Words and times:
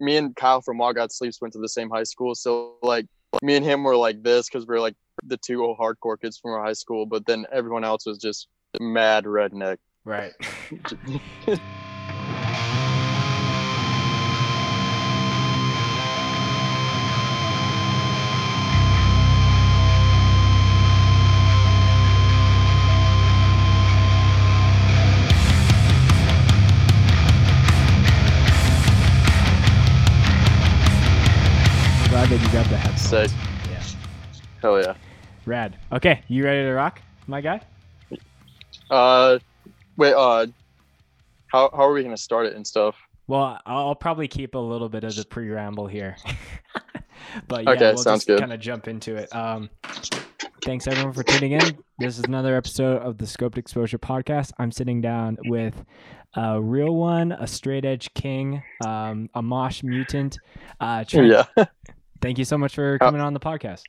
me 0.00 0.16
and 0.16 0.34
Kyle 0.34 0.60
from 0.60 0.80
All 0.80 0.92
God 0.92 1.12
Sleeps 1.12 1.40
went 1.40 1.52
to 1.54 1.60
the 1.60 1.68
same 1.68 1.90
high 1.90 2.04
school, 2.04 2.34
so 2.34 2.74
like 2.82 3.06
me 3.42 3.56
and 3.56 3.64
him 3.64 3.84
were 3.84 3.96
like 3.96 4.22
this 4.22 4.48
because 4.48 4.66
we 4.66 4.74
are 4.74 4.80
like 4.80 4.94
the 5.24 5.36
two 5.36 5.62
old 5.62 5.78
hardcore 5.78 6.20
kids 6.20 6.38
from 6.38 6.52
our 6.52 6.64
high 6.64 6.72
school, 6.72 7.06
but 7.06 7.26
then 7.26 7.46
everyone 7.52 7.84
else 7.84 8.06
was 8.06 8.18
just 8.18 8.48
mad 8.80 9.24
redneck. 9.24 9.76
Right. 10.04 10.32
You 32.30 32.38
got 32.52 32.64
the 32.68 32.76
headset. 32.76 33.28
Sick. 33.28 33.98
Hell 34.62 34.80
yeah. 34.80 34.94
Rad. 35.46 35.76
Okay, 35.90 36.22
you 36.28 36.44
ready 36.44 36.62
to 36.62 36.70
rock, 36.72 37.02
my 37.26 37.40
guy? 37.40 37.60
Uh, 38.88 39.40
wait. 39.96 40.14
Uh, 40.14 40.46
how 41.48 41.70
how 41.72 41.88
are 41.88 41.92
we 41.92 42.04
gonna 42.04 42.16
start 42.16 42.46
it 42.46 42.54
and 42.54 42.64
stuff? 42.64 42.94
Well, 43.26 43.58
I'll 43.66 43.96
probably 43.96 44.28
keep 44.28 44.54
a 44.54 44.58
little 44.58 44.88
bit 44.88 45.02
of 45.02 45.16
the 45.16 45.24
preamble 45.24 45.88
here, 45.88 46.16
but 47.48 47.64
yeah, 47.64 47.70
Okay, 47.70 47.80
we'll 47.94 47.96
sounds 47.96 48.24
just 48.24 48.38
kind 48.38 48.52
of 48.52 48.60
jump 48.60 48.86
into 48.86 49.16
it. 49.16 49.34
Um, 49.34 49.68
thanks 50.62 50.86
everyone 50.86 51.12
for 51.12 51.24
tuning 51.24 51.52
in. 51.52 51.78
This 51.98 52.16
is 52.16 52.24
another 52.24 52.56
episode 52.56 53.02
of 53.02 53.18
the 53.18 53.24
Scoped 53.24 53.58
Exposure 53.58 53.98
podcast. 53.98 54.52
I'm 54.56 54.70
sitting 54.70 55.00
down 55.00 55.36
with 55.46 55.84
a 56.36 56.62
real 56.62 56.94
one, 56.94 57.32
a 57.32 57.48
straight 57.48 57.84
edge 57.84 58.14
king, 58.14 58.62
um, 58.86 59.28
a 59.34 59.42
mosh 59.42 59.82
mutant. 59.82 60.38
Uh, 60.78 61.02
Trent, 61.08 61.26
Yeah. 61.26 61.64
Thank 62.20 62.38
you 62.38 62.44
so 62.44 62.58
much 62.58 62.74
for 62.74 62.94
Uh, 63.00 63.04
coming 63.04 63.20
on 63.20 63.32
the 63.34 63.40
podcast. 63.40 63.82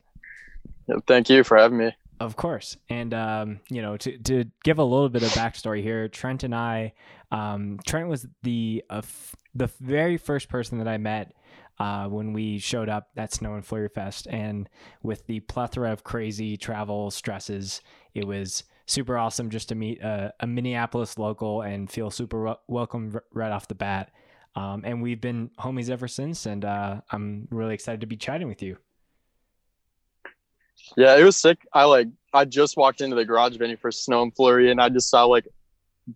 Thank 1.07 1.29
you 1.29 1.43
for 1.43 1.57
having 1.57 1.77
me. 1.77 1.95
Of 2.19 2.35
course. 2.35 2.77
And, 2.89 3.13
um, 3.13 3.59
you 3.69 3.81
know, 3.81 3.97
to, 3.97 4.17
to 4.19 4.45
give 4.63 4.77
a 4.77 4.83
little 4.83 5.09
bit 5.09 5.23
of 5.23 5.29
backstory 5.29 5.81
here, 5.81 6.07
Trent 6.07 6.43
and 6.43 6.53
I, 6.53 6.93
um, 7.31 7.79
Trent 7.87 8.09
was 8.09 8.27
the, 8.43 8.83
uh, 8.89 8.97
f- 8.97 9.35
the 9.55 9.67
very 9.79 10.17
first 10.17 10.49
person 10.49 10.77
that 10.79 10.87
I 10.87 10.97
met 10.97 11.33
uh, 11.79 12.07
when 12.07 12.33
we 12.33 12.59
showed 12.59 12.89
up 12.89 13.09
at 13.17 13.33
Snow 13.33 13.55
and 13.55 13.65
Flurry 13.65 13.89
Fest. 13.89 14.27
And 14.29 14.69
with 15.01 15.25
the 15.25 15.39
plethora 15.39 15.91
of 15.91 16.03
crazy 16.03 16.57
travel 16.57 17.09
stresses, 17.09 17.81
it 18.13 18.27
was 18.27 18.65
super 18.85 19.17
awesome 19.17 19.49
just 19.49 19.69
to 19.69 19.75
meet 19.75 19.99
a, 20.01 20.31
a 20.41 20.45
Minneapolis 20.45 21.17
local 21.17 21.61
and 21.61 21.89
feel 21.89 22.11
super 22.11 22.43
wel- 22.43 22.61
welcome 22.67 23.11
r- 23.15 23.23
right 23.33 23.51
off 23.51 23.67
the 23.67 23.75
bat. 23.75 24.11
Um, 24.55 24.83
and 24.85 25.01
we've 25.01 25.21
been 25.21 25.49
homies 25.59 25.89
ever 25.89 26.07
since. 26.07 26.45
And 26.45 26.65
uh, 26.65 27.01
I'm 27.09 27.47
really 27.51 27.73
excited 27.73 28.01
to 28.01 28.07
be 28.07 28.17
chatting 28.17 28.47
with 28.47 28.61
you. 28.61 28.77
Yeah, 30.97 31.15
it 31.15 31.23
was 31.23 31.37
sick. 31.37 31.65
I 31.73 31.85
like 31.85 32.07
I 32.33 32.45
just 32.45 32.77
walked 32.77 33.01
into 33.01 33.15
the 33.15 33.25
garage 33.25 33.57
venue 33.57 33.77
for 33.77 33.91
Snow 33.91 34.23
and 34.23 34.35
Flurry, 34.35 34.71
and 34.71 34.81
I 34.81 34.89
just 34.89 35.09
saw 35.09 35.25
like 35.25 35.47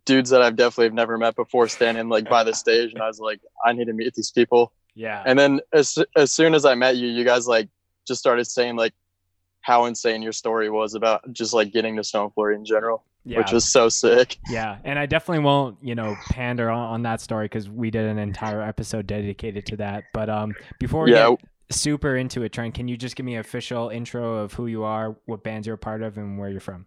dudes 0.05 0.29
that 0.31 0.41
I've 0.41 0.55
definitely 0.55 0.85
have 0.85 0.93
never 0.93 1.17
met 1.17 1.35
before 1.35 1.67
standing 1.67 2.09
like 2.09 2.29
by 2.29 2.43
the 2.43 2.53
stage, 2.53 2.93
and 2.93 3.01
I 3.01 3.07
was 3.07 3.19
like, 3.19 3.39
I 3.63 3.73
need 3.73 3.85
to 3.85 3.93
meet 3.93 4.13
these 4.15 4.31
people. 4.31 4.73
Yeah. 4.95 5.23
And 5.25 5.37
then 5.37 5.61
as 5.73 5.97
as 6.15 6.31
soon 6.31 6.53
as 6.53 6.65
I 6.65 6.75
met 6.75 6.97
you, 6.97 7.07
you 7.07 7.23
guys 7.23 7.47
like 7.47 7.69
just 8.07 8.19
started 8.19 8.45
saying 8.45 8.75
like 8.75 8.93
how 9.61 9.85
insane 9.85 10.21
your 10.21 10.31
story 10.31 10.69
was 10.69 10.93
about 10.93 11.31
just 11.33 11.53
like 11.53 11.71
getting 11.71 11.95
to 11.97 12.03
Snow 12.03 12.25
and 12.25 12.33
Flurry 12.33 12.55
in 12.55 12.65
general, 12.65 13.03
yeah. 13.25 13.39
which 13.39 13.51
was 13.51 13.69
so 13.69 13.89
sick. 13.89 14.37
Yeah, 14.49 14.77
and 14.83 14.97
I 14.99 15.05
definitely 15.05 15.43
won't, 15.43 15.77
you 15.81 15.95
know, 15.95 16.15
pander 16.29 16.69
on, 16.69 16.93
on 16.93 17.01
that 17.03 17.19
story 17.21 17.45
because 17.45 17.69
we 17.69 17.89
did 17.91 18.05
an 18.05 18.19
entire 18.19 18.61
episode 18.61 19.07
dedicated 19.07 19.65
to 19.67 19.77
that. 19.77 20.05
But 20.13 20.29
um, 20.29 20.53
before 20.79 21.03
we 21.05 21.13
Yeah. 21.13 21.29
get 21.31 21.39
super 21.75 22.15
into 22.15 22.43
it, 22.43 22.53
Trent, 22.53 22.75
can 22.75 22.87
you 22.87 22.95
just 22.95 23.15
give 23.15 23.25
me 23.25 23.33
an 23.33 23.39
official 23.41 23.89
intro 23.89 24.37
of 24.37 24.53
who 24.53 24.67
you 24.67 24.83
are, 24.83 25.15
what 25.25 25.43
bands 25.43 25.65
you're 25.67 25.75
a 25.75 25.79
part 25.79 26.03
of, 26.03 26.17
and 26.17 26.37
where 26.37 26.49
you're 26.49 26.59
from? 26.61 26.85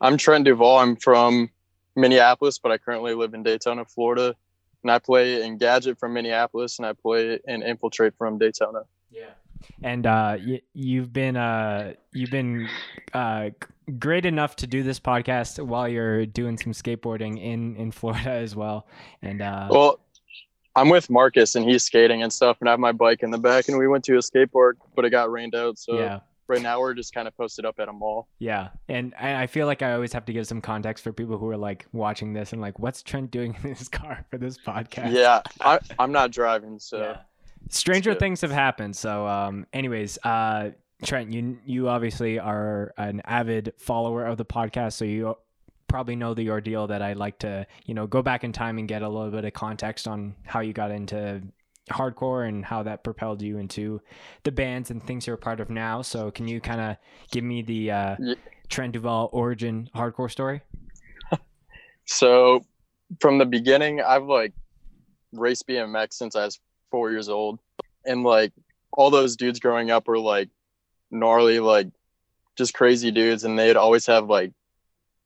I'm 0.00 0.16
Trent 0.16 0.44
Duval. 0.44 0.78
I'm 0.78 0.96
from 0.96 1.50
Minneapolis, 1.96 2.58
but 2.58 2.72
I 2.72 2.78
currently 2.78 3.14
live 3.14 3.34
in 3.34 3.42
Daytona, 3.42 3.84
Florida. 3.84 4.34
And 4.82 4.90
I 4.90 4.98
play 4.98 5.42
in 5.42 5.56
Gadget 5.56 5.98
from 5.98 6.12
Minneapolis, 6.12 6.78
and 6.78 6.86
I 6.86 6.92
play 6.92 7.38
in 7.46 7.62
Infiltrate 7.62 8.14
from 8.18 8.38
Daytona. 8.38 8.80
Yeah. 9.10 9.30
And 9.82 10.06
uh, 10.06 10.36
y- 10.44 10.62
you've 10.72 11.12
been 11.12 11.36
uh, 11.36 11.94
you've 12.12 12.30
been 12.30 12.68
uh, 13.12 13.50
great 13.98 14.26
enough 14.26 14.56
to 14.56 14.66
do 14.66 14.82
this 14.82 14.98
podcast 15.00 15.64
while 15.64 15.88
you're 15.88 16.26
doing 16.26 16.56
some 16.58 16.72
skateboarding 16.72 17.42
in 17.42 17.76
in 17.76 17.90
Florida 17.90 18.30
as 18.30 18.56
well. 18.56 18.86
And 19.22 19.42
uh, 19.42 19.68
Well, 19.70 20.00
I'm 20.76 20.88
with 20.88 21.08
Marcus, 21.08 21.54
and 21.54 21.68
he's 21.68 21.84
skating 21.84 22.22
and 22.22 22.32
stuff, 22.32 22.56
and 22.60 22.68
I 22.68 22.72
have 22.72 22.80
my 22.80 22.92
bike 22.92 23.22
in 23.22 23.30
the 23.30 23.38
back, 23.38 23.68
and 23.68 23.78
we 23.78 23.86
went 23.86 24.04
to 24.04 24.14
a 24.14 24.18
skateboard, 24.18 24.74
but 24.96 25.04
it 25.04 25.10
got 25.10 25.30
rained 25.30 25.54
out. 25.54 25.78
So 25.78 25.98
yeah. 25.98 26.20
right 26.48 26.60
now 26.60 26.80
we're 26.80 26.94
just 26.94 27.14
kind 27.14 27.28
of 27.28 27.36
posted 27.36 27.64
up 27.64 27.78
at 27.78 27.88
a 27.88 27.92
mall. 27.92 28.26
Yeah, 28.38 28.70
and 28.88 29.14
I 29.14 29.46
feel 29.46 29.66
like 29.66 29.82
I 29.82 29.92
always 29.92 30.12
have 30.12 30.24
to 30.26 30.32
give 30.32 30.46
some 30.46 30.60
context 30.60 31.04
for 31.04 31.12
people 31.12 31.38
who 31.38 31.48
are 31.48 31.56
like 31.56 31.86
watching 31.92 32.32
this 32.32 32.52
and 32.52 32.60
like, 32.60 32.78
what's 32.78 33.02
Trent 33.02 33.30
doing 33.30 33.56
in 33.62 33.74
his 33.74 33.88
car 33.88 34.26
for 34.30 34.38
this 34.38 34.58
podcast? 34.58 35.12
Yeah, 35.12 35.42
I, 35.60 35.78
I'm 35.98 36.10
not 36.10 36.32
driving, 36.32 36.78
so 36.78 36.98
Yeah. 36.98 37.16
Stranger 37.68 38.14
things 38.14 38.40
have 38.42 38.50
happened. 38.50 38.96
So, 38.96 39.26
um, 39.26 39.66
anyways, 39.72 40.18
uh, 40.22 40.70
Trent, 41.02 41.32
you 41.32 41.58
you 41.64 41.88
obviously 41.88 42.38
are 42.38 42.92
an 42.96 43.20
avid 43.24 43.74
follower 43.78 44.24
of 44.24 44.36
the 44.36 44.44
podcast, 44.44 44.94
so 44.94 45.04
you 45.04 45.36
probably 45.88 46.16
know 46.16 46.34
the 46.34 46.50
ordeal 46.50 46.86
that 46.88 47.02
I 47.02 47.12
like 47.12 47.38
to, 47.40 47.66
you 47.84 47.94
know, 47.94 48.06
go 48.06 48.22
back 48.22 48.42
in 48.42 48.52
time 48.52 48.78
and 48.78 48.88
get 48.88 49.02
a 49.02 49.08
little 49.08 49.30
bit 49.30 49.44
of 49.44 49.52
context 49.52 50.08
on 50.08 50.34
how 50.44 50.60
you 50.60 50.72
got 50.72 50.90
into 50.90 51.42
hardcore 51.90 52.48
and 52.48 52.64
how 52.64 52.82
that 52.82 53.04
propelled 53.04 53.42
you 53.42 53.58
into 53.58 54.00
the 54.42 54.50
bands 54.50 54.90
and 54.90 55.02
things 55.02 55.26
you're 55.26 55.36
a 55.36 55.38
part 55.38 55.60
of 55.60 55.70
now. 55.70 56.02
So, 56.02 56.30
can 56.30 56.48
you 56.48 56.60
kind 56.60 56.80
of 56.80 56.96
give 57.30 57.44
me 57.44 57.62
the 57.62 57.90
uh, 57.90 58.16
Ye- 58.18 58.36
Trent 58.68 58.92
Duval 58.92 59.30
origin 59.32 59.90
hardcore 59.94 60.30
story? 60.30 60.62
So 62.06 62.64
from 63.20 63.38
the 63.38 63.46
beginning, 63.46 64.00
I've 64.00 64.24
like 64.24 64.52
raced 65.32 65.66
BMX 65.66 66.12
since 66.14 66.36
I 66.36 66.44
was 66.44 66.60
four 66.94 67.10
years 67.10 67.28
old. 67.28 67.58
And 68.06 68.22
like 68.22 68.52
all 68.92 69.10
those 69.10 69.34
dudes 69.34 69.58
growing 69.58 69.90
up 69.90 70.06
were 70.06 70.20
like 70.20 70.48
gnarly, 71.10 71.58
like 71.58 71.88
just 72.56 72.72
crazy 72.72 73.10
dudes. 73.10 73.42
And 73.42 73.58
they'd 73.58 73.74
always 73.74 74.06
have 74.06 74.28
like 74.28 74.52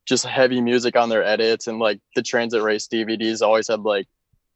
just 0.07 0.25
heavy 0.25 0.62
music 0.62 0.97
on 0.97 1.11
their 1.11 1.23
edits. 1.23 1.67
And 1.67 1.78
like 1.78 2.01
the 2.17 2.23
Transit 2.23 2.62
Race 2.62 2.89
DVDs 2.89 3.43
always 3.43 3.69
had 3.69 3.81
like 3.81 4.07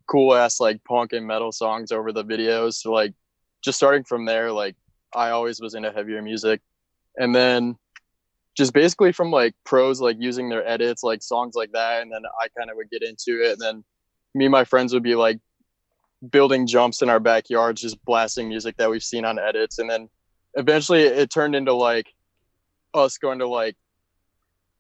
cool 0.09 0.35
ass 0.35 0.59
like 0.59 0.83
punk 0.85 1.13
and 1.13 1.27
metal 1.27 1.53
songs 1.53 1.93
over 1.93 2.13
the 2.13 2.25
videos. 2.25 2.77
So 2.77 2.93
like 2.93 3.13
just 3.63 3.77
starting 3.77 4.05
from 4.05 4.25
there, 4.25 4.51
like 4.51 4.75
I 5.15 5.31
always 5.31 5.61
was 5.61 5.75
into 5.75 5.93
heavier 5.93 6.23
music. 6.23 6.63
And 7.19 7.35
then 7.35 7.77
just 8.57 8.73
basically 8.73 9.13
from 9.13 9.31
like 9.31 9.55
pros 9.67 10.01
like 10.01 10.17
using 10.19 10.49
their 10.49 10.67
edits 10.67 11.03
like 11.03 11.23
songs 11.23 11.55
like 11.55 11.73
that 11.73 12.03
and 12.03 12.13
then 12.13 12.21
i 12.43 12.49
kind 12.49 12.69
of 12.69 12.77
would 12.77 12.91
get 12.91 13.03
into 13.03 13.43
it 13.43 13.53
and 13.53 13.61
then 13.63 13.85
me 14.35 14.45
and 14.45 14.53
my 14.53 14.63
friends 14.63 14.93
would 14.93 15.03
be 15.03 15.15
like 15.15 15.39
building 16.31 16.67
jumps 16.67 17.03
in 17.03 17.09
our 17.09 17.19
backyards 17.21 17.81
just 17.83 18.03
blasting 18.05 18.49
music 18.49 18.77
that 18.77 18.89
we've 18.91 19.03
seen 19.03 19.25
on 19.25 19.39
edits 19.39 19.79
and 19.79 19.91
then 19.91 20.09
eventually 20.55 21.03
it 21.03 21.31
turned 21.31 21.55
into 21.57 21.73
like 21.75 22.07
us 22.95 23.19
going 23.19 23.39
to 23.39 23.49
like 23.49 23.77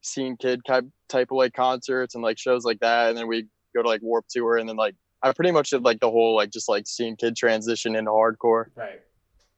scene 0.03 0.36
kid 0.36 0.60
type 0.66 0.84
type 1.08 1.28
of 1.30 1.36
like 1.36 1.53
concerts 1.53 2.14
and 2.14 2.22
like 2.22 2.38
shows 2.38 2.64
like 2.64 2.80
that 2.80 3.08
and 3.08 3.16
then 3.19 3.26
we 3.26 3.47
go 3.75 3.82
to 3.82 3.88
like 3.88 4.03
warp 4.03 4.25
tour 4.28 4.56
and 4.56 4.69
then 4.69 4.76
like 4.76 4.94
i 5.22 5.32
pretty 5.32 5.50
much 5.50 5.70
did 5.70 5.82
like 5.82 6.00
the 6.00 6.10
whole 6.10 6.34
like 6.36 6.50
just 6.50 6.69
like 6.69 6.86
scene 6.86 7.16
kid 7.16 7.34
transition 7.36 7.94
into 7.97 8.10
hardcore 8.10 8.66
Right. 8.76 9.00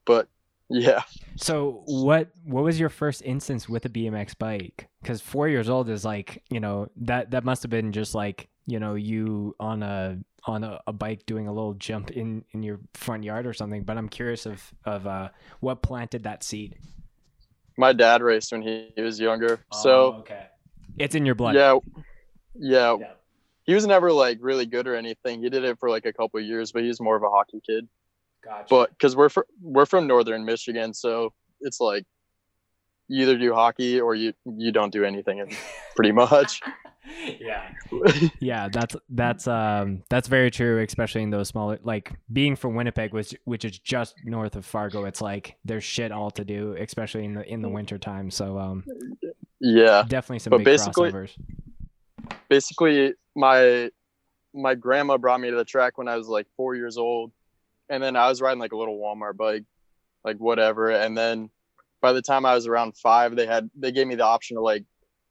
but 0.06 0.28
yeah 0.70 1.02
So 1.36 1.82
what 1.86 2.30
what 2.44 2.64
was 2.64 2.78
your 2.80 2.88
first 2.88 3.20
instance 3.22 3.68
with 3.68 3.84
a 3.84 3.90
BMX 3.90 4.38
bike? 4.38 4.88
Because 5.02 5.20
four 5.20 5.46
years 5.48 5.68
old 5.68 5.90
is 5.90 6.04
like 6.06 6.42
you 6.48 6.58
know 6.60 6.88
that 7.02 7.32
that 7.32 7.44
must 7.44 7.62
have 7.64 7.70
been 7.70 7.92
just 7.92 8.14
like 8.14 8.48
you 8.66 8.78
know 8.80 8.94
you 8.94 9.54
on 9.60 9.82
a 9.82 10.18
on 10.46 10.62
a, 10.64 10.80
a 10.86 10.92
bike 10.92 11.24
doing 11.26 11.48
a 11.48 11.52
little 11.52 11.74
jump 11.74 12.10
in 12.10 12.44
in 12.52 12.62
your 12.62 12.80
front 12.94 13.24
yard 13.24 13.46
or 13.46 13.52
something. 13.52 13.82
But 13.82 13.96
I'm 13.98 14.08
curious 14.08 14.46
of 14.46 14.62
of 14.84 15.06
uh, 15.06 15.28
what 15.60 15.82
planted 15.82 16.24
that 16.24 16.42
seed. 16.44 16.76
my 17.76 17.92
dad 17.92 18.22
raced 18.22 18.52
when 18.52 18.62
he, 18.62 18.90
he 18.94 19.02
was 19.02 19.18
younger 19.18 19.60
Oh, 19.72 19.82
so 19.82 20.12
okay, 20.20 20.46
it's 20.98 21.14
in 21.14 21.24
your 21.26 21.34
blood. 21.34 21.54
yeah 21.54 21.78
yeah 22.54 22.96
Yeah. 23.00 23.12
he 23.64 23.74
was 23.74 23.86
never 23.86 24.12
like 24.12 24.38
really 24.40 24.66
good 24.66 24.86
or 24.86 24.94
anything. 24.94 25.42
He 25.42 25.48
did 25.50 25.64
it 25.64 25.78
for 25.80 25.90
like 25.90 26.06
a 26.06 26.12
couple 26.12 26.38
of 26.40 26.46
years, 26.46 26.70
but 26.72 26.82
he's 26.82 27.00
more 27.00 27.16
of 27.16 27.22
a 27.22 27.30
hockey 27.30 27.60
kid. 27.66 27.88
Gotcha. 28.44 28.66
But 28.68 28.90
because 28.90 29.16
we're 29.16 29.30
fr- 29.30 29.48
we're 29.62 29.86
from 29.86 30.06
northern 30.06 30.44
Michigan, 30.44 30.92
so 30.94 31.32
it's 31.60 31.80
like 31.80 32.04
you 33.08 33.22
either 33.22 33.38
do 33.38 33.52
hockey 33.54 34.00
or 34.00 34.14
you 34.14 34.34
you 34.44 34.70
don't 34.70 34.92
do 34.92 35.04
anything, 35.04 35.50
pretty 35.96 36.12
much. 36.12 36.60
yeah 37.40 37.68
yeah 38.40 38.68
that's 38.72 38.96
that's 39.10 39.46
um 39.46 40.02
that's 40.08 40.26
very 40.26 40.50
true 40.50 40.82
especially 40.82 41.22
in 41.22 41.30
those 41.30 41.48
smaller 41.48 41.78
like 41.82 42.12
being 42.32 42.56
from 42.56 42.74
winnipeg 42.74 43.12
which 43.12 43.34
which 43.44 43.64
is 43.64 43.78
just 43.78 44.14
north 44.24 44.56
of 44.56 44.64
fargo 44.64 45.04
it's 45.04 45.20
like 45.20 45.56
there's 45.64 45.84
shit 45.84 46.10
all 46.12 46.30
to 46.30 46.44
do 46.44 46.74
especially 46.80 47.24
in 47.24 47.34
the 47.34 47.46
in 47.46 47.60
the 47.60 47.68
winter 47.68 47.98
time 47.98 48.30
so 48.30 48.58
um 48.58 48.84
yeah, 49.60 50.04
definitely 50.06 50.40
some 50.40 50.50
But 50.50 50.58
big 50.58 50.64
basically- 50.66 51.10
crossovers 51.10 51.30
basically 52.48 53.14
my 53.34 53.90
my 54.54 54.74
grandma 54.74 55.18
brought 55.18 55.40
me 55.40 55.50
to 55.50 55.56
the 55.56 55.64
track 55.64 55.98
when 55.98 56.08
I 56.08 56.16
was 56.16 56.28
like 56.28 56.46
four 56.56 56.74
years 56.74 56.96
old, 56.96 57.32
and 57.88 58.02
then 58.02 58.14
I 58.14 58.28
was 58.28 58.40
riding 58.40 58.60
like 58.60 58.72
a 58.72 58.76
little 58.76 58.98
Walmart 58.98 59.36
bike, 59.36 59.64
like 60.24 60.36
whatever. 60.36 60.90
And 60.90 61.18
then 61.18 61.50
by 62.00 62.12
the 62.12 62.22
time 62.22 62.46
I 62.46 62.54
was 62.54 62.66
around 62.68 62.96
five, 62.96 63.34
they 63.34 63.46
had 63.46 63.68
they 63.76 63.90
gave 63.90 64.06
me 64.06 64.14
the 64.14 64.24
option 64.24 64.56
to 64.56 64.62
like 64.62 64.84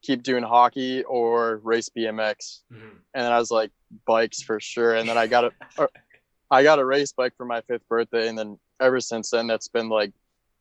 keep 0.03 0.21
doing 0.21 0.43
hockey 0.43 1.03
or 1.03 1.57
race 1.63 1.89
BMX. 1.89 2.61
Mm-hmm. 2.71 2.97
And 3.13 3.25
then 3.25 3.31
I 3.31 3.39
was 3.39 3.49
like 3.49 3.71
bikes 4.05 4.41
for 4.41 4.59
sure. 4.59 4.95
And 4.95 5.09
then 5.09 5.17
I 5.17 5.27
got 5.27 5.45
a 5.45 5.51
I 6.51 6.61
got 6.61 6.77
a 6.77 6.85
race 6.85 7.11
bike 7.11 7.33
for 7.35 7.45
my 7.45 7.61
fifth 7.61 7.87
birthday, 7.89 8.27
and 8.27 8.37
then 8.37 8.59
ever 8.79 8.99
since 8.99 9.31
then, 9.31 9.47
that's 9.47 9.67
been 9.67 9.89
like 9.89 10.11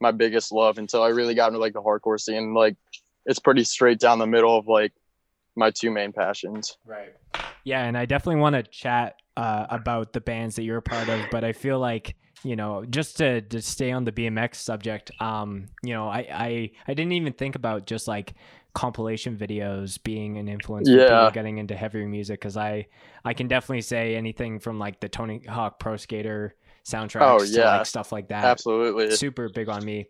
my 0.01 0.11
biggest 0.11 0.51
love 0.51 0.79
until 0.79 1.03
I 1.03 1.09
really 1.09 1.35
got 1.35 1.49
into 1.49 1.59
like 1.59 1.75
the 1.75 1.83
hardcore 1.83 2.19
scene. 2.19 2.55
Like 2.55 2.77
it's 3.27 3.39
pretty 3.39 3.65
straight 3.65 4.01
down 4.01 4.19
the 4.19 4.27
middle 4.27 4.57
of 4.57 4.67
like 4.67 4.93
my 5.55 5.71
two 5.71 5.91
main 5.91 6.13
passions. 6.13 6.79
Right. 6.87 7.15
Yeah, 7.65 7.85
and 7.85 7.99
I 7.99 8.07
definitely 8.07 8.41
want 8.41 8.57
to 8.57 8.63
chat 8.63 9.17
uh, 9.37 9.67
about 9.69 10.15
the 10.15 10.21
bands 10.23 10.57
that 10.57 10.63
you're 10.63 10.79
a 10.79 10.83
part 10.83 11.09
of, 11.09 11.27
but 11.31 11.45
I 11.45 11.53
feel 11.53 11.79
like 11.79 12.17
you 12.43 12.57
know 12.57 12.85
just 12.87 13.19
to, 13.19 13.43
to 13.43 13.61
stay 13.61 13.93
on 13.93 14.05
the 14.05 14.13
BMX 14.13 14.57
subject, 14.57 15.11
um, 15.21 15.67
you 15.83 15.93
know, 15.93 16.09
I, 16.09 16.27
I 16.33 16.71
I 16.89 16.95
didn't 16.95 17.13
even 17.13 17.35
think 17.35 17.55
about 17.55 17.87
just 17.87 18.09
like 18.09 18.35
compilation 18.75 19.37
videos 19.37 20.03
being 20.03 20.39
an 20.39 20.49
influence 20.49 20.89
Yeah. 20.89 21.31
getting 21.33 21.59
into 21.59 21.77
heavier 21.77 22.07
music 22.09 22.41
because 22.41 22.57
I 22.57 22.87
I 23.25 23.35
can 23.35 23.47
definitely 23.49 23.83
say 23.83 24.17
anything 24.17 24.59
from 24.61 24.79
like 24.79 25.01
the 25.01 25.09
Tony 25.09 25.43
Hawk 25.47 25.79
Pro 25.79 25.97
Skater 25.97 26.55
soundtracks 26.85 27.21
Oh, 27.23 27.39
to 27.39 27.47
yeah. 27.47 27.77
like 27.79 27.87
stuff 27.87 28.13
like 28.13 28.29
that. 28.29 28.45
Absolutely. 28.45 29.11
super 29.13 29.49
big 29.49 29.69
on 29.69 29.85
me. 29.85 30.07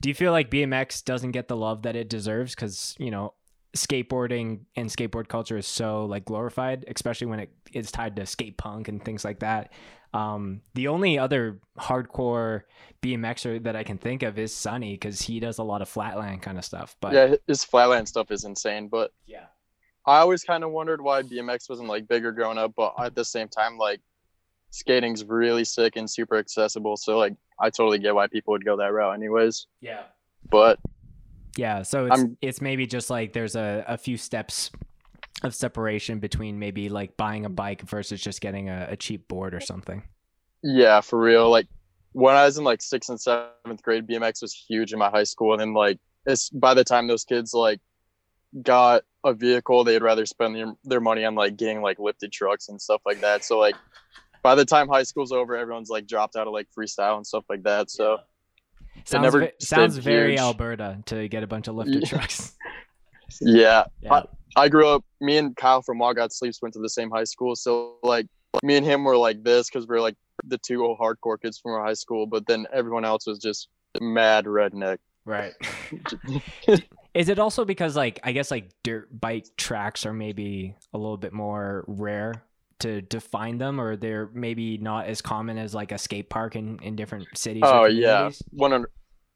Do 0.00 0.08
you 0.08 0.14
feel 0.14 0.32
like 0.32 0.50
BMX 0.50 1.04
doesn't 1.04 1.30
get 1.32 1.48
the 1.48 1.56
love 1.56 1.82
that 1.82 1.94
it 1.96 2.08
deserves? 2.08 2.54
Because 2.54 2.94
you 2.98 3.10
know, 3.10 3.34
skateboarding 3.76 4.60
and 4.76 4.88
skateboard 4.88 5.28
culture 5.28 5.56
is 5.56 5.66
so 5.66 6.06
like 6.06 6.24
glorified, 6.24 6.84
especially 6.88 7.28
when 7.28 7.40
it 7.40 7.50
is 7.72 7.90
tied 7.90 8.16
to 8.16 8.26
skate 8.26 8.56
punk 8.56 8.88
and 8.88 9.04
things 9.04 9.24
like 9.24 9.40
that. 9.40 9.72
Um, 10.14 10.62
the 10.74 10.88
only 10.88 11.18
other 11.18 11.60
hardcore 11.78 12.62
BMXer 13.02 13.62
that 13.64 13.76
I 13.76 13.84
can 13.84 13.98
think 13.98 14.22
of 14.22 14.38
is 14.38 14.54
Sunny 14.54 14.94
because 14.94 15.20
he 15.20 15.40
does 15.40 15.58
a 15.58 15.62
lot 15.62 15.82
of 15.82 15.88
flatland 15.88 16.42
kind 16.42 16.58
of 16.58 16.64
stuff. 16.64 16.96
But 17.00 17.12
yeah, 17.12 17.34
his 17.46 17.64
flatland 17.64 18.08
stuff 18.08 18.30
is 18.30 18.44
insane, 18.44 18.88
but 18.88 19.12
yeah, 19.26 19.46
I 20.06 20.18
always 20.18 20.42
kind 20.44 20.64
of 20.64 20.70
wondered 20.70 21.00
why 21.00 21.22
BMX 21.22 21.68
wasn't 21.68 21.88
like 21.88 22.08
bigger 22.08 22.32
growing 22.32 22.58
up, 22.58 22.72
but 22.76 22.94
at 22.98 23.14
the 23.14 23.24
same 23.24 23.48
time, 23.48 23.76
like 23.76 24.00
skating's 24.70 25.24
really 25.24 25.64
sick 25.64 25.96
and 25.96 26.08
super 26.08 26.36
accessible. 26.36 26.96
So 26.96 27.18
like 27.18 27.34
I 27.60 27.70
totally 27.70 27.98
get 27.98 28.14
why 28.14 28.26
people 28.28 28.52
would 28.52 28.64
go 28.64 28.76
that 28.76 28.92
route 28.92 29.14
anyways. 29.14 29.66
yeah. 29.80 30.04
But 30.48 30.78
Yeah, 31.56 31.82
so 31.82 32.06
it's 32.06 32.18
I'm- 32.18 32.36
it's 32.42 32.60
maybe 32.60 32.86
just 32.86 33.10
like 33.10 33.32
there's 33.32 33.56
a, 33.56 33.84
a 33.88 33.96
few 33.98 34.16
steps 34.16 34.70
of 35.42 35.54
separation 35.54 36.18
between 36.18 36.58
maybe 36.58 36.88
like 36.88 37.16
buying 37.16 37.44
a 37.44 37.50
bike 37.50 37.82
versus 37.82 38.20
just 38.20 38.40
getting 38.40 38.68
a, 38.70 38.86
a 38.90 38.96
cheap 38.96 39.28
board 39.28 39.54
or 39.54 39.60
something. 39.60 40.02
yeah, 40.62 41.00
for 41.00 41.18
real. 41.18 41.50
Like 41.50 41.66
when 42.12 42.34
I 42.34 42.44
was 42.46 42.56
in 42.58 42.64
like 42.64 42.80
sixth 42.80 43.10
and 43.10 43.20
seventh 43.20 43.82
grade, 43.82 44.06
BMX 44.06 44.40
was 44.42 44.54
huge 44.54 44.92
in 44.92 44.98
my 44.98 45.10
high 45.10 45.24
school. 45.24 45.52
And 45.52 45.60
then 45.60 45.74
like 45.74 45.98
it's 46.26 46.48
by 46.50 46.72
the 46.74 46.84
time 46.84 47.06
those 47.06 47.24
kids 47.24 47.52
like 47.52 47.80
got 48.62 49.02
a 49.24 49.34
vehicle, 49.34 49.84
they'd 49.84 50.02
rather 50.02 50.24
spend 50.24 50.56
their, 50.56 50.72
their 50.84 51.00
money 51.00 51.24
on 51.24 51.34
like 51.34 51.56
getting 51.56 51.82
like 51.82 51.98
lifted 51.98 52.32
trucks 52.32 52.68
and 52.68 52.80
stuff 52.80 53.02
like 53.04 53.20
that. 53.20 53.44
So 53.44 53.58
like 53.58 53.74
by 54.42 54.54
the 54.54 54.64
time 54.64 54.88
high 54.88 55.02
school's 55.02 55.32
over, 55.32 55.56
everyone's 55.56 55.90
like 55.90 56.06
dropped 56.06 56.36
out 56.36 56.46
of 56.46 56.52
like 56.52 56.68
freestyle 56.76 57.16
and 57.16 57.26
stuff 57.26 57.44
like 57.50 57.62
that. 57.64 57.90
So 57.90 58.18
sounds 59.04 59.22
never 59.22 59.40
ve- 59.40 59.50
sounds 59.60 59.96
very 59.98 60.30
huge. 60.32 60.40
Alberta 60.40 60.98
to 61.06 61.28
get 61.28 61.42
a 61.42 61.46
bunch 61.46 61.68
of 61.68 61.74
lifted 61.74 62.02
Yeah. 62.02 62.08
trucks. 62.08 62.56
yeah, 63.40 63.84
Yeah, 64.00 64.22
I 64.56 64.68
grew 64.68 64.86
up. 64.88 65.04
Me 65.20 65.36
and 65.36 65.54
Kyle 65.56 65.82
from 65.82 65.98
Walgot 65.98 66.32
Sleeps 66.32 66.60
went 66.62 66.72
to 66.74 66.80
the 66.80 66.88
same 66.88 67.10
high 67.10 67.24
school, 67.24 67.54
so 67.56 67.96
like 68.02 68.26
me 68.62 68.76
and 68.76 68.86
him 68.86 69.04
were 69.04 69.16
like 69.16 69.42
this 69.42 69.68
because 69.68 69.86
we're 69.86 70.00
like 70.00 70.16
the 70.44 70.58
two 70.58 70.84
old 70.84 70.98
hardcore 70.98 71.40
kids 71.40 71.58
from 71.58 71.72
our 71.72 71.84
high 71.84 71.92
school. 71.94 72.26
But 72.26 72.46
then 72.46 72.66
everyone 72.72 73.04
else 73.04 73.26
was 73.26 73.38
just 73.38 73.68
mad 74.00 74.44
redneck. 74.46 74.98
right. 75.24 75.52
Is 77.14 77.28
it 77.30 77.38
also 77.38 77.64
because 77.64 77.96
like 77.96 78.20
I 78.24 78.32
guess 78.32 78.50
like 78.50 78.70
dirt 78.84 79.08
bike 79.18 79.46
tracks 79.56 80.04
are 80.04 80.12
maybe 80.12 80.74
a 80.92 80.98
little 80.98 81.16
bit 81.16 81.32
more 81.32 81.84
rare 81.88 82.42
to 82.80 83.20
find 83.20 83.60
them, 83.60 83.80
or 83.80 83.96
they're 83.96 84.28
maybe 84.32 84.78
not 84.78 85.06
as 85.06 85.20
common 85.22 85.58
as 85.58 85.74
like 85.74 85.92
a 85.92 85.98
skate 85.98 86.28
park 86.28 86.56
in 86.56 86.78
in 86.82 86.96
different 86.96 87.26
cities? 87.34 87.62
oh 87.66 87.84
yeah, 87.84 88.30
one 88.50 88.84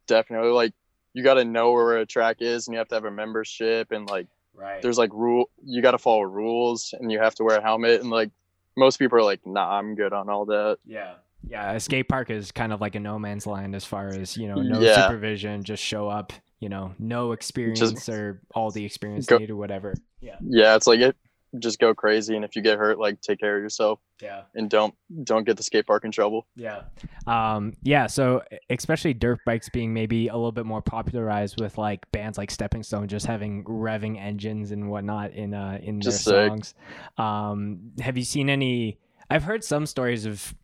definitely. 0.07 0.51
Like 0.51 0.73
you 1.13 1.25
got 1.25 1.35
to 1.35 1.45
know 1.45 1.73
where 1.73 1.99
a 1.99 2.07
track 2.07 2.37
is, 2.41 2.67
and 2.67 2.75
you 2.75 2.79
have 2.79 2.89
to 2.89 2.95
have 2.95 3.05
a 3.05 3.11
membership, 3.11 3.93
and 3.93 4.09
like 4.09 4.27
right. 4.55 4.83
there's 4.83 4.99
like 4.99 5.13
rule. 5.13 5.51
You 5.65 5.83
got 5.83 5.93
to 5.93 5.99
follow 5.99 6.23
rules, 6.23 6.95
and 6.99 7.11
you 7.11 7.19
have 7.19 7.35
to 7.37 7.45
wear 7.45 7.59
a 7.59 7.63
helmet, 7.63 8.01
and 8.01 8.11
like 8.11 8.31
most 8.77 8.99
people 8.99 9.19
are 9.19 9.23
like, 9.23 9.47
nah, 9.47 9.79
I'm 9.79 9.95
good 9.95 10.13
on 10.13 10.29
all 10.29 10.47
that. 10.47 10.79
Yeah. 10.85 11.15
Yeah, 11.49 11.73
a 11.73 11.81
skate 11.81 12.09
park 12.09 12.31
is 12.31 12.53
kind 12.53 12.73
of 12.73 12.81
like 12.81 12.95
a 12.95 13.01
no 13.01 13.19
man's 13.19 13.47
land 13.47 13.75
as 13.75 13.85
far 13.85 14.09
as, 14.09 14.37
you 14.37 14.47
know, 14.47 14.57
no 14.57 14.81
Yeah. 14.81 15.07
supervision, 15.07 15.65
just 15.65 15.83
show 15.83 16.09
up, 16.09 16.33
you 16.59 16.69
know, 16.69 16.95
no 16.99 17.33
experience 17.33 18.09
or 18.09 18.43
all 18.55 18.71
the 18.71 18.85
experience 18.85 19.27
go- 19.27 19.39
needed 19.39 19.53
or 19.53 19.57
whatever. 19.57 19.95
Yeah. 20.21 20.37
Yeah, 20.43 20.77
it's 20.77 20.87
like 20.87 21.01
it. 21.01 21.17
Just 21.59 21.81
go 21.81 21.95
crazy, 21.95 22.37
and 22.37 22.45
if 22.45 22.55
you 22.55 22.63
get 22.63 22.79
hurt, 22.79 22.99
like 22.99 23.21
take 23.21 23.41
care 23.41 23.57
of 23.57 23.63
yourself, 23.63 23.99
Yeah. 24.23 24.43
and 24.55 24.71
don't 24.71 24.95
don't 25.25 25.45
get 25.45 25.57
the 25.57 25.63
skate 25.65 25.87
park 25.87 26.05
in 26.05 26.13
trouble. 26.13 26.47
Yeah. 26.55 26.83
Um, 27.27 27.73
yeah. 27.83 28.07
So 28.07 28.43
especially 28.69 29.15
dirt 29.15 29.41
bikes 29.45 29.69
being 29.69 29.93
maybe 29.93 30.29
a 30.29 30.35
little 30.35 30.53
bit 30.53 30.65
more 30.67 30.81
popularized 30.81 31.61
with 31.61 31.77
like 31.77 32.09
bands 32.13 32.39
like 32.39 32.51
Stepping 32.53 32.83
Stone 32.85 33.09
just 33.09 33.27
having 33.27 33.65
revving 33.65 34.17
engines 34.21 34.71
and 34.71 34.89
whatnot 34.91 35.33
in 35.33 35.53
uh 35.55 35.79
in 35.83 36.01
Just 36.01 36.25
their 36.25 36.45
sick. 36.45 36.51
songs. 36.51 36.75
Um, 37.19 37.93
have 38.01 38.17
you 38.17 38.25
seen 38.25 38.49
any? 38.49 38.99
I've 39.29 39.43
heard 39.45 39.65
some 39.65 39.87
stories 39.87 40.27
of 40.27 40.55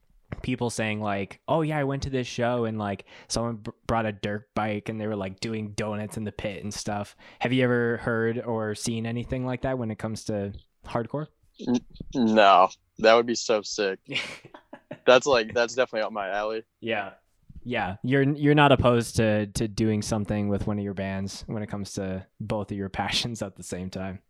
people 0.42 0.70
saying 0.70 1.00
like, 1.00 1.40
"Oh 1.48 1.62
yeah, 1.62 1.78
I 1.78 1.84
went 1.84 2.02
to 2.04 2.10
this 2.10 2.26
show 2.26 2.64
and 2.64 2.78
like 2.78 3.04
someone 3.28 3.56
br- 3.56 3.70
brought 3.86 4.06
a 4.06 4.12
dirt 4.12 4.48
bike 4.54 4.88
and 4.88 5.00
they 5.00 5.06
were 5.06 5.16
like 5.16 5.40
doing 5.40 5.72
donuts 5.76 6.16
in 6.16 6.24
the 6.24 6.32
pit 6.32 6.62
and 6.62 6.72
stuff." 6.72 7.16
Have 7.40 7.52
you 7.52 7.62
ever 7.64 7.98
heard 7.98 8.40
or 8.40 8.74
seen 8.74 9.06
anything 9.06 9.44
like 9.46 9.62
that 9.62 9.78
when 9.78 9.90
it 9.90 9.98
comes 9.98 10.24
to 10.24 10.52
hardcore? 10.86 11.26
No, 12.14 12.68
that 12.98 13.14
would 13.14 13.26
be 13.26 13.34
so 13.34 13.62
sick. 13.62 13.98
That's 15.06 15.26
like 15.26 15.54
that's 15.54 15.74
definitely 15.74 16.04
up 16.06 16.12
my 16.12 16.28
alley. 16.30 16.64
Yeah. 16.80 17.10
Yeah, 17.64 17.96
you're 18.04 18.22
you're 18.22 18.54
not 18.54 18.70
opposed 18.72 19.16
to 19.16 19.46
to 19.46 19.66
doing 19.68 20.02
something 20.02 20.48
with 20.48 20.66
one 20.66 20.78
of 20.78 20.84
your 20.84 20.94
bands 20.94 21.44
when 21.46 21.62
it 21.62 21.68
comes 21.68 21.92
to 21.94 22.24
both 22.40 22.70
of 22.72 22.76
your 22.76 22.88
passions 23.02 23.40
at 23.42 23.56
the 23.56 23.62
same 23.62 23.88
time. 23.90 24.20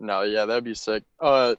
No, 0.00 0.22
yeah, 0.22 0.44
that'd 0.46 0.64
be 0.64 0.74
sick. 0.74 1.04
Uh, 1.20 1.54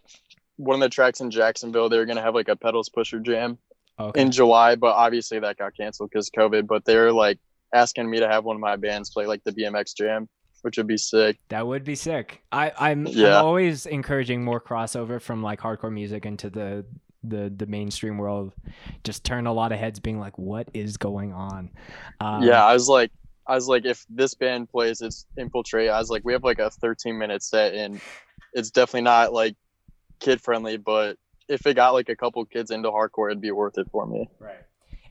one 0.58 0.76
of 0.76 0.82
the 0.82 0.90
tracks 0.90 1.20
in 1.22 1.30
Jacksonville, 1.32 1.90
they 1.90 1.98
were 1.98 2.06
gonna 2.06 2.22
have 2.22 2.36
like 2.36 2.48
a 2.50 2.56
pedals 2.56 2.90
pusher 2.90 3.20
jam 3.20 3.58
Okay. 4.00 4.22
in 4.22 4.32
July, 4.32 4.76
but 4.76 4.96
obviously 4.96 5.40
that 5.40 5.58
got 5.58 5.76
canceled 5.76 6.10
because 6.12 6.30
COVID. 6.30 6.66
But 6.68 6.86
they 6.86 6.96
were 6.96 7.12
like 7.12 7.38
asking 7.74 8.10
me 8.10 8.20
to 8.20 8.28
have 8.28 8.46
one 8.46 8.56
of 8.56 8.62
my 8.62 8.76
bands 8.76 9.10
play 9.12 9.26
like 9.26 9.44
the 9.44 9.52
BMX 9.52 9.96
jam, 9.96 10.28
which 10.62 10.78
would 10.78 10.88
be 10.88 10.98
sick. 10.98 11.38
that 11.50 11.66
would 11.66 11.84
be 11.84 11.96
sick. 11.96 12.42
I 12.52 12.72
I'm, 12.80 13.08
Yeah. 13.08 13.40
I'm 13.40 13.46
always 13.46 13.86
encouraging 13.86 14.44
more 14.44 14.60
crossover 14.62 15.22
from 15.22 15.42
like 15.44 15.60
hardcore 15.60 15.92
music 15.92 16.26
into 16.26 16.50
the 16.50 16.86
the 17.24 17.52
the 17.56 17.66
mainstream 17.66 18.18
world. 18.18 18.54
Just 19.04 19.24
turn 19.24 19.48
a 19.48 19.54
lot 19.54 19.72
of 19.72 19.80
heads 19.80 20.00
being 20.00 20.20
like, 20.20 20.38
what 20.38 20.70
is 20.74 20.98
going 20.98 21.34
on? 21.34 21.70
Um, 22.22 22.44
yeah, 22.44 22.64
I 22.64 22.74
was 22.74 22.88
like, 22.88 23.12
I 23.48 23.56
was 23.56 23.68
like, 23.68 23.86
if 23.86 24.06
this 24.10 24.36
band 24.36 24.70
plays, 24.70 25.02
it's 25.02 25.26
infiltrate. 25.38 25.90
I 25.90 26.00
was 26.00 26.10
like, 26.10 26.24
we 26.24 26.34
have 26.34 26.44
like 26.44 26.60
a 26.60 26.70
13 26.70 27.18
minute 27.18 27.44
set, 27.44 27.74
and 27.74 28.00
it's 28.54 28.72
definitely 28.72 29.02
not 29.02 29.34
like 29.34 29.56
kid 30.20 30.42
friendly, 30.42 30.78
but 30.78 31.18
if 31.48 31.66
it 31.66 31.76
got 31.76 31.94
like 31.94 32.10
a 32.10 32.16
couple 32.16 32.46
kids 32.46 32.72
into 32.72 32.90
hardcore, 32.90 33.30
it'd 33.32 33.42
be 33.42 33.52
worth 33.52 33.78
it 33.78 33.88
for 33.92 34.06
me. 34.06 34.30
Right. 34.40 34.60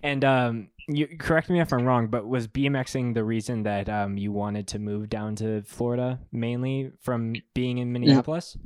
And 0.02 0.24
um, 0.24 0.68
you 0.88 1.06
correct 1.18 1.50
me 1.50 1.60
if 1.60 1.72
I'm 1.72 1.84
wrong, 1.84 2.06
but 2.06 2.26
was 2.26 2.48
BMXing 2.48 3.14
the 3.14 3.24
reason 3.24 3.64
that 3.64 3.88
um 3.88 4.16
you 4.16 4.32
wanted 4.32 4.68
to 4.68 4.78
move 4.78 5.10
down 5.10 5.36
to 5.36 5.62
Florida 5.62 6.18
mainly 6.32 6.92
from 7.00 7.34
being 7.54 7.78
in 7.78 7.92
Minneapolis? 7.92 8.56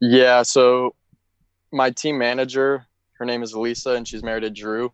Yeah, 0.00 0.42
so 0.42 0.94
my 1.72 1.90
team 1.90 2.18
manager, 2.18 2.86
her 3.14 3.24
name 3.24 3.42
is 3.42 3.54
Lisa, 3.54 3.92
and 3.92 4.06
she's 4.06 4.22
married 4.22 4.42
to 4.42 4.50
Drew. 4.50 4.92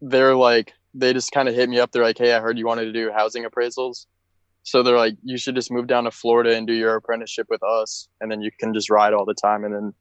They're 0.00 0.34
like, 0.34 0.72
they 0.94 1.12
just 1.12 1.30
kind 1.32 1.48
of 1.48 1.54
hit 1.54 1.68
me 1.68 1.78
up. 1.78 1.92
They're 1.92 2.02
like, 2.02 2.18
hey, 2.18 2.32
I 2.32 2.40
heard 2.40 2.58
you 2.58 2.66
wanted 2.66 2.86
to 2.86 2.92
do 2.92 3.12
housing 3.12 3.44
appraisals. 3.44 4.06
So 4.62 4.82
they're 4.82 4.96
like, 4.96 5.16
you 5.22 5.38
should 5.38 5.54
just 5.54 5.70
move 5.70 5.86
down 5.86 6.04
to 6.04 6.10
Florida 6.10 6.54
and 6.56 6.66
do 6.66 6.72
your 6.72 6.96
apprenticeship 6.96 7.46
with 7.48 7.62
us, 7.62 8.08
and 8.20 8.30
then 8.30 8.40
you 8.42 8.50
can 8.58 8.74
just 8.74 8.90
ride 8.90 9.12
all 9.12 9.24
the 9.24 9.34
time 9.34 9.64
and 9.64 9.74
then 9.74 9.94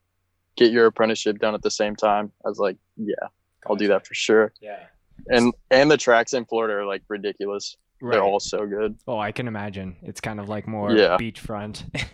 get 0.57 0.71
your 0.71 0.87
apprenticeship 0.87 1.37
done 1.39 1.53
at 1.53 1.61
the 1.61 1.71
same 1.71 1.95
time. 1.95 2.31
I 2.45 2.49
was 2.49 2.57
like, 2.57 2.77
yeah, 2.97 3.27
I'll 3.69 3.75
do 3.75 3.87
that 3.89 4.05
for 4.07 4.13
sure. 4.13 4.53
Yeah. 4.61 4.85
And 5.29 5.53
and 5.71 5.89
the 5.89 5.97
tracks 5.97 6.33
in 6.33 6.45
Florida 6.45 6.75
are 6.75 6.85
like 6.85 7.03
ridiculous. 7.07 7.77
Right. 8.01 8.13
They're 8.13 8.23
all 8.23 8.39
so 8.39 8.65
good. 8.67 8.95
Oh, 9.07 9.17
I 9.17 9.31
can 9.31 9.47
imagine. 9.47 9.95
It's 10.03 10.21
kind 10.21 10.39
of 10.39 10.47
like 10.49 10.67
more 10.67 10.91
Yeah. 10.91 11.17
beachfront. 11.19 11.83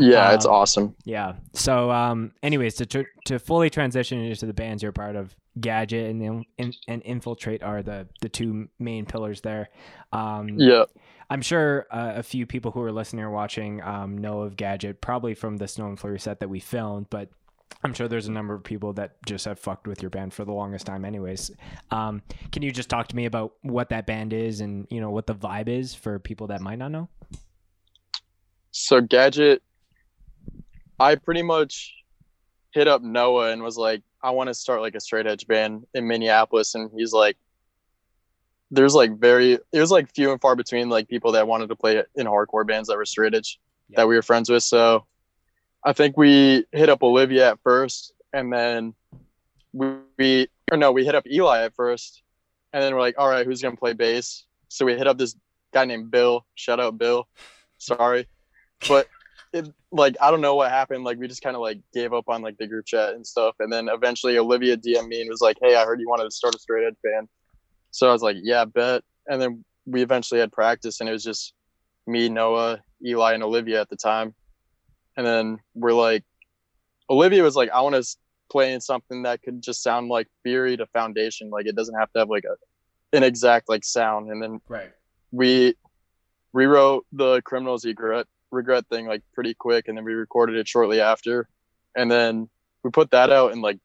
Yeah, 0.00 0.32
it's 0.32 0.46
Um, 0.46 0.52
awesome. 0.52 0.96
yeah. 1.04 1.34
So, 1.52 1.92
um, 1.92 2.32
anyways, 2.42 2.74
to 2.76 2.86
tr- 2.86 3.02
to 3.26 3.38
fully 3.38 3.70
transition 3.70 4.18
into 4.18 4.46
the 4.46 4.54
bands 4.54 4.82
you're 4.82 4.90
part 4.92 5.14
of, 5.14 5.36
Gadget 5.60 6.10
and 6.10 6.44
In- 6.56 6.72
and 6.88 7.02
Infiltrate 7.04 7.62
are 7.62 7.82
the 7.82 8.08
the 8.20 8.28
two 8.28 8.68
main 8.80 9.04
pillars 9.06 9.42
there. 9.42 9.68
Um, 10.12 10.48
Yeah. 10.58 10.84
I'm 11.30 11.42
sure 11.42 11.86
uh, 11.92 12.14
a 12.16 12.22
few 12.22 12.46
people 12.46 12.70
who 12.72 12.82
are 12.82 12.90
listening 12.90 13.24
or 13.24 13.30
watching 13.30 13.82
um, 13.82 14.16
know 14.18 14.40
of 14.40 14.56
Gadget, 14.56 15.00
probably 15.00 15.34
from 15.34 15.58
the 15.58 15.68
Snow 15.68 15.86
and 15.88 16.00
Flurry 16.00 16.18
set 16.18 16.40
that 16.40 16.48
we 16.48 16.58
filmed. 16.60 17.06
But 17.10 17.28
I'm 17.84 17.94
sure 17.94 18.08
there's 18.08 18.26
a 18.26 18.32
number 18.32 18.54
of 18.54 18.64
people 18.64 18.92
that 18.94 19.22
just 19.24 19.44
have 19.44 19.58
fucked 19.58 19.86
with 19.86 20.02
your 20.02 20.10
band 20.10 20.34
for 20.34 20.44
the 20.44 20.52
longest 20.52 20.86
time, 20.86 21.04
anyways. 21.04 21.50
Um, 21.90 22.22
can 22.50 22.62
you 22.62 22.72
just 22.72 22.88
talk 22.88 23.06
to 23.08 23.16
me 23.16 23.26
about 23.26 23.52
what 23.62 23.90
that 23.90 24.06
band 24.06 24.32
is 24.32 24.60
and 24.60 24.86
you 24.90 25.00
know 25.00 25.10
what 25.10 25.26
the 25.26 25.34
vibe 25.34 25.68
is 25.68 25.94
for 25.94 26.18
people 26.18 26.48
that 26.48 26.60
might 26.60 26.78
not 26.78 26.90
know? 26.90 27.08
So 28.72 29.00
Gadget, 29.00 29.62
I 30.98 31.14
pretty 31.14 31.42
much 31.42 31.94
hit 32.72 32.88
up 32.88 33.02
Noah 33.02 33.52
and 33.52 33.62
was 33.62 33.76
like, 33.76 34.02
I 34.22 34.30
want 34.30 34.48
to 34.48 34.54
start 34.54 34.80
like 34.80 34.96
a 34.96 35.00
straight 35.00 35.26
edge 35.26 35.46
band 35.46 35.86
in 35.94 36.06
Minneapolis, 36.06 36.74
and 36.74 36.90
he's 36.96 37.12
like, 37.12 37.36
there's 38.70 38.94
like 38.94 39.18
very 39.18 39.52
it 39.72 39.80
was 39.80 39.90
like 39.90 40.12
few 40.14 40.32
and 40.32 40.40
far 40.40 40.56
between 40.56 40.88
like 40.88 41.08
people 41.08 41.32
that 41.32 41.46
wanted 41.46 41.68
to 41.68 41.76
play 41.76 42.02
in 42.16 42.26
hardcore 42.26 42.66
bands 42.66 42.88
that 42.88 42.96
were 42.96 43.06
straight 43.06 43.34
edge 43.34 43.58
yeah. 43.88 43.96
that 43.98 44.08
we 44.08 44.16
were 44.16 44.22
friends 44.22 44.50
with. 44.50 44.62
So 44.62 45.06
I 45.84 45.92
think 45.92 46.16
we 46.16 46.64
hit 46.72 46.88
up 46.88 47.02
Olivia 47.02 47.50
at 47.50 47.60
first, 47.62 48.12
and 48.32 48.52
then 48.52 48.94
we, 49.72 49.88
we 50.18 50.48
or 50.70 50.76
no, 50.76 50.92
we 50.92 51.04
hit 51.04 51.14
up 51.14 51.26
Eli 51.26 51.62
at 51.62 51.74
first, 51.74 52.22
and 52.72 52.82
then 52.82 52.94
we're 52.94 53.00
like, 53.00 53.14
all 53.18 53.28
right, 53.28 53.46
who's 53.46 53.62
gonna 53.62 53.76
play 53.76 53.92
bass? 53.92 54.44
So 54.68 54.84
we 54.84 54.96
hit 54.96 55.06
up 55.06 55.18
this 55.18 55.36
guy 55.72 55.84
named 55.84 56.10
Bill. 56.10 56.44
Shout 56.54 56.80
out 56.80 56.98
Bill. 56.98 57.28
Sorry, 57.78 58.26
but 58.88 59.08
it, 59.52 59.68
like 59.90 60.16
I 60.20 60.30
don't 60.30 60.40
know 60.40 60.56
what 60.56 60.70
happened. 60.70 61.04
Like 61.04 61.18
we 61.18 61.28
just 61.28 61.42
kind 61.42 61.56
of 61.56 61.62
like 61.62 61.80
gave 61.94 62.12
up 62.12 62.28
on 62.28 62.42
like 62.42 62.58
the 62.58 62.66
group 62.66 62.86
chat 62.86 63.14
and 63.14 63.26
stuff, 63.26 63.54
and 63.60 63.72
then 63.72 63.88
eventually 63.88 64.36
Olivia 64.38 64.76
DM 64.76 65.08
me 65.08 65.20
and 65.20 65.30
was 65.30 65.40
like, 65.40 65.58
"Hey, 65.62 65.76
I 65.76 65.84
heard 65.84 66.00
you 66.00 66.08
wanted 66.08 66.24
to 66.24 66.30
start 66.30 66.54
a 66.54 66.58
straight 66.58 66.86
edge 66.86 66.96
band." 67.02 67.28
So 67.90 68.08
I 68.08 68.12
was 68.12 68.22
like, 68.22 68.36
"Yeah, 68.42 68.64
bet." 68.64 69.02
And 69.28 69.40
then 69.40 69.64
we 69.86 70.02
eventually 70.02 70.40
had 70.40 70.52
practice, 70.52 71.00
and 71.00 71.08
it 71.08 71.12
was 71.12 71.24
just 71.24 71.54
me, 72.06 72.28
Noah, 72.28 72.82
Eli, 73.04 73.34
and 73.34 73.42
Olivia 73.42 73.80
at 73.80 73.88
the 73.88 73.96
time. 73.96 74.34
And 75.18 75.26
then 75.26 75.58
we're 75.74 75.92
like, 75.92 76.24
Olivia 77.10 77.42
was 77.42 77.56
like, 77.56 77.70
"I 77.70 77.82
want 77.82 77.96
to 77.96 78.16
play 78.50 78.72
in 78.72 78.80
something 78.80 79.24
that 79.24 79.42
could 79.42 79.62
just 79.62 79.82
sound 79.82 80.08
like 80.08 80.28
Fury 80.42 80.76
to 80.78 80.86
Foundation. 80.86 81.50
Like 81.50 81.66
it 81.66 81.76
doesn't 81.76 81.94
have 81.96 82.10
to 82.12 82.20
have 82.20 82.30
like 82.30 82.44
a 82.44 82.56
an 83.16 83.22
exact 83.22 83.68
like 83.68 83.84
sound." 83.84 84.30
And 84.30 84.42
then 84.42 84.60
right, 84.68 84.92
we 85.32 85.74
rewrote 86.54 87.04
the 87.12 87.42
Criminals 87.42 87.84
Regret 87.84 88.26
regret 88.50 88.86
thing 88.88 89.06
like 89.06 89.22
pretty 89.34 89.54
quick 89.54 89.88
and 89.88 89.96
then 89.96 90.04
we 90.04 90.14
recorded 90.14 90.56
it 90.56 90.66
shortly 90.66 91.00
after 91.00 91.48
and 91.96 92.10
then 92.10 92.48
we 92.82 92.90
put 92.90 93.10
that 93.10 93.30
out 93.30 93.52
in 93.52 93.60
like 93.60 93.78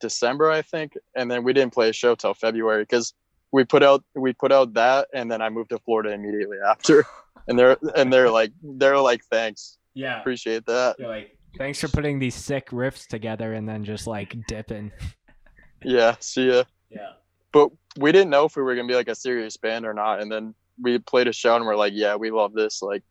december 0.00 0.50
i 0.50 0.62
think 0.62 0.96
and 1.16 1.30
then 1.30 1.42
we 1.42 1.52
didn't 1.52 1.72
play 1.72 1.88
a 1.88 1.92
show 1.92 2.14
till 2.14 2.34
february 2.34 2.82
because 2.82 3.14
we 3.50 3.64
put 3.64 3.82
out 3.82 4.04
we 4.14 4.32
put 4.32 4.52
out 4.52 4.74
that 4.74 5.08
and 5.14 5.30
then 5.30 5.40
i 5.40 5.48
moved 5.48 5.70
to 5.70 5.78
florida 5.78 6.12
immediately 6.12 6.58
after 6.68 7.04
and 7.48 7.58
they're 7.58 7.76
and 7.96 8.12
they're 8.12 8.30
like 8.30 8.52
they're 8.62 9.00
like 9.00 9.22
thanks 9.30 9.77
yeah 9.98 10.20
appreciate 10.20 10.64
that 10.66 10.96
you're 10.98 11.08
like 11.08 11.36
thanks 11.56 11.80
for 11.80 11.88
putting 11.88 12.18
these 12.18 12.34
sick 12.34 12.70
riffs 12.70 13.06
together 13.06 13.54
and 13.54 13.68
then 13.68 13.84
just 13.84 14.06
like 14.06 14.36
dipping 14.46 14.92
yeah 15.84 16.14
see 16.20 16.48
ya 16.48 16.62
yeah 16.90 17.10
but 17.52 17.70
we 17.98 18.12
didn't 18.12 18.30
know 18.30 18.44
if 18.44 18.54
we 18.56 18.62
were 18.62 18.74
gonna 18.74 18.86
be 18.86 18.94
like 18.94 19.08
a 19.08 19.14
serious 19.14 19.56
band 19.56 19.84
or 19.84 19.92
not 19.92 20.20
and 20.20 20.30
then 20.30 20.54
we 20.80 20.98
played 20.98 21.26
a 21.26 21.32
show 21.32 21.56
and 21.56 21.66
we're 21.66 21.76
like 21.76 21.92
yeah 21.94 22.14
we 22.14 22.30
love 22.30 22.52
this 22.52 22.80
like 22.80 23.02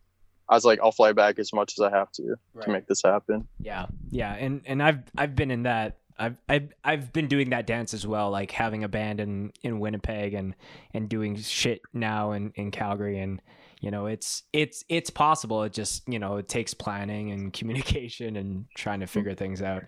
I 0.49 0.55
was 0.55 0.63
like, 0.63 0.79
I'll 0.81 0.91
fly 0.91 1.11
back 1.11 1.39
as 1.39 1.51
much 1.51 1.73
as 1.77 1.81
I 1.81 1.89
have 1.89 2.11
to 2.13 2.35
right. 2.53 2.65
to 2.65 2.71
make 2.71 2.87
this 2.87 3.01
happen. 3.03 3.47
Yeah, 3.59 3.87
yeah, 4.09 4.33
and 4.33 4.61
and 4.65 4.81
I've 4.81 5.03
I've 5.17 5.35
been 5.35 5.51
in 5.51 5.63
that. 5.63 5.97
I've, 6.19 6.37
I've 6.49 6.69
I've 6.83 7.13
been 7.13 7.27
doing 7.27 7.49
that 7.51 7.67
dance 7.67 7.93
as 7.93 8.07
well, 8.07 8.31
like 8.31 8.51
having 8.51 8.83
a 8.83 8.87
band 8.87 9.19
in, 9.19 9.51
in 9.61 9.79
Winnipeg 9.79 10.33
and 10.33 10.55
and 10.93 11.09
doing 11.09 11.35
shit 11.35 11.81
now 11.93 12.31
in, 12.31 12.53
in 12.55 12.71
Calgary, 12.71 13.19
and 13.19 13.41
you 13.79 13.91
know 13.91 14.07
it's 14.07 14.43
it's 14.53 14.83
it's 14.89 15.09
possible. 15.09 15.63
It 15.63 15.73
just 15.73 16.07
you 16.07 16.19
know 16.19 16.37
it 16.37 16.47
takes 16.47 16.73
planning 16.73 17.31
and 17.31 17.53
communication 17.59 18.35
and 18.37 18.65
trying 18.75 18.99
to 19.01 19.07
figure 19.07 19.33
things 19.35 19.61
out. 19.61 19.83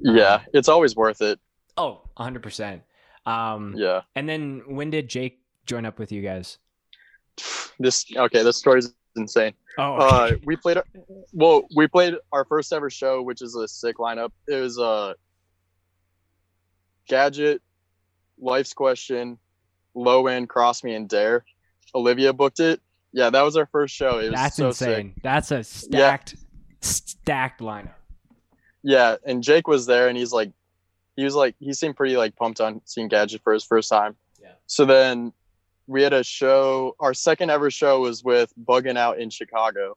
Yeah, 0.00 0.34
um, 0.34 0.40
it's 0.54 0.68
always 0.68 0.96
worth 0.96 1.20
it. 1.22 1.38
oh 1.76 2.02
100% 2.18 2.80
Um, 3.26 3.74
yeah. 3.76 4.02
And 4.16 4.28
then 4.28 4.62
when 4.66 4.90
did 4.90 5.08
Jake 5.08 5.40
join 5.66 5.86
up 5.86 5.98
with 5.98 6.10
you 6.12 6.22
guys? 6.22 6.58
This 7.80 8.04
okay. 8.16 8.42
This 8.42 8.56
story's 8.56 8.92
insane. 9.14 9.52
Oh, 9.78 9.92
okay. 9.94 10.34
uh, 10.34 10.38
we 10.44 10.56
played. 10.56 10.78
Well, 11.32 11.62
we 11.76 11.86
played 11.86 12.14
our 12.32 12.44
first 12.44 12.72
ever 12.72 12.90
show, 12.90 13.22
which 13.22 13.40
is 13.40 13.54
a 13.54 13.68
sick 13.68 13.98
lineup. 13.98 14.32
It 14.48 14.56
was 14.56 14.80
uh, 14.80 15.14
Gadget, 17.08 17.62
Life's 18.40 18.72
Question, 18.72 19.38
Low 19.94 20.26
End, 20.26 20.48
Cross 20.48 20.82
Me, 20.82 20.94
and 20.94 21.08
Dare. 21.08 21.44
Olivia 21.94 22.32
booked 22.32 22.58
it. 22.60 22.80
Yeah, 23.12 23.30
that 23.30 23.42
was 23.42 23.56
our 23.56 23.66
first 23.66 23.94
show. 23.94 24.18
It 24.18 24.30
was 24.30 24.40
That's 24.40 24.56
so 24.56 24.66
insane. 24.68 25.14
Sick. 25.14 25.22
That's 25.22 25.50
a 25.50 25.64
stacked, 25.64 26.34
yeah. 26.34 26.40
stacked 26.80 27.60
lineup. 27.60 27.94
Yeah, 28.82 29.16
and 29.24 29.42
Jake 29.42 29.66
was 29.66 29.86
there, 29.86 30.08
and 30.08 30.16
he's 30.16 30.32
like, 30.32 30.52
he 31.16 31.24
was 31.24 31.34
like, 31.34 31.56
he 31.58 31.72
seemed 31.72 31.96
pretty 31.96 32.16
like 32.16 32.36
pumped 32.36 32.60
on 32.60 32.80
seeing 32.84 33.08
Gadget 33.08 33.42
for 33.42 33.52
his 33.52 33.64
first 33.64 33.88
time. 33.88 34.14
Yeah. 34.40 34.52
So 34.66 34.84
then 34.84 35.32
we 35.86 36.02
had 36.02 36.12
a 36.12 36.22
show. 36.22 36.94
Our 37.00 37.14
second 37.14 37.50
ever 37.50 37.70
show 37.70 38.00
was 38.00 38.22
with 38.22 38.52
Bugging 38.62 38.96
Out 38.96 39.18
in 39.18 39.30
Chicago, 39.30 39.96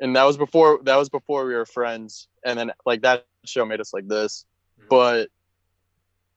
and 0.00 0.14
that 0.16 0.24
was 0.24 0.36
before 0.36 0.80
that 0.82 0.96
was 0.96 1.08
before 1.08 1.46
we 1.46 1.54
were 1.54 1.64
friends. 1.64 2.28
And 2.44 2.58
then 2.58 2.72
like 2.84 3.02
that 3.02 3.26
show 3.46 3.64
made 3.64 3.80
us 3.80 3.94
like 3.94 4.06
this, 4.06 4.44
mm-hmm. 4.78 4.88
but 4.90 5.28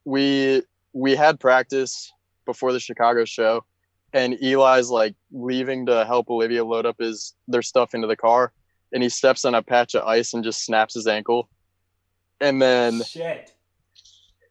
we 0.06 0.64
we 0.94 1.16
had 1.16 1.40
practice 1.40 2.14
before 2.46 2.72
the 2.72 2.80
Chicago 2.80 3.26
show, 3.26 3.66
and 4.14 4.38
Eli's 4.42 4.90
like 4.90 5.16
leaving 5.32 5.86
to 5.88 6.06
help 6.06 6.30
Olivia 6.30 6.64
load 6.64 6.86
up 6.86 6.98
his 7.00 7.34
their 7.48 7.62
stuff 7.62 7.94
into 7.94 8.08
the 8.08 8.16
car, 8.16 8.54
and 8.94 9.04
he 9.04 9.10
steps 9.10 9.46
on 9.46 9.56
a 9.56 9.62
patch 9.62 9.96
of 9.96 10.04
ice 10.04 10.34
and 10.34 10.44
just 10.44 10.64
snaps 10.64 10.94
his 10.94 11.08
ankle, 11.08 11.50
and 12.40 12.62
then 12.62 13.04
shit. 13.04 13.52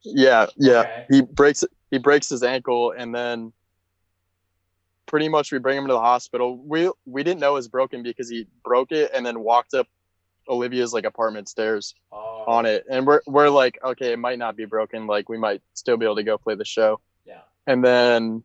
Yeah, 0.04 0.46
yeah, 0.56 0.80
okay. 0.80 1.06
he 1.10 1.22
breaks 1.22 1.64
he 1.90 1.98
breaks 1.98 2.28
his 2.28 2.42
ankle, 2.42 2.92
and 2.96 3.14
then 3.14 3.52
pretty 5.06 5.28
much 5.28 5.52
we 5.52 5.58
bring 5.58 5.78
him 5.78 5.86
to 5.86 5.92
the 5.92 6.00
hospital. 6.00 6.56
We 6.56 6.90
we 7.04 7.22
didn't 7.22 7.40
know 7.40 7.50
it 7.50 7.54
was 7.54 7.68
broken 7.68 8.02
because 8.02 8.28
he 8.28 8.46
broke 8.64 8.92
it 8.92 9.10
and 9.14 9.24
then 9.24 9.40
walked 9.40 9.74
up 9.74 9.86
Olivia's 10.48 10.92
like 10.92 11.04
apartment 11.04 11.48
stairs 11.48 11.94
oh. 12.10 12.44
on 12.46 12.66
it. 12.66 12.84
And 12.90 13.06
we're 13.06 13.20
we're 13.26 13.48
like, 13.48 13.78
okay, 13.84 14.12
it 14.12 14.18
might 14.18 14.38
not 14.38 14.56
be 14.56 14.64
broken. 14.64 15.06
Like 15.06 15.28
we 15.28 15.38
might 15.38 15.62
still 15.74 15.96
be 15.96 16.06
able 16.06 16.16
to 16.16 16.22
go 16.22 16.38
play 16.38 16.54
the 16.54 16.64
show. 16.64 17.00
Yeah. 17.24 17.42
And 17.66 17.84
then 17.84 18.42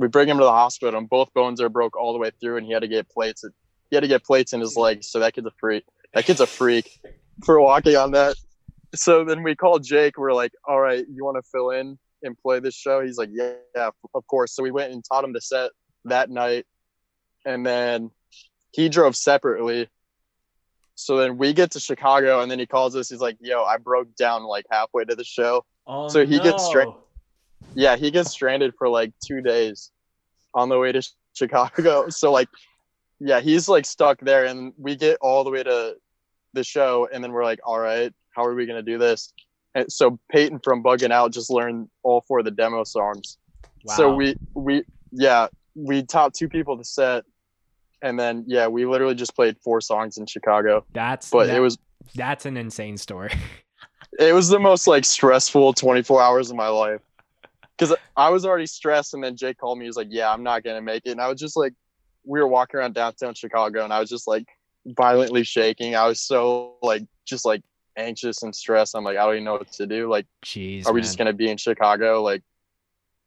we 0.00 0.08
bring 0.08 0.28
him 0.28 0.38
to 0.38 0.44
the 0.44 0.50
hospital 0.50 0.98
and 0.98 1.08
both 1.08 1.32
bones 1.34 1.60
are 1.60 1.68
broke 1.68 1.94
all 1.96 2.14
the 2.14 2.18
way 2.18 2.30
through 2.40 2.56
and 2.56 2.66
he 2.66 2.72
had 2.72 2.80
to 2.80 2.88
get 2.88 3.08
plates. 3.10 3.44
He 3.90 3.96
had 3.96 4.00
to 4.00 4.08
get 4.08 4.24
plates 4.24 4.54
in 4.54 4.60
his 4.60 4.76
legs. 4.76 5.10
So 5.10 5.18
that 5.18 5.34
kid's 5.34 5.46
a 5.46 5.52
freak. 5.60 5.84
That 6.14 6.24
kid's 6.24 6.40
a 6.40 6.46
freak 6.46 6.98
for 7.44 7.60
walking 7.60 7.96
on 7.96 8.12
that. 8.12 8.36
So 8.94 9.24
then 9.24 9.42
we 9.42 9.54
called 9.54 9.84
Jake. 9.84 10.16
We're 10.16 10.32
like, 10.32 10.52
all 10.66 10.80
right, 10.80 11.04
you 11.08 11.24
want 11.24 11.36
to 11.36 11.48
fill 11.50 11.70
in 11.70 11.98
and 12.22 12.36
play 12.38 12.60
this 12.60 12.74
show? 12.74 13.02
He's 13.02 13.18
like, 13.18 13.28
yeah, 13.30 13.52
yeah, 13.76 13.90
of 14.14 14.26
course. 14.26 14.54
So 14.54 14.62
we 14.62 14.70
went 14.70 14.92
and 14.92 15.04
taught 15.04 15.22
him 15.22 15.34
the 15.34 15.40
set 15.40 15.70
that 16.06 16.30
night. 16.30 16.64
And 17.44 17.64
then 17.64 18.10
he 18.72 18.88
drove 18.88 19.16
separately. 19.16 19.88
So 20.94 21.18
then 21.18 21.36
we 21.36 21.52
get 21.52 21.72
to 21.72 21.80
Chicago 21.80 22.40
and 22.40 22.50
then 22.50 22.58
he 22.58 22.66
calls 22.66 22.96
us. 22.96 23.10
He's 23.10 23.20
like, 23.20 23.36
yo, 23.40 23.64
I 23.64 23.76
broke 23.76 24.14
down 24.16 24.44
like 24.44 24.64
halfway 24.70 25.04
to 25.04 25.14
the 25.14 25.24
show. 25.24 25.64
Oh, 25.86 26.08
so 26.08 26.24
he 26.24 26.38
no. 26.38 26.42
gets 26.42 26.64
stranded. 26.64 26.94
Yeah, 27.74 27.96
he 27.96 28.10
gets 28.10 28.30
stranded 28.30 28.74
for 28.76 28.88
like 28.88 29.12
two 29.24 29.40
days 29.40 29.90
on 30.54 30.68
the 30.68 30.78
way 30.78 30.92
to 30.92 31.02
Chicago. 31.34 32.06
So 32.10 32.32
like, 32.32 32.48
yeah, 33.18 33.40
he's 33.40 33.68
like 33.68 33.84
stuck 33.84 34.20
there. 34.20 34.46
And 34.46 34.72
we 34.76 34.96
get 34.96 35.18
all 35.20 35.44
the 35.44 35.50
way 35.50 35.62
to 35.62 35.94
the 36.52 36.64
show. 36.64 37.08
And 37.12 37.22
then 37.22 37.32
we're 37.32 37.44
like, 37.44 37.60
all 37.64 37.78
right, 37.78 38.12
how 38.34 38.44
are 38.44 38.54
we 38.54 38.66
going 38.66 38.84
to 38.84 38.90
do 38.90 38.98
this? 38.98 39.32
And 39.74 39.90
so 39.92 40.18
Peyton 40.30 40.60
from 40.64 40.82
Bugging 40.82 41.12
Out 41.12 41.32
just 41.32 41.50
learned 41.50 41.88
all 42.02 42.24
four 42.26 42.40
of 42.40 42.44
the 42.44 42.50
demo 42.50 42.82
songs. 42.84 43.38
Wow. 43.84 43.94
So 43.94 44.14
we, 44.14 44.36
we, 44.54 44.84
yeah, 45.12 45.46
we 45.74 46.02
taught 46.02 46.34
two 46.34 46.48
people 46.48 46.76
the 46.76 46.84
set 46.84 47.24
and 48.02 48.18
then 48.18 48.44
yeah 48.46 48.66
we 48.66 48.86
literally 48.86 49.14
just 49.14 49.34
played 49.34 49.56
four 49.62 49.80
songs 49.80 50.18
in 50.18 50.26
chicago 50.26 50.84
that's 50.92 51.30
but 51.30 51.46
that, 51.46 51.56
it 51.56 51.60
was 51.60 51.78
that's 52.14 52.46
an 52.46 52.56
insane 52.56 52.96
story 52.96 53.32
it 54.18 54.34
was 54.34 54.48
the 54.48 54.58
most 54.58 54.86
like 54.86 55.04
stressful 55.04 55.72
24 55.72 56.22
hours 56.22 56.50
of 56.50 56.56
my 56.56 56.68
life 56.68 57.00
because 57.80 57.96
i 58.16 58.28
was 58.28 58.44
already 58.44 58.66
stressed 58.66 59.14
and 59.14 59.24
then 59.24 59.36
jake 59.36 59.56
called 59.56 59.78
me 59.78 59.84
he 59.84 59.88
was 59.88 59.96
like 59.96 60.08
yeah 60.10 60.30
i'm 60.30 60.42
not 60.42 60.62
gonna 60.62 60.82
make 60.82 61.02
it 61.06 61.10
and 61.10 61.20
i 61.20 61.28
was 61.28 61.40
just 61.40 61.56
like 61.56 61.72
we 62.24 62.38
were 62.38 62.48
walking 62.48 62.78
around 62.78 62.94
downtown 62.94 63.34
chicago 63.34 63.82
and 63.84 63.92
i 63.92 63.98
was 63.98 64.10
just 64.10 64.28
like 64.28 64.46
violently 64.86 65.44
shaking 65.44 65.94
i 65.94 66.06
was 66.06 66.20
so 66.20 66.74
like 66.82 67.02
just 67.26 67.44
like 67.44 67.62
anxious 67.96 68.42
and 68.42 68.54
stressed 68.54 68.94
i'm 68.94 69.04
like 69.04 69.16
i 69.16 69.24
don't 69.24 69.34
even 69.34 69.44
know 69.44 69.52
what 69.52 69.70
to 69.72 69.86
do 69.86 70.08
like 70.08 70.26
jeez 70.44 70.86
are 70.86 70.92
we 70.92 71.00
man. 71.00 71.04
just 71.04 71.18
gonna 71.18 71.32
be 71.32 71.50
in 71.50 71.56
chicago 71.56 72.22
like 72.22 72.42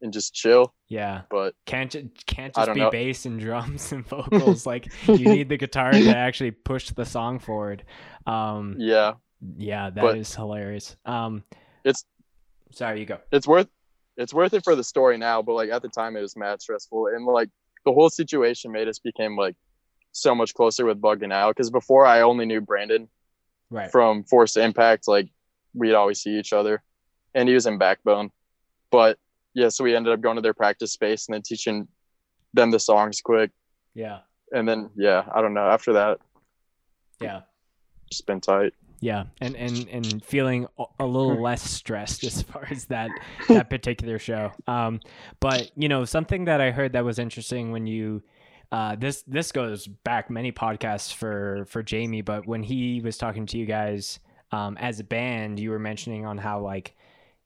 and 0.03 0.13
just 0.13 0.33
chill. 0.33 0.73
Yeah. 0.89 1.21
But 1.31 1.55
can't 1.65 1.95
can't 2.27 2.53
just 2.53 2.73
be 2.73 2.81
know. 2.81 2.91
bass 2.91 3.25
and 3.25 3.39
drums 3.39 3.91
and 3.91 4.05
vocals. 4.07 4.65
like 4.65 4.91
you 5.07 5.25
need 5.25 5.49
the 5.49 5.57
guitar 5.57 5.91
to 5.91 6.09
actually 6.15 6.51
push 6.51 6.91
the 6.91 7.05
song 7.05 7.39
forward. 7.39 7.83
Um 8.27 8.75
Yeah. 8.77 9.13
Yeah, 9.57 9.89
that 9.89 10.01
but 10.01 10.17
is 10.17 10.35
hilarious. 10.35 10.95
Um 11.05 11.43
it's 11.83 12.05
sorry, 12.71 12.99
you 12.99 13.05
go. 13.05 13.19
It's 13.31 13.47
worth 13.47 13.67
it's 14.17 14.33
worth 14.33 14.53
it 14.53 14.63
for 14.63 14.75
the 14.75 14.83
story 14.83 15.17
now, 15.17 15.41
but 15.41 15.53
like 15.53 15.69
at 15.69 15.81
the 15.81 15.89
time 15.89 16.15
it 16.15 16.21
was 16.21 16.35
mad 16.35 16.61
stressful 16.61 17.07
and 17.07 17.25
like 17.25 17.49
the 17.85 17.91
whole 17.91 18.09
situation 18.09 18.71
made 18.71 18.87
us 18.87 18.99
became 18.99 19.35
like 19.37 19.55
so 20.11 20.33
much 20.35 20.53
closer 20.53 20.85
with 20.85 21.01
Bugging 21.01 21.33
Out 21.33 21.55
because 21.55 21.69
before 21.71 22.05
I 22.05 22.21
only 22.21 22.45
knew 22.45 22.61
Brandon 22.61 23.09
right 23.69 23.91
from 23.91 24.23
Force 24.23 24.55
Impact 24.57 25.07
like 25.07 25.29
we'd 25.73 25.93
always 25.95 26.21
see 26.21 26.37
each 26.37 26.53
other. 26.53 26.81
And 27.33 27.49
he 27.49 27.55
was 27.55 27.65
in 27.65 27.79
Backbone. 27.79 28.29
But 28.91 29.17
yeah, 29.55 29.69
so 29.69 29.83
we 29.83 29.95
ended 29.95 30.13
up 30.13 30.21
going 30.21 30.35
to 30.35 30.41
their 30.43 30.53
practice 30.53 30.91
space 30.93 31.27
and 31.27 31.33
then 31.33 31.41
teaching 31.41 31.87
them 32.53 32.69
the 32.69 32.79
songs 32.79 33.21
quick. 33.21 33.49
Yeah. 33.95 34.19
And 34.51 34.69
then 34.69 34.91
yeah, 34.95 35.23
I 35.33 35.41
don't 35.41 35.55
know. 35.55 35.67
After 35.67 35.93
that, 35.93 36.19
Yeah. 37.19 37.41
just 38.11 38.27
been 38.27 38.39
tight. 38.39 38.73
Yeah, 39.03 39.25
and 39.41 39.55
and 39.57 39.87
and 39.89 40.23
feeling 40.23 40.65
a- 40.99 41.05
little 41.05 41.41
less 41.41 41.61
stressed 41.61 42.23
as 42.23 42.41
far 42.49 42.65
as 42.71 42.85
that 42.85 43.11
that 43.49 43.69
particular 43.69 44.17
show. 44.17 44.51
Um, 44.65 45.01
but 45.41 45.71
you 45.75 45.89
know, 45.89 46.05
something 46.05 46.45
that 46.45 46.61
I 46.61 46.71
heard 46.71 46.93
that 46.93 47.03
was 47.03 47.19
interesting 47.19 47.71
when 47.71 47.85
you. 47.85 48.23
Uh, 48.71 48.95
this 48.95 49.21
this 49.27 49.51
goes 49.51 49.85
back 49.85 50.31
many 50.31 50.51
podcasts 50.51 51.13
for 51.13 51.65
for 51.67 51.83
Jamie, 51.83 52.21
but 52.23 52.47
when 52.47 52.63
he 52.63 53.01
was 53.01 53.19
talking 53.19 53.45
to 53.45 53.57
you 53.59 53.67
guys 53.67 54.19
um, 54.51 54.77
as 54.77 54.99
a 54.99 55.03
band, 55.03 55.59
you 55.59 55.69
were 55.69 55.77
mentioning 55.77 56.25
on 56.25 56.39
how 56.39 56.59
like 56.59 56.95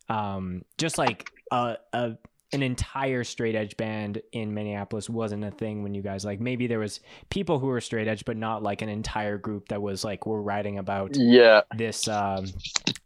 um, 0.07 0.63
just 0.77 0.97
like 0.97 1.29
a, 1.51 1.77
a 1.91 2.17
an 2.53 2.63
entire 2.63 3.23
straight 3.25 3.55
edge 3.55 3.75
band 3.75 4.21
in 4.31 4.53
Minneapolis 4.53 5.09
wasn't 5.09 5.43
a 5.43 5.51
thing 5.51 5.83
when 5.83 5.93
you 5.93 6.01
guys 6.01 6.23
like 6.23 6.39
maybe 6.39 6.65
there 6.67 6.79
was 6.79 7.01
people 7.29 7.59
who 7.59 7.67
were 7.67 7.81
straight 7.81 8.07
edge, 8.07 8.23
but 8.25 8.37
not 8.37 8.63
like 8.63 8.81
an 8.81 8.87
entire 8.89 9.37
group 9.37 9.67
that 9.67 9.81
was 9.81 10.03
like 10.05 10.25
we're 10.25 10.39
writing 10.41 10.77
about 10.77 11.15
Yeah. 11.17 11.61
this 11.75 12.07
um 12.07 12.45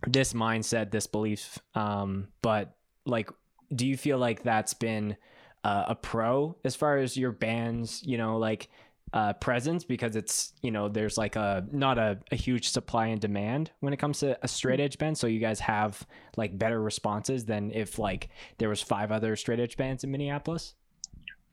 this 0.05 0.33
mindset 0.33 0.91
this 0.91 1.07
belief 1.07 1.57
um 1.75 2.27
but 2.41 2.75
like 3.05 3.29
do 3.75 3.87
you 3.87 3.97
feel 3.97 4.17
like 4.17 4.43
that's 4.43 4.73
been 4.75 5.15
uh, 5.63 5.85
a 5.89 5.95
pro 5.95 6.55
as 6.65 6.75
far 6.75 6.97
as 6.97 7.15
your 7.17 7.31
band's 7.31 8.03
you 8.03 8.17
know 8.17 8.37
like 8.37 8.67
uh 9.13 9.33
presence 9.33 9.83
because 9.83 10.15
it's 10.15 10.53
you 10.61 10.71
know 10.71 10.87
there's 10.87 11.17
like 11.17 11.35
a 11.35 11.65
not 11.71 11.97
a, 11.97 12.17
a 12.31 12.35
huge 12.35 12.69
supply 12.69 13.07
and 13.07 13.19
demand 13.19 13.69
when 13.81 13.91
it 13.91 13.97
comes 13.97 14.19
to 14.19 14.37
a 14.41 14.47
straight 14.47 14.79
edge 14.79 14.97
band 14.97 15.17
so 15.17 15.27
you 15.27 15.39
guys 15.39 15.59
have 15.59 16.07
like 16.37 16.57
better 16.57 16.81
responses 16.81 17.43
than 17.43 17.71
if 17.71 17.99
like 17.99 18.29
there 18.57 18.69
was 18.69 18.81
five 18.81 19.11
other 19.11 19.35
straight 19.35 19.59
edge 19.59 19.75
bands 19.75 20.03
in 20.05 20.11
minneapolis 20.11 20.75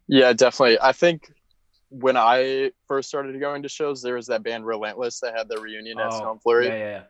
Yeah, 0.06 0.32
definitely. 0.32 0.78
I 0.80 0.92
think 0.92 1.32
when 1.90 2.16
I 2.16 2.70
first 2.86 3.08
started 3.08 3.38
going 3.40 3.62
to 3.62 3.68
shows, 3.68 4.00
there 4.02 4.14
was 4.14 4.26
that 4.28 4.42
band 4.42 4.64
Relentless 4.64 5.20
that 5.20 5.36
had 5.36 5.48
the 5.48 5.60
reunion 5.60 5.98
at 5.98 6.12
Oh, 6.12 6.18
Snow 6.18 6.30
and 6.32 6.42
Flurry. 6.42 6.68
yeah 6.68 6.74
yeah 6.76 7.02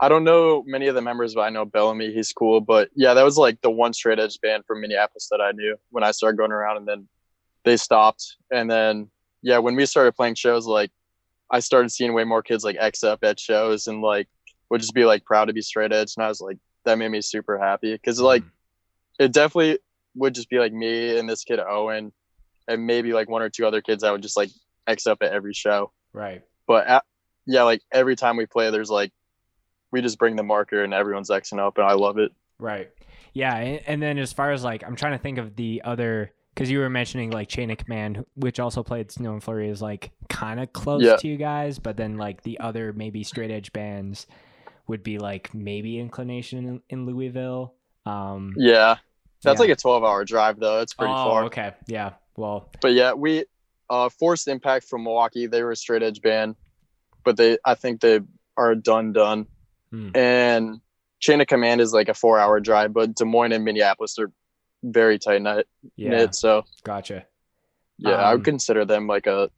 I 0.00 0.08
don't 0.08 0.22
know 0.24 0.62
many 0.66 0.86
of 0.86 0.94
the 0.94 1.00
members, 1.02 1.34
but 1.34 1.40
I 1.42 1.50
know 1.50 1.64
Bellamy. 1.64 2.12
He's 2.12 2.32
cool. 2.32 2.60
But 2.60 2.88
yeah, 2.94 3.14
that 3.14 3.24
was 3.24 3.36
like 3.36 3.60
the 3.60 3.70
one 3.70 3.92
straight 3.92 4.20
edge 4.20 4.40
band 4.40 4.64
from 4.64 4.80
Minneapolis 4.80 5.28
that 5.30 5.40
I 5.40 5.50
knew 5.52 5.76
when 5.90 6.04
I 6.04 6.12
started 6.12 6.36
going 6.38 6.52
around, 6.52 6.76
and 6.76 6.86
then 6.86 7.08
they 7.64 7.76
stopped. 7.76 8.36
And 8.52 8.70
then 8.70 9.10
yeah, 9.42 9.58
when 9.58 9.76
we 9.76 9.86
started 9.86 10.12
playing 10.12 10.34
shows, 10.34 10.66
like 10.66 10.90
I 11.50 11.60
started 11.60 11.90
seeing 11.90 12.12
way 12.12 12.24
more 12.24 12.42
kids 12.42 12.64
like 12.64 12.76
X 12.78 13.02
up 13.04 13.20
at 13.22 13.38
shows, 13.40 13.86
and 13.86 14.02
like 14.02 14.28
would 14.70 14.80
just 14.80 14.94
be 14.94 15.04
like 15.04 15.24
proud 15.24 15.46
to 15.46 15.52
be 15.52 15.62
straight 15.62 15.92
edge, 15.92 16.14
and 16.16 16.24
I 16.24 16.28
was 16.28 16.40
like 16.40 16.58
that 16.84 16.98
made 16.98 17.08
me 17.10 17.20
super 17.20 17.58
happy 17.58 17.92
because 17.92 18.20
like 18.20 18.42
Mm. 18.42 18.50
it 19.20 19.32
definitely 19.32 19.78
would 20.14 20.34
just 20.34 20.48
be 20.48 20.58
like 20.58 20.72
me 20.72 21.18
and 21.18 21.28
this 21.28 21.44
kid 21.44 21.58
Owen, 21.60 22.12
and 22.66 22.86
maybe 22.86 23.12
like 23.12 23.28
one 23.28 23.42
or 23.42 23.48
two 23.50 23.66
other 23.66 23.80
kids 23.80 24.02
that 24.02 24.10
would 24.12 24.22
just 24.22 24.36
like 24.36 24.50
X 24.86 25.06
up 25.06 25.18
at 25.22 25.32
every 25.32 25.52
show. 25.54 25.92
right 26.12 26.42
But 26.66 26.86
at, 26.86 27.04
yeah, 27.46 27.62
like 27.62 27.82
every 27.92 28.16
time 28.16 28.36
we 28.36 28.46
play, 28.46 28.70
there's 28.70 28.90
like 28.90 29.12
we 29.90 30.02
just 30.02 30.18
bring 30.18 30.36
the 30.36 30.42
marker 30.42 30.82
and 30.84 30.92
everyone's 30.92 31.30
Xing 31.30 31.58
up, 31.58 31.78
and 31.78 31.86
I 31.86 31.92
love 31.94 32.18
it. 32.18 32.32
Right. 32.58 32.90
Yeah, 33.32 33.56
and, 33.56 33.80
and 33.86 34.02
then 34.02 34.18
as 34.18 34.32
far 34.32 34.50
as 34.52 34.64
like 34.64 34.82
I'm 34.84 34.96
trying 34.96 35.12
to 35.12 35.18
think 35.18 35.38
of 35.38 35.56
the 35.56 35.82
other 35.84 36.32
because 36.58 36.72
you 36.72 36.80
were 36.80 36.90
mentioning 36.90 37.30
like 37.30 37.48
Chain 37.48 37.70
of 37.70 37.78
Command, 37.78 38.24
which 38.34 38.58
also 38.58 38.82
played 38.82 39.12
Snow 39.12 39.32
and 39.32 39.40
Flurry, 39.40 39.68
is 39.68 39.80
like 39.80 40.10
kind 40.28 40.58
of 40.58 40.72
close 40.72 41.04
Yeah. 41.04 41.14
to 41.14 41.28
you 41.28 41.36
guys, 41.36 41.78
but 41.78 41.96
then 41.96 42.16
like 42.16 42.42
the 42.42 42.58
other 42.58 42.92
maybe 42.92 43.22
straight 43.22 43.52
edge 43.52 43.72
bands 43.72 44.26
would 44.88 45.04
be 45.04 45.18
like 45.18 45.54
maybe 45.54 46.00
Inclination 46.00 46.66
in, 46.66 46.82
in 46.90 47.06
Louisville. 47.06 47.74
Um, 48.06 48.54
Yeah, 48.56 48.96
that's 49.40 49.60
yeah. 49.60 49.66
like 49.68 49.70
a 49.70 49.80
12 49.80 50.02
hour 50.02 50.24
drive 50.24 50.58
though. 50.58 50.80
It's 50.80 50.94
pretty 50.94 51.12
oh, 51.12 51.30
far. 51.30 51.44
okay, 51.44 51.74
yeah. 51.86 52.14
Well, 52.36 52.68
But 52.82 52.92
yeah, 52.92 53.12
we 53.12 53.44
uh 53.88 54.08
Forced 54.08 54.48
Impact 54.48 54.84
from 54.86 55.04
Milwaukee. 55.04 55.46
They 55.46 55.62
were 55.62 55.70
a 55.70 55.76
straight 55.76 56.02
edge 56.02 56.20
band, 56.22 56.56
but 57.24 57.36
they 57.36 57.58
I 57.64 57.76
think 57.76 58.00
they 58.00 58.18
are 58.56 58.74
done 58.74 59.12
done. 59.12 59.46
Hmm. 59.92 60.10
And 60.16 60.80
Chain 61.20 61.40
of 61.40 61.46
Command 61.46 61.80
is 61.80 61.92
like 61.92 62.08
a 62.08 62.14
four 62.14 62.36
hour 62.40 62.58
drive, 62.58 62.92
but 62.92 63.14
Des 63.14 63.24
Moines 63.24 63.52
and 63.52 63.64
Minneapolis 63.64 64.18
are 64.18 64.32
very 64.82 65.18
tight 65.18 65.42
knit. 65.42 65.66
yeah, 65.96 66.10
knit 66.10 66.34
so 66.34 66.64
gotcha. 66.84 67.26
yeah, 67.98 68.10
I 68.12 68.30
Um, 68.30 68.36
would 68.38 68.44
consider 68.44 68.84
them 68.84 69.06
like 69.06 69.26
a. 69.26 69.50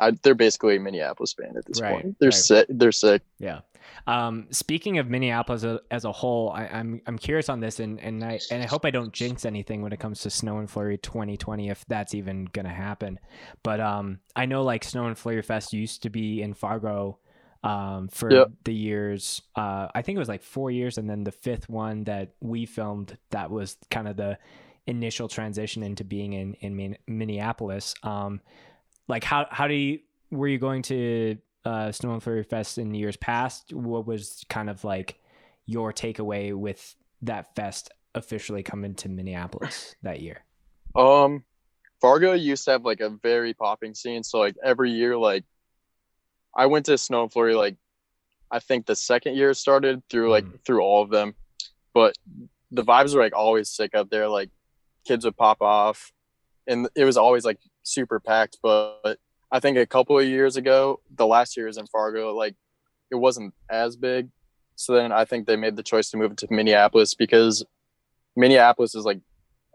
I, 0.00 0.10
they're 0.22 0.34
basically 0.34 0.76
a 0.76 0.80
Minneapolis 0.80 1.34
band 1.34 1.56
at 1.56 1.64
this 1.66 1.80
Right, 1.80 2.02
point. 2.02 2.16
They're 2.18 2.28
right. 2.28 2.34
sick. 2.34 2.66
They're 2.68 2.90
sick. 2.90 3.22
Yeah. 3.38 3.60
Um, 4.08 4.48
speaking 4.50 4.98
of 4.98 5.08
Minneapolis 5.08 5.62
as 5.62 5.70
a, 5.74 5.80
as 5.90 6.04
a 6.04 6.10
whole, 6.10 6.50
I, 6.50 6.66
I'm 6.66 7.00
I'm 7.06 7.16
curious 7.16 7.48
on 7.48 7.60
this, 7.60 7.78
and 7.80 8.00
and 8.00 8.24
I 8.24 8.40
and 8.50 8.62
I 8.62 8.66
hope 8.66 8.84
I 8.84 8.90
don't 8.90 9.12
jinx 9.12 9.44
anything 9.44 9.82
when 9.82 9.92
it 9.92 10.00
comes 10.00 10.20
to 10.22 10.30
Snow 10.30 10.58
and 10.58 10.68
Flurry 10.68 10.98
2020, 10.98 11.68
if 11.70 11.84
that's 11.86 12.14
even 12.14 12.46
gonna 12.52 12.70
happen. 12.74 13.20
But 13.62 13.80
um, 13.80 14.18
I 14.34 14.46
know 14.46 14.62
like 14.64 14.82
Snow 14.84 15.06
and 15.06 15.16
Flurry 15.16 15.42
Fest 15.42 15.72
used 15.72 16.02
to 16.02 16.10
be 16.10 16.42
in 16.42 16.54
Fargo, 16.54 17.18
um, 17.64 18.08
for 18.08 18.30
Yep. 18.30 18.50
the 18.64 18.74
years. 18.74 19.42
Uh, 19.56 19.88
I 19.94 20.02
think 20.02 20.16
it 20.16 20.18
was 20.18 20.28
like 20.28 20.42
four 20.42 20.70
years, 20.70 20.98
and 20.98 21.08
then 21.08 21.24
the 21.24 21.32
fifth 21.32 21.68
one 21.68 22.04
that 22.04 22.34
we 22.40 22.66
filmed 22.66 23.16
that 23.30 23.50
was 23.50 23.76
kind 23.90 24.06
of 24.06 24.16
the 24.16 24.38
initial 24.86 25.28
transition 25.28 25.82
into 25.82 26.04
being 26.04 26.34
in 26.34 26.54
in 26.54 26.76
Min- 26.76 26.98
Minneapolis. 27.08 27.94
Um, 28.02 28.40
like 29.08 29.24
how 29.24 29.46
how 29.50 29.66
do 29.66 29.74
you 29.74 30.00
were 30.30 30.48
you 30.48 30.58
going 30.58 30.82
to 30.82 31.38
uh, 31.64 31.90
Snow 31.92 32.12
and 32.12 32.22
Flurry 32.22 32.42
Fest 32.44 32.78
in 32.78 32.94
years 32.94 33.16
past? 33.16 33.72
What 33.72 34.06
was 34.06 34.44
kind 34.48 34.68
of 34.68 34.84
like 34.84 35.18
your 35.66 35.92
takeaway 35.92 36.54
with 36.54 36.94
that 37.22 37.54
fest 37.56 37.90
officially 38.14 38.62
coming 38.62 38.94
to 38.96 39.08
Minneapolis 39.08 39.96
that 40.02 40.20
year? 40.20 40.44
Um, 40.94 41.44
Fargo 42.00 42.32
used 42.34 42.66
to 42.66 42.72
have 42.72 42.84
like 42.84 43.00
a 43.00 43.08
very 43.08 43.54
popping 43.54 43.94
scene. 43.94 44.22
So 44.22 44.38
like 44.38 44.56
every 44.62 44.90
year, 44.90 45.16
like 45.16 45.44
I 46.56 46.66
went 46.66 46.86
to 46.86 46.96
Snow 46.98 47.22
and 47.22 47.32
Flurry 47.32 47.54
like 47.54 47.76
I 48.50 48.58
think 48.60 48.86
the 48.86 48.94
second 48.96 49.34
year 49.36 49.52
started 49.54 50.02
through 50.08 50.30
like 50.30 50.44
Mm. 50.44 50.64
through 50.64 50.80
all 50.82 51.02
of 51.02 51.10
them, 51.10 51.34
but 51.92 52.14
the 52.70 52.84
vibes 52.84 53.14
were 53.14 53.20
like 53.22 53.34
always 53.34 53.68
sick 53.70 53.94
up 53.94 54.10
there. 54.10 54.28
Like 54.28 54.50
kids 55.06 55.24
would 55.24 55.36
pop 55.36 55.60
off, 55.60 56.12
and 56.66 56.88
it 56.94 57.04
was 57.04 57.16
always 57.16 57.44
like 57.44 57.58
super 57.82 58.20
packed. 58.20 58.58
But 58.62 59.18
I 59.50 59.60
think 59.60 59.76
a 59.76 59.86
couple 59.86 60.18
of 60.18 60.24
years 60.26 60.56
ago, 60.56 61.00
the 61.14 61.26
last 61.26 61.56
years 61.56 61.76
in 61.78 61.86
Fargo, 61.86 62.34
like 62.34 62.54
it 63.10 63.16
wasn't 63.16 63.54
as 63.70 63.96
big. 63.96 64.28
So 64.76 64.92
then 64.94 65.12
I 65.12 65.24
think 65.24 65.46
they 65.46 65.56
made 65.56 65.76
the 65.76 65.82
choice 65.82 66.10
to 66.10 66.16
move 66.16 66.32
it 66.32 66.38
to 66.38 66.48
Minneapolis 66.50 67.14
because 67.14 67.64
Minneapolis 68.36 68.94
is 68.94 69.04
like 69.04 69.20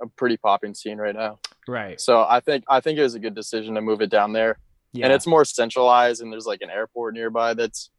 a 0.01 0.07
pretty 0.07 0.37
popping 0.37 0.73
scene 0.73 0.97
right 0.97 1.15
now. 1.15 1.39
Right. 1.67 1.99
So 1.99 2.25
I 2.27 2.39
think 2.39 2.63
I 2.67 2.79
think 2.79 2.97
it 2.99 3.03
was 3.03 3.15
a 3.15 3.19
good 3.19 3.35
decision 3.35 3.75
to 3.75 3.81
move 3.81 4.01
it 4.01 4.09
down 4.09 4.33
there, 4.33 4.57
Yeah. 4.91 5.05
and 5.05 5.13
it's 5.13 5.27
more 5.27 5.45
centralized, 5.45 6.21
and 6.21 6.31
there's 6.31 6.45
like 6.47 6.61
an 6.61 6.69
airport 6.69 7.13
nearby 7.13 7.53
that's 7.53 7.91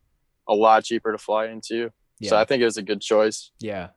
a 0.48 0.54
lot 0.54 0.84
cheaper 0.84 1.12
to 1.12 1.18
fly 1.18 1.46
into. 1.46 1.90
So 2.22 2.36
I 2.36 2.44
think 2.44 2.60
it 2.60 2.66
was 2.66 2.76
a 2.76 2.82
good 2.82 3.00
choice. 3.00 3.50
Yeah. 3.60 3.88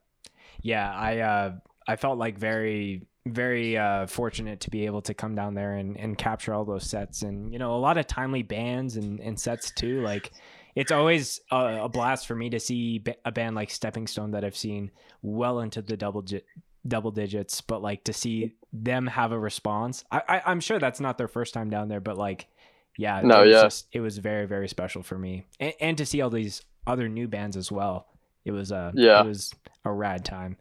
Yeah, 0.62 0.90
I 0.92 1.20
uh 1.20 1.56
I 1.88 1.96
felt 1.98 2.18
like 2.18 2.38
very 2.38 3.06
very 3.26 3.78
uh 3.78 4.06
fortunate 4.08 4.62
to 4.62 4.70
be 4.70 4.86
able 4.86 5.02
to 5.02 5.14
come 5.14 5.36
down 5.36 5.54
there 5.54 5.76
and 5.76 5.98
and 5.98 6.18
capture 6.18 6.54
all 6.54 6.66
those 6.66 6.90
sets 6.90 7.22
and 7.22 7.54
you 7.54 7.60
know 7.60 7.76
a 7.76 7.78
lot 7.80 7.98
of 7.98 8.06
timely 8.08 8.44
bands 8.44 8.98
and 8.98 9.20
and 9.22 9.40
sets 9.40 9.72
too 9.72 10.02
like 10.02 10.32
it's 10.76 10.92
always 10.92 11.40
a, 11.52 11.84
a 11.84 11.90
blast 11.90 12.28
for 12.28 12.36
me 12.36 12.50
to 12.50 12.60
see 12.60 13.02
a 13.24 13.32
band 13.32 13.56
like 13.56 13.70
Stepping 13.70 14.08
Stone 14.08 14.32
that 14.32 14.44
I've 14.44 14.58
seen 14.58 14.92
well 15.22 15.60
into 15.60 15.82
the 15.82 15.96
double 15.96 16.22
di- 16.22 16.42
double 16.86 17.12
digits 17.12 17.62
but 17.62 17.82
like 17.82 18.04
to 18.06 18.14
see 18.14 18.56
them 18.74 19.08
have 19.08 19.32
a 19.32 19.40
response 19.40 20.04
I, 20.12 20.22
I 20.28 20.42
I'm 20.46 20.60
sure 20.60 20.80
that's 20.80 21.00
not 21.00 21.18
their 21.18 21.30
first 21.30 21.54
time 21.54 21.70
down 21.70 21.88
there 21.88 22.02
but 22.02 22.18
like 22.18 22.48
yeah 22.98 23.22
No, 23.22 23.42
it 23.44 23.48
was 23.48 23.54
yeah. 23.56 23.62
just, 23.64 23.88
it 23.92 24.00
was 24.02 24.18
very 24.18 24.46
very 24.48 24.68
special 24.68 25.04
for 25.04 25.18
me 25.18 25.46
and, 25.60 25.74
and 25.80 25.98
to 25.98 26.06
see 26.06 26.22
all 26.22 26.30
these 26.30 26.62
other 26.86 27.08
new 27.10 27.28
bands 27.28 27.58
as 27.58 27.72
well 27.72 28.08
it 28.46 28.52
was 28.52 28.72
uh 28.72 28.92
Yeah. 28.94 29.22
it 29.22 29.26
was 29.28 29.54
a 29.86 29.92
rad 29.92 30.24
time 30.26 30.58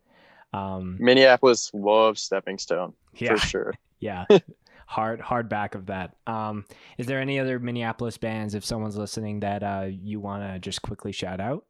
um 0.54 0.96
Minneapolis 1.00 1.70
loves 1.74 2.22
Stepping 2.22 2.58
Stone 2.58 2.92
yeah 3.14 3.34
for 3.34 3.38
sure. 3.46 3.74
yeah 4.00 4.24
hard 4.86 5.20
hard 5.20 5.48
back 5.48 5.74
of 5.74 5.86
that 5.86 6.14
um 6.26 6.64
is 6.98 7.06
there 7.06 7.18
any 7.20 7.38
other 7.38 7.58
minneapolis 7.58 8.18
bands 8.18 8.54
if 8.54 8.62
someone's 8.64 8.96
listening 8.96 9.40
that 9.40 9.62
uh 9.62 9.86
you 9.88 10.20
want 10.20 10.42
to 10.42 10.58
just 10.58 10.82
quickly 10.82 11.12
shout 11.12 11.40
out 11.40 11.64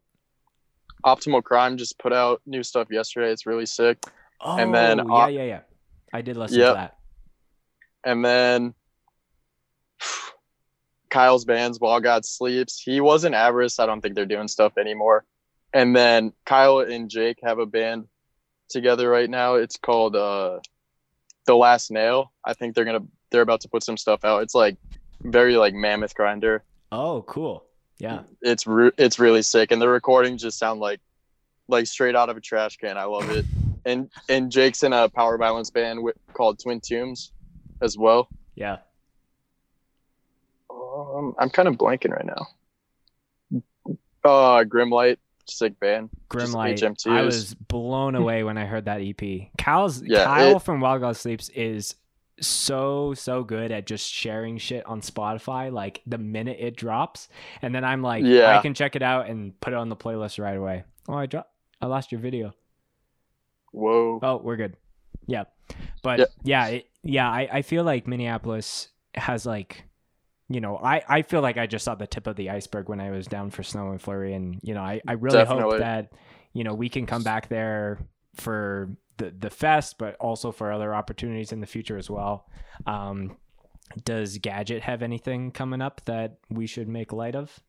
Optimal 1.04 1.42
Crime 1.42 1.76
just 1.76 1.98
put 1.98 2.12
out 2.12 2.40
new 2.46 2.62
stuff 2.62 2.86
yesterday. 2.90 3.32
It's 3.32 3.44
really 3.44 3.66
sick. 3.66 3.98
oh 4.40 4.56
And 4.56 4.72
then, 4.72 4.98
yeah 5.08 5.26
yeah 5.28 5.42
yeah 5.44 5.60
i 6.12 6.22
did 6.22 6.36
listen 6.36 6.58
Yep. 6.60 6.68
to 6.70 6.74
that 6.74 6.96
And 8.04 8.24
then 8.24 8.74
Kyle's 11.12 11.44
bands, 11.44 11.78
While 11.78 12.00
God 12.00 12.24
Sleeps. 12.24 12.80
He 12.80 13.00
wasn't 13.02 13.34
Avarice. 13.34 13.78
I 13.78 13.84
don't 13.86 14.00
think 14.00 14.14
they're 14.14 14.24
doing 14.24 14.48
stuff 14.48 14.78
anymore. 14.78 15.24
And 15.74 15.94
then 15.94 16.32
Kyle 16.46 16.80
and 16.80 17.10
Jake 17.10 17.38
have 17.42 17.58
a 17.58 17.66
band 17.66 18.06
together 18.70 19.10
right 19.10 19.28
now. 19.28 19.56
It's 19.56 19.76
called 19.76 20.16
uh 20.16 20.58
The 21.46 21.54
Last 21.54 21.90
Nail. 21.90 22.32
I 22.44 22.54
think 22.54 22.74
they're 22.74 22.86
gonna 22.86 23.04
they're 23.30 23.42
about 23.42 23.60
to 23.60 23.68
put 23.68 23.84
some 23.84 23.98
stuff 23.98 24.24
out. 24.24 24.42
It's 24.42 24.54
like 24.54 24.76
very 25.20 25.56
like 25.56 25.74
mammoth 25.74 26.14
grinder. 26.14 26.64
oh 26.90 27.22
cool 27.22 27.64
yeah 27.98 28.20
It's 28.40 28.66
re- 28.66 28.90
it's 28.98 29.18
really 29.18 29.42
sick, 29.42 29.70
and 29.70 29.80
the 29.80 29.88
recordings 29.88 30.42
just 30.42 30.58
sound 30.58 30.80
like 30.80 31.00
like 31.68 31.86
straight 31.86 32.16
out 32.16 32.30
of 32.30 32.36
a 32.36 32.40
trash 32.40 32.76
can. 32.78 32.96
I 32.96 33.04
love 33.04 33.28
it. 33.30 33.44
And 33.84 34.10
and 34.30 34.50
Jake's 34.50 34.82
in 34.82 34.92
a 34.92 35.08
power 35.08 35.36
violence 35.36 35.70
band 35.70 36.02
with, 36.02 36.16
called 36.32 36.58
Twin 36.58 36.80
Tombs 36.80 37.32
as 37.82 37.98
well. 37.98 38.28
Yeah. 38.54 38.78
Um, 41.12 41.34
I'm 41.38 41.50
kind 41.50 41.68
of 41.68 41.74
blanking 41.76 42.10
right 42.12 42.24
now. 42.26 43.60
Uh, 44.24 44.64
Grimlight, 44.64 45.18
sick 45.46 45.78
band. 45.80 46.10
Grimlight. 46.28 46.78
HMTs. 46.80 47.10
I 47.10 47.22
was 47.22 47.54
blown 47.54 48.14
away 48.14 48.44
when 48.44 48.56
I 48.56 48.64
heard 48.64 48.84
that 48.86 49.00
EP. 49.00 49.50
Kyle's 49.58 50.02
Yeah, 50.02 50.24
Kyle 50.24 50.56
it- 50.56 50.62
from 50.62 50.80
Wild 50.80 51.00
God 51.00 51.16
Sleeps 51.16 51.48
is 51.50 51.96
so 52.40 53.12
so 53.14 53.44
good 53.44 53.70
at 53.70 53.86
just 53.86 54.10
sharing 54.10 54.58
shit 54.58 54.84
on 54.86 55.00
Spotify 55.00 55.70
like 55.70 56.02
the 56.06 56.18
minute 56.18 56.56
it 56.58 56.74
drops 56.76 57.28
and 57.60 57.72
then 57.72 57.84
I'm 57.84 58.02
like 58.02 58.24
Yeah. 58.24 58.58
I 58.58 58.62
can 58.62 58.74
check 58.74 58.96
it 58.96 59.02
out 59.02 59.28
and 59.28 59.58
put 59.60 59.72
it 59.74 59.76
on 59.76 59.88
the 59.90 59.94
playlist 59.96 60.42
right 60.42 60.56
away. 60.56 60.82
Oh, 61.08 61.14
I 61.14 61.26
dropped 61.26 61.50
I 61.80 61.86
lost 61.86 62.10
your 62.10 62.20
video. 62.20 62.52
Whoa. 63.70 64.18
Oh, 64.22 64.36
we're 64.38 64.56
good. 64.56 64.76
Yeah. 65.26 65.44
But 66.02 66.18
Yeah. 66.20 66.24
yeah, 66.42 66.66
it, 66.68 66.88
yeah, 67.04 67.28
I, 67.30 67.48
I 67.52 67.62
feel 67.62 67.84
like 67.84 68.06
Minneapolis 68.08 68.88
has 69.14 69.46
like 69.46 69.84
you 70.54 70.60
know, 70.60 70.76
I, 70.76 71.02
I 71.08 71.22
feel 71.22 71.40
like 71.40 71.56
I 71.56 71.66
just 71.66 71.84
saw 71.84 71.94
the 71.94 72.06
tip 72.06 72.26
of 72.26 72.36
the 72.36 72.50
iceberg 72.50 72.88
when 72.88 73.00
I 73.00 73.10
was 73.10 73.26
down 73.26 73.50
for 73.50 73.62
snow 73.62 73.90
and 73.90 74.00
flurry 74.00 74.34
and 74.34 74.58
you 74.62 74.74
know, 74.74 74.82
I, 74.82 75.00
I 75.06 75.12
really 75.12 75.44
hope 75.44 75.78
that, 75.78 76.12
you 76.52 76.64
know, 76.64 76.74
we 76.74 76.88
can 76.88 77.06
come 77.06 77.22
back 77.22 77.48
there 77.48 77.98
for 78.34 78.90
the 79.18 79.30
the 79.30 79.50
fest, 79.50 79.96
but 79.98 80.16
also 80.16 80.52
for 80.52 80.72
other 80.72 80.94
opportunities 80.94 81.52
in 81.52 81.60
the 81.60 81.66
future 81.66 81.96
as 81.96 82.10
well. 82.10 82.46
Um 82.86 83.36
does 84.04 84.38
Gadget 84.38 84.82
have 84.82 85.02
anything 85.02 85.50
coming 85.50 85.82
up 85.82 86.04
that 86.06 86.38
we 86.48 86.66
should 86.66 86.88
make 86.88 87.12
light 87.12 87.34
of? 87.34 87.60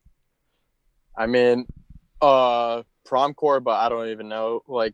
I 1.18 1.28
mean, 1.28 1.66
uh, 2.22 2.84
prom 3.06 3.34
core, 3.34 3.60
but 3.60 3.80
I 3.80 3.90
don't 3.90 4.08
even 4.08 4.30
know 4.30 4.62
like 4.68 4.94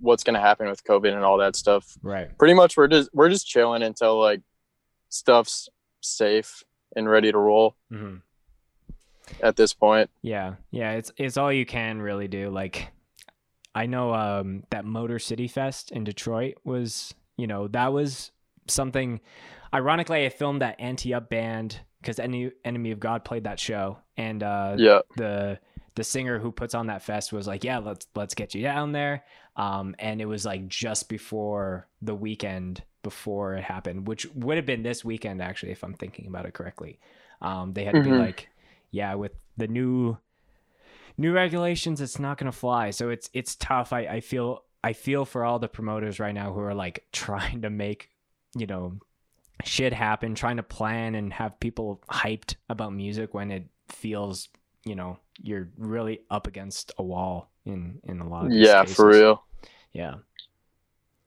what's 0.00 0.22
gonna 0.22 0.40
happen 0.40 0.68
with 0.68 0.84
COVID 0.84 1.14
and 1.14 1.24
all 1.24 1.38
that 1.38 1.56
stuff. 1.56 1.96
Right. 2.02 2.36
Pretty 2.38 2.54
much, 2.54 2.76
we're 2.76 2.88
just 2.88 3.10
we're 3.14 3.30
just 3.30 3.46
chilling 3.46 3.82
until 3.82 4.20
like 4.20 4.42
stuff's 5.08 5.68
safe 6.00 6.62
and 6.98 7.08
ready 7.08 7.32
to 7.32 7.38
roll 7.38 7.76
hmm 7.90 8.16
at 9.42 9.56
this 9.56 9.74
point. 9.74 10.10
Yeah, 10.22 10.54
yeah, 10.70 10.92
it's 10.92 11.12
it's 11.16 11.36
all 11.36 11.52
you 11.52 11.66
can 11.66 12.00
really 12.00 12.28
do. 12.28 12.50
Like, 12.50 12.90
I 13.74 13.86
know 13.86 14.12
um, 14.14 14.64
that 14.70 14.84
Motor 14.84 15.18
City 15.18 15.48
Fest 15.48 15.92
in 15.92 16.04
Detroit 16.04 16.54
was, 16.64 17.14
you 17.36 17.46
know, 17.46 17.68
that 17.68 17.92
was 17.92 18.32
something. 18.66 19.20
Ironically, 19.72 20.24
I 20.24 20.30
filmed 20.30 20.62
that 20.62 20.80
Anti 20.80 21.12
Up 21.14 21.28
band 21.28 21.80
because 22.00 22.18
Enemy 22.18 22.52
Enemy 22.64 22.90
of 22.90 23.00
God 23.00 23.24
played 23.24 23.44
that 23.44 23.60
show, 23.60 23.98
and 24.16 24.42
uh, 24.42 24.76
Yeah, 24.78 25.00
the 25.16 25.58
the 25.94 26.04
singer 26.04 26.38
who 26.38 26.52
puts 26.52 26.74
on 26.74 26.86
that 26.86 27.02
fest 27.02 27.32
was 27.32 27.46
like, 27.46 27.64
"Yeah, 27.64 27.78
let's 27.78 28.06
let's 28.14 28.34
get 28.34 28.54
you 28.54 28.62
down 28.62 28.92
there." 28.92 29.24
Um, 29.56 29.94
and 29.98 30.20
it 30.20 30.26
was 30.26 30.46
like 30.46 30.68
just 30.68 31.08
before 31.08 31.88
the 32.00 32.14
weekend 32.14 32.82
before 33.02 33.54
it 33.54 33.64
happened, 33.64 34.06
which 34.08 34.26
would 34.34 34.56
have 34.56 34.66
been 34.66 34.82
this 34.82 35.04
weekend 35.04 35.42
actually, 35.42 35.72
if 35.72 35.82
I'm 35.84 35.94
thinking 35.94 36.26
about 36.26 36.46
it 36.46 36.54
correctly. 36.54 36.98
Um, 37.40 37.72
they 37.74 37.84
had 37.84 37.96
to 37.96 38.02
be 38.02 38.12
Mhm. 38.12 38.18
like, 38.18 38.48
"Yeah, 38.90 39.14
with 39.14 39.32
the 39.56 39.68
new 39.68 40.18
new 41.16 41.32
regulations, 41.32 42.00
it's 42.00 42.18
not 42.18 42.38
gonna 42.38 42.52
fly." 42.52 42.90
So 42.90 43.10
it's 43.10 43.30
it's 43.32 43.56
tough. 43.56 43.92
I 43.92 44.00
I 44.06 44.20
feel 44.20 44.64
I 44.82 44.92
feel 44.92 45.24
for 45.24 45.44
all 45.44 45.58
the 45.58 45.68
promoters 45.68 46.20
right 46.20 46.34
now 46.34 46.52
who 46.52 46.60
are 46.60 46.74
like 46.74 47.06
trying 47.12 47.62
to 47.62 47.70
make 47.70 48.10
you 48.56 48.66
know 48.66 48.98
shit 49.64 49.92
happen, 49.92 50.34
trying 50.34 50.56
to 50.58 50.62
plan 50.62 51.14
and 51.14 51.32
have 51.32 51.58
people 51.60 52.02
hyped 52.10 52.56
about 52.68 52.92
music 52.92 53.34
when 53.34 53.50
it 53.50 53.68
feels, 53.88 54.48
you 54.84 54.94
know, 54.94 55.18
you're 55.42 55.68
really 55.76 56.20
up 56.30 56.46
against 56.46 56.92
a 56.98 57.02
wall 57.02 57.50
in 57.64 58.00
in 58.04 58.20
a 58.20 58.28
lot 58.28 58.46
of 58.46 58.52
yeah, 58.52 58.80
cases. 58.80 58.96
for 58.96 59.06
real. 59.08 59.44
Yeah. 59.92 60.16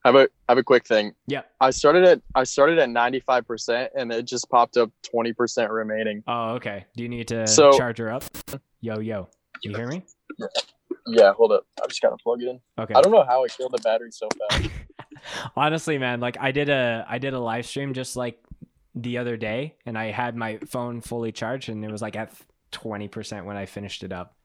I 0.03 0.07
have 0.07 0.15
a 0.15 0.21
I 0.47 0.51
have 0.51 0.57
a 0.57 0.63
quick 0.63 0.85
thing. 0.87 1.13
Yeah. 1.27 1.41
I 1.59 1.69
started 1.69 2.03
at 2.03 2.21
I 2.33 2.43
started 2.43 2.79
at 2.79 2.89
ninety 2.89 3.19
five 3.19 3.45
percent 3.45 3.91
and 3.95 4.11
it 4.11 4.23
just 4.25 4.49
popped 4.49 4.77
up 4.77 4.89
twenty 5.03 5.31
percent 5.33 5.71
remaining. 5.71 6.23
Oh, 6.27 6.53
okay. 6.55 6.85
Do 6.95 7.03
you 7.03 7.09
need 7.09 7.27
to 7.29 7.45
So- 7.47 7.77
charge 7.77 7.99
her 7.99 8.11
up? 8.11 8.23
Yo, 8.81 8.99
yo. 8.99 9.29
You 9.63 9.75
hear 9.75 9.87
me? 9.87 10.01
Yeah, 11.07 11.33
hold 11.33 11.51
up. 11.51 11.65
I 11.83 11.87
just 11.87 12.01
gotta 12.01 12.17
plug 12.17 12.41
it 12.41 12.47
in. 12.49 12.59
Okay. 12.79 12.93
I 12.95 13.01
don't 13.01 13.11
know 13.11 13.23
how 13.23 13.43
I 13.43 13.47
killed 13.47 13.73
the 13.73 13.81
battery 13.81 14.11
so 14.11 14.27
fast. 14.49 14.69
Honestly, 15.55 15.97
man, 15.99 16.19
like 16.19 16.37
I 16.39 16.51
did 16.51 16.69
a 16.69 17.05
I 17.07 17.19
did 17.19 17.33
a 17.33 17.39
live 17.39 17.65
stream 17.67 17.93
just 17.93 18.15
like 18.15 18.39
the 18.95 19.19
other 19.19 19.37
day 19.37 19.75
and 19.85 19.97
I 19.97 20.11
had 20.11 20.35
my 20.35 20.57
phone 20.67 20.99
fully 21.01 21.31
charged 21.31 21.69
and 21.69 21.85
it 21.85 21.91
was 21.91 22.01
like 22.01 22.15
at 22.15 22.33
20% 22.71 23.45
when 23.45 23.55
I 23.55 23.65
finished 23.65 24.03
it 24.03 24.11
up. 24.11 24.35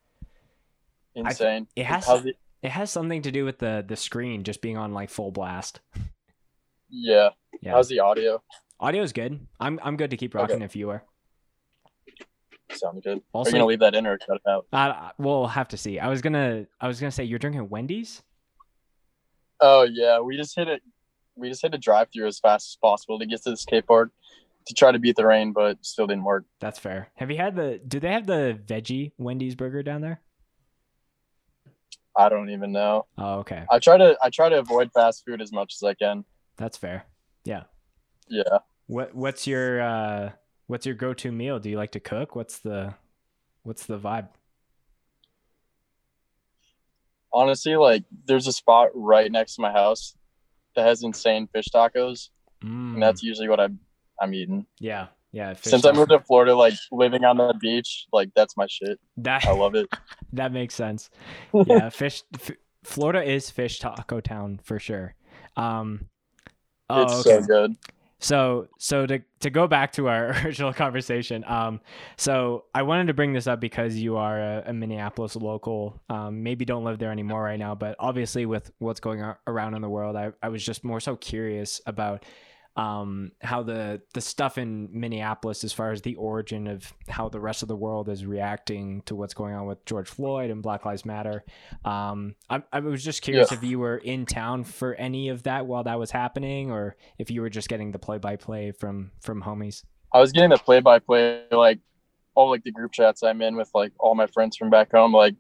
Insane. 1.15 1.67
It 1.75 1.87
has 1.87 2.07
it- 2.27 2.37
it 2.63 2.71
has 2.71 2.91
something 2.91 3.23
to 3.23 3.31
do 3.31 3.45
with 3.45 3.59
the 3.59 3.85
the 3.87 3.97
screen 3.97 4.43
just 4.45 4.61
being 4.63 4.77
on 4.77 4.93
like 4.95 5.11
full 5.11 5.31
blast. 5.31 5.81
yeah. 6.91 7.31
Yeah. 7.63 7.73
How's 7.73 7.89
the 7.89 8.01
audio? 8.01 8.43
Audio's 8.81 9.13
good. 9.13 9.47
I'm 9.59 9.81
I'm 9.83 9.97
good 9.97 10.11
to 10.11 10.17
keep 10.17 10.35
rocking 10.35 10.63
if 10.63 10.77
you 10.77 10.91
are. 10.91 11.03
Sounded 12.73 13.05
good. 13.05 13.19
Are 13.19 13.23
Also, 13.33 13.51
you 13.51 13.55
gonna 13.55 13.67
leave 13.67 13.79
that 13.81 13.95
in 13.95 14.07
or 14.07 14.19
cut 14.19 14.37
it 14.37 14.43
out? 14.51 14.67
uh, 14.73 15.11
we'll 15.19 15.47
have 15.47 15.69
to 15.69 15.77
see. 15.77 15.99
I 15.99 16.09
was 16.09 16.21
gonna 16.21 16.67
I 16.81 16.89
was 16.89 17.01
gonna 17.01 17.13
say 17.13 17.25
you're 17.25 17.39
drinking 17.39 17.69
Wendy's. 17.69 18.23
Oh 19.61 19.85
yeah, 19.85 20.21
we 20.21 20.37
just 20.37 20.55
hit 20.57 20.69
it. 20.69 20.83
We 21.37 21.49
just 21.49 21.63
hit 21.63 21.75
a 21.75 21.79
drive 21.79 22.09
through 22.13 22.27
as 22.27 22.39
fast 22.39 22.73
as 22.73 22.77
possible 22.77 23.19
to 23.19 23.27
get 23.27 23.43
to 23.45 23.51
the 23.51 23.57
skate 23.57 23.87
park 23.87 24.11
to 24.67 24.75
try 24.75 24.91
to 24.91 24.99
beat 24.99 25.17
the 25.17 25.25
rain, 25.25 25.53
but 25.53 25.79
still 25.85 26.07
didn't 26.07 26.25
work. 26.25 26.45
That's 26.61 26.79
fair. 26.79 27.09
Have 27.15 27.31
you 27.31 27.37
had 27.37 27.55
the? 27.57 27.81
Do 27.87 28.01
they 28.01 28.13
have 28.13 28.27
the 28.27 28.59
veggie 28.67 29.13
Wendy's 29.17 29.55
burger 29.55 29.83
down 29.83 30.01
there? 30.03 30.21
I 32.17 32.29
don't 32.29 32.51
even 32.51 32.73
know. 32.73 33.07
Oh, 33.19 33.41
okay. 33.41 33.65
I 33.71 33.79
try 33.79 33.97
to 33.99 34.17
I 34.23 34.31
try 34.31 34.49
to 34.49 34.59
avoid 34.59 34.91
fast 34.93 35.25
food 35.27 35.43
as 35.43 35.53
much 35.53 35.75
as 35.75 35.83
I 35.83 35.95
can. 35.95 36.25
That's 36.57 36.77
fair. 36.77 37.05
Yeah. 37.45 37.65
Yeah. 38.29 38.59
What 38.87 39.15
What's 39.15 39.47
your 39.47 39.81
uh 39.83 40.31
What's 40.67 40.87
your 40.87 40.95
go 40.97 41.15
to 41.15 41.31
meal? 41.31 41.59
Do 41.59 41.71
you 41.71 41.77
like 41.77 41.93
to 41.93 42.01
cook? 42.01 42.35
What's 42.35 42.59
the 42.59 42.95
What's 43.63 43.87
the 43.87 43.99
vibe? 43.99 44.29
Honestly, 47.33 47.77
like 47.77 48.05
there's 48.27 48.47
a 48.47 48.53
spot 48.53 48.89
right 48.95 49.31
next 49.31 49.57
to 49.57 49.63
my 49.63 49.73
house 49.73 50.17
that 50.75 50.87
has 50.87 51.03
insane 51.03 51.49
fish 51.53 51.67
tacos, 51.75 52.31
Mm, 52.65 52.95
and 52.95 53.03
that's 53.03 53.23
usually 53.23 53.49
what 53.49 53.61
I'm 53.61 53.79
I'm 54.21 54.33
eating. 54.33 54.65
yeah, 54.79 55.09
yeah. 55.33 55.55
fish 55.55 55.71
Since 55.71 55.85
I 55.85 55.93
moved 55.93 56.11
to 56.11 56.21
Florida, 56.21 56.55
like 56.55 56.75
living 56.91 57.25
on 57.25 57.37
the 57.37 57.55
beach, 57.61 58.07
like 58.13 58.31
that's 58.35 58.57
my 58.57 58.67
shit. 58.69 58.99
that 59.19 59.47
I 59.47 59.53
love 59.53 59.75
it. 59.75 59.89
that 60.33 60.53
makes 60.53 60.75
sense. 60.75 61.11
Yeah, 61.67 61.89
fish. 61.91 62.23
F- 62.35 62.57
Florida 62.85 63.23
is 63.23 63.51
fish 63.51 63.79
taco 63.79 64.21
town 64.21 64.61
for 64.63 64.79
sure. 64.79 65.15
Um, 65.57 66.09
oh, 66.89 67.03
it's 67.03 67.27
okay. 67.27 67.41
so 67.41 67.47
good. 67.47 67.77
So 68.19 68.69
so 68.79 69.07
to 69.07 69.21
to 69.41 69.51
go 69.51 69.67
back 69.67 69.93
to 69.93 70.09
our 70.09 70.31
original 70.45 70.73
conversation, 70.73 71.45
um, 71.47 71.81
so 72.17 72.65
I 72.75 72.83
wanted 72.83 73.09
to 73.09 73.15
bring 73.15 73.33
this 73.33 73.47
up 73.47 73.61
because 73.61 73.97
you 73.97 74.17
are 74.17 74.41
a, 74.41 74.65
a 74.67 74.73
Minneapolis 74.73 75.37
local. 75.37 76.01
Um, 76.09 76.43
maybe 76.43 76.65
don't 76.65 76.85
live 76.85 76.99
there 76.99 77.13
anymore 77.13 77.43
right 77.43 77.59
now, 77.59 77.75
but 77.75 77.97
obviously 77.99 78.47
with 78.47 78.71
what's 78.79 79.01
going 79.01 79.23
on 79.23 79.37
around 79.47 79.75
in 79.75 79.83
the 79.83 79.89
world, 79.89 80.17
I, 80.17 80.33
I 80.43 80.49
was 80.49 80.65
just 80.65 80.83
more 80.83 81.01
so 81.01 81.17
curious 81.17 81.81
about 81.87 82.25
um 82.77 83.33
how 83.41 83.63
the 83.63 84.03
the 84.13 84.21
stuff 84.21 84.59
in 84.59 84.89
Minneapolis 84.93 85.65
as 85.65 85.73
far 85.73 85.93
as 85.93 86.03
the 86.03 86.15
origin 86.17 86.67
of 86.67 86.93
how 87.09 87.29
the 87.29 87.41
rest 87.41 87.63
of 87.63 87.69
the 87.69 87.77
world 87.77 88.09
is 88.09 88.27
reacting 88.27 89.01
to 89.03 89.15
what's 89.17 89.33
going 89.35 89.55
on 89.55 89.67
with 89.67 89.85
George 89.87 90.09
Floyd 90.09 90.51
and 90.51 90.63
Black 90.63 90.85
Lives 90.85 91.05
Matter. 91.05 91.45
Um 91.85 92.35
I, 92.51 92.63
I 92.73 92.81
was 92.81 93.03
just 93.03 93.23
curious 93.23 93.51
Yeah. 93.51 93.59
if 93.59 93.65
you 93.65 93.79
were 93.79 93.97
in 93.99 94.27
town 94.27 94.65
for 94.65 94.95
any 94.95 95.31
of 95.31 95.45
that 95.45 95.67
while 95.67 95.85
that 95.85 95.99
was 95.99 96.11
happening 96.11 96.71
or 96.71 96.97
if 97.19 97.31
you 97.31 97.41
were 97.41 97.51
just 97.51 97.69
getting 97.69 97.93
the 97.93 97.99
play 97.99 98.19
by 98.19 98.37
play 98.37 98.73
from 98.73 99.11
from 99.21 99.43
homies. 99.43 99.83
I 100.13 100.21
was 100.21 100.33
getting 100.33 100.51
the 100.51 100.59
play 100.59 100.81
by 100.81 100.99
play, 100.99 101.45
like 101.51 101.81
all 102.35 102.51
like 102.51 102.63
the 102.65 102.71
group 102.73 102.93
chats 102.93 103.23
I'm 103.23 103.41
in 103.43 103.57
with 103.57 103.71
like 103.75 103.93
all 103.99 104.15
my 104.15 104.27
friends 104.27 104.57
from 104.57 104.69
back 104.71 104.93
home, 104.93 105.13
like 105.13 105.35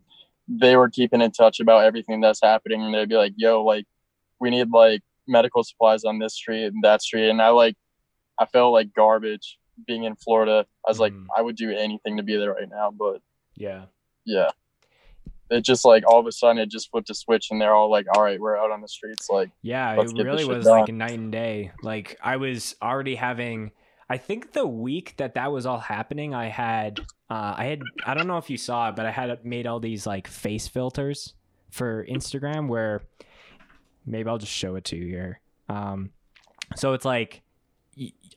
they 0.48 0.76
were 0.76 0.88
keeping 0.88 1.20
in 1.20 1.32
touch 1.32 1.60
about 1.60 1.84
everything 1.84 2.20
that's 2.20 2.40
happening 2.42 2.80
and 2.80 2.94
they'd 2.94 3.08
be 3.08 3.16
like, 3.16 3.34
yo, 3.36 3.62
like 3.64 3.84
we 4.40 4.48
need 4.50 4.70
like 4.70 5.02
medical 5.28 5.62
supplies 5.64 6.04
on 6.04 6.18
this 6.18 6.34
street 6.34 6.64
and 6.66 6.82
that 6.82 7.02
street. 7.02 7.28
And 7.28 7.40
I 7.42 7.48
like 7.50 7.76
I 8.38 8.46
felt 8.46 8.72
like 8.72 8.92
garbage 8.94 9.58
being 9.86 10.04
in 10.04 10.14
Florida. 10.16 10.66
I 10.86 10.90
was 10.90 10.98
like, 11.00 11.12
Mhm. 11.12 11.26
I 11.36 11.42
would 11.42 11.56
do 11.56 11.70
anything 11.70 12.16
to 12.18 12.22
be 12.22 12.36
there 12.36 12.52
right 12.52 12.68
now. 12.68 12.90
But 12.90 13.20
Yeah. 13.56 13.86
yeah. 14.24 14.50
It 15.48 15.60
just 15.62 15.84
like 15.84 16.02
all 16.06 16.18
of 16.18 16.26
a 16.26 16.32
sudden 16.32 16.58
it 16.58 16.68
just 16.70 16.90
flipped 16.90 17.08
a 17.10 17.14
switch 17.14 17.48
and 17.50 17.60
they're 17.60 17.74
all 17.74 17.90
like, 17.90 18.06
All 18.16 18.22
right, 18.22 18.40
we're 18.40 18.56
out 18.58 18.70
on 18.72 18.80
the 18.80 18.88
streets. 18.88 19.28
Like 19.30 19.50
Yeah, 19.62 19.92
it 20.00 20.12
really 20.16 20.44
was 20.44 20.64
done. 20.64 20.80
like 20.80 20.92
night 20.92 21.12
and 21.18 21.30
day. 21.32 21.72
Like 21.82 22.18
I 22.22 22.36
was 22.36 22.74
already 22.82 23.14
having 23.14 23.72
I 24.08 24.18
think 24.18 24.52
the 24.52 24.66
week 24.66 25.14
that 25.16 25.34
that 25.34 25.50
was 25.50 25.66
all 25.66 25.78
happening, 25.80 26.34
I 26.34 26.46
had 26.48 27.00
uh 27.30 27.54
I 27.56 27.64
had 27.66 27.82
I 28.04 28.14
don't 28.14 28.26
know 28.26 28.38
if 28.38 28.50
you 28.50 28.56
saw 28.56 28.88
it, 28.88 28.96
but 28.96 29.06
I 29.06 29.10
had 29.10 29.44
made 29.44 29.66
all 29.66 29.80
these 29.80 30.06
like 30.06 30.26
face 30.26 30.68
filters 30.68 31.34
for 31.70 32.04
Instagram 32.06 32.68
where 32.68 33.02
maybe 34.06 34.28
I'll 34.28 34.38
just 34.38 34.52
show 34.52 34.76
it 34.76 34.84
to 34.86 34.96
you 34.96 35.06
here. 35.06 35.40
Um 35.68 36.10
so 36.74 36.92
it's 36.94 37.04
like 37.04 37.42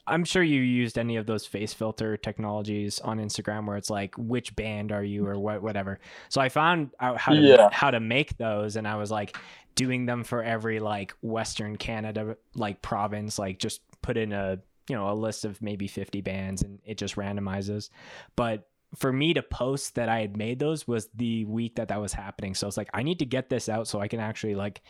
I'm 0.07 0.23
sure 0.23 0.41
you 0.41 0.61
used 0.61 0.97
any 0.97 1.17
of 1.17 1.25
those 1.25 1.45
face 1.45 1.73
filter 1.73 2.17
technologies 2.17 2.99
on 2.99 3.19
Instagram 3.19 3.67
where 3.67 3.77
it's 3.77 3.89
like 3.89 4.15
which 4.17 4.55
band 4.55 4.91
are 4.91 5.03
you 5.03 5.27
or 5.27 5.37
what 5.37 5.61
whatever. 5.61 5.99
So 6.29 6.41
I 6.41 6.49
found 6.49 6.91
out 6.99 7.17
how 7.17 7.33
to 7.33 7.41
Yeah. 7.41 7.69
how 7.71 7.91
to 7.91 7.99
make 7.99 8.37
those 8.37 8.75
and 8.75 8.87
I 8.87 8.95
was 8.95 9.11
like 9.11 9.37
doing 9.75 10.05
them 10.05 10.23
for 10.23 10.43
every 10.43 10.79
like 10.79 11.13
western 11.21 11.75
Canada 11.77 12.37
like 12.55 12.81
province 12.81 13.37
like 13.37 13.59
just 13.59 13.81
put 14.01 14.17
in 14.17 14.31
a 14.33 14.59
you 14.89 14.95
know 14.95 15.09
a 15.11 15.13
list 15.13 15.45
of 15.45 15.61
maybe 15.61 15.87
50 15.87 16.21
bands 16.21 16.61
and 16.63 16.79
it 16.85 16.97
just 16.97 17.15
randomizes. 17.15 17.89
But 18.35 18.67
for 18.95 19.13
me 19.13 19.33
to 19.35 19.43
post 19.43 19.95
that 19.95 20.09
I 20.09 20.21
had 20.21 20.35
made 20.35 20.57
those 20.57 20.87
was 20.87 21.09
the 21.13 21.45
week 21.45 21.75
that 21.75 21.89
that 21.89 22.01
was 22.01 22.13
happening. 22.13 22.55
So 22.55 22.67
it's 22.67 22.77
like 22.77 22.89
I 22.93 23.03
need 23.03 23.19
to 23.19 23.25
get 23.25 23.49
this 23.49 23.69
out 23.69 23.87
so 23.87 23.99
I 23.99 24.07
can 24.07 24.19
actually 24.19 24.55
like 24.55 24.81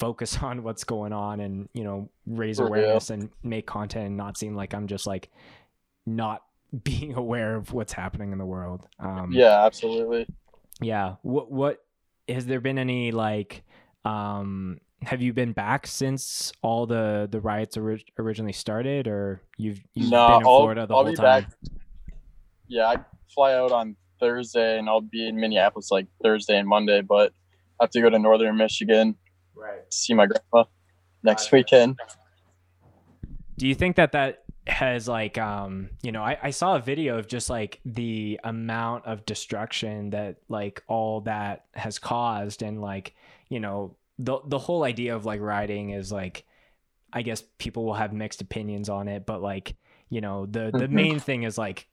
focus 0.00 0.38
on 0.42 0.62
what's 0.64 0.82
going 0.82 1.12
on 1.12 1.38
and 1.40 1.68
you 1.74 1.84
know 1.84 2.08
raise 2.26 2.58
awareness 2.58 3.10
and 3.10 3.30
make 3.44 3.66
content 3.66 4.06
and 4.06 4.16
not 4.16 4.36
seem 4.36 4.56
like 4.56 4.74
I'm 4.74 4.88
just 4.88 5.06
like 5.06 5.30
not 6.06 6.42
being 6.84 7.14
aware 7.14 7.54
of 7.54 7.72
what's 7.72 7.92
happening 7.92 8.32
in 8.32 8.38
the 8.38 8.46
world. 8.46 8.88
Um, 8.98 9.30
Yeah, 9.32 9.64
absolutely. 9.64 10.26
yeah. 10.80 11.16
What 11.22 11.52
what 11.52 11.84
has 12.28 12.46
there 12.46 12.60
been 12.60 12.78
any 12.78 13.12
like 13.12 13.62
um 14.04 14.80
have 15.02 15.20
you 15.22 15.32
been 15.32 15.52
back 15.52 15.86
since 15.86 16.52
all 16.62 16.86
the 16.86 17.28
the 17.30 17.40
riots 17.40 17.76
ori- 17.76 18.04
originally 18.18 18.52
started 18.52 19.08
or 19.08 19.42
you've 19.56 19.80
you've 19.94 20.10
no, 20.10 20.26
been 20.26 20.40
in 20.42 20.46
I'll, 20.46 20.56
Florida 20.58 20.86
the 20.86 20.94
I'll 20.94 21.04
whole 21.04 21.14
time? 21.14 21.42
back. 21.42 21.52
Yeah, 22.68 22.86
I 22.86 22.96
fly 23.34 23.54
out 23.54 23.72
on 23.72 23.96
Thursday 24.20 24.78
and 24.78 24.88
I'll 24.88 25.00
be 25.00 25.26
in 25.26 25.36
Minneapolis 25.36 25.90
like 25.90 26.06
Thursday 26.22 26.56
and 26.58 26.68
Monday, 26.68 27.00
but 27.02 27.32
I 27.80 27.84
have 27.84 27.90
to 27.90 28.00
go 28.00 28.10
to 28.10 28.18
Northern 28.18 28.56
Michigan 28.56 29.16
Right. 29.60 29.80
see 29.90 30.14
my 30.14 30.26
grandpa 30.26 30.64
next 31.22 31.44
Gotcha. 31.44 31.56
weekend. 31.56 31.98
Do 33.58 33.68
you 33.68 33.74
think 33.74 33.96
that 33.96 34.12
that 34.12 34.44
has 34.66 35.08
like 35.08 35.36
um 35.38 35.90
you 36.02 36.12
know 36.12 36.22
I, 36.22 36.38
I 36.42 36.50
saw 36.50 36.76
a 36.76 36.80
video 36.80 37.18
of 37.18 37.26
just 37.26 37.50
like 37.50 37.80
the 37.84 38.38
amount 38.44 39.06
of 39.06 39.26
destruction 39.26 40.10
that 40.10 40.36
like 40.48 40.82
all 40.86 41.22
that 41.22 41.64
has 41.74 41.98
caused 41.98 42.62
and 42.62 42.80
like 42.80 43.14
you 43.48 43.58
know 43.58 43.96
the 44.18 44.38
the 44.46 44.58
whole 44.58 44.84
idea 44.84 45.16
of 45.16 45.24
like 45.24 45.40
riding 45.40 45.90
is 45.90 46.12
like 46.12 46.44
I 47.12 47.22
guess 47.22 47.42
people 47.58 47.84
will 47.84 47.94
have 47.94 48.12
mixed 48.12 48.40
opinions 48.40 48.88
on 48.88 49.08
it 49.08 49.26
but 49.26 49.42
like 49.42 49.74
you 50.08 50.20
know 50.20 50.46
the 50.46 50.70
the 50.70 50.86
Mhm. 50.86 50.90
main 50.90 51.18
thing 51.20 51.42
is 51.42 51.58
like 51.58 51.88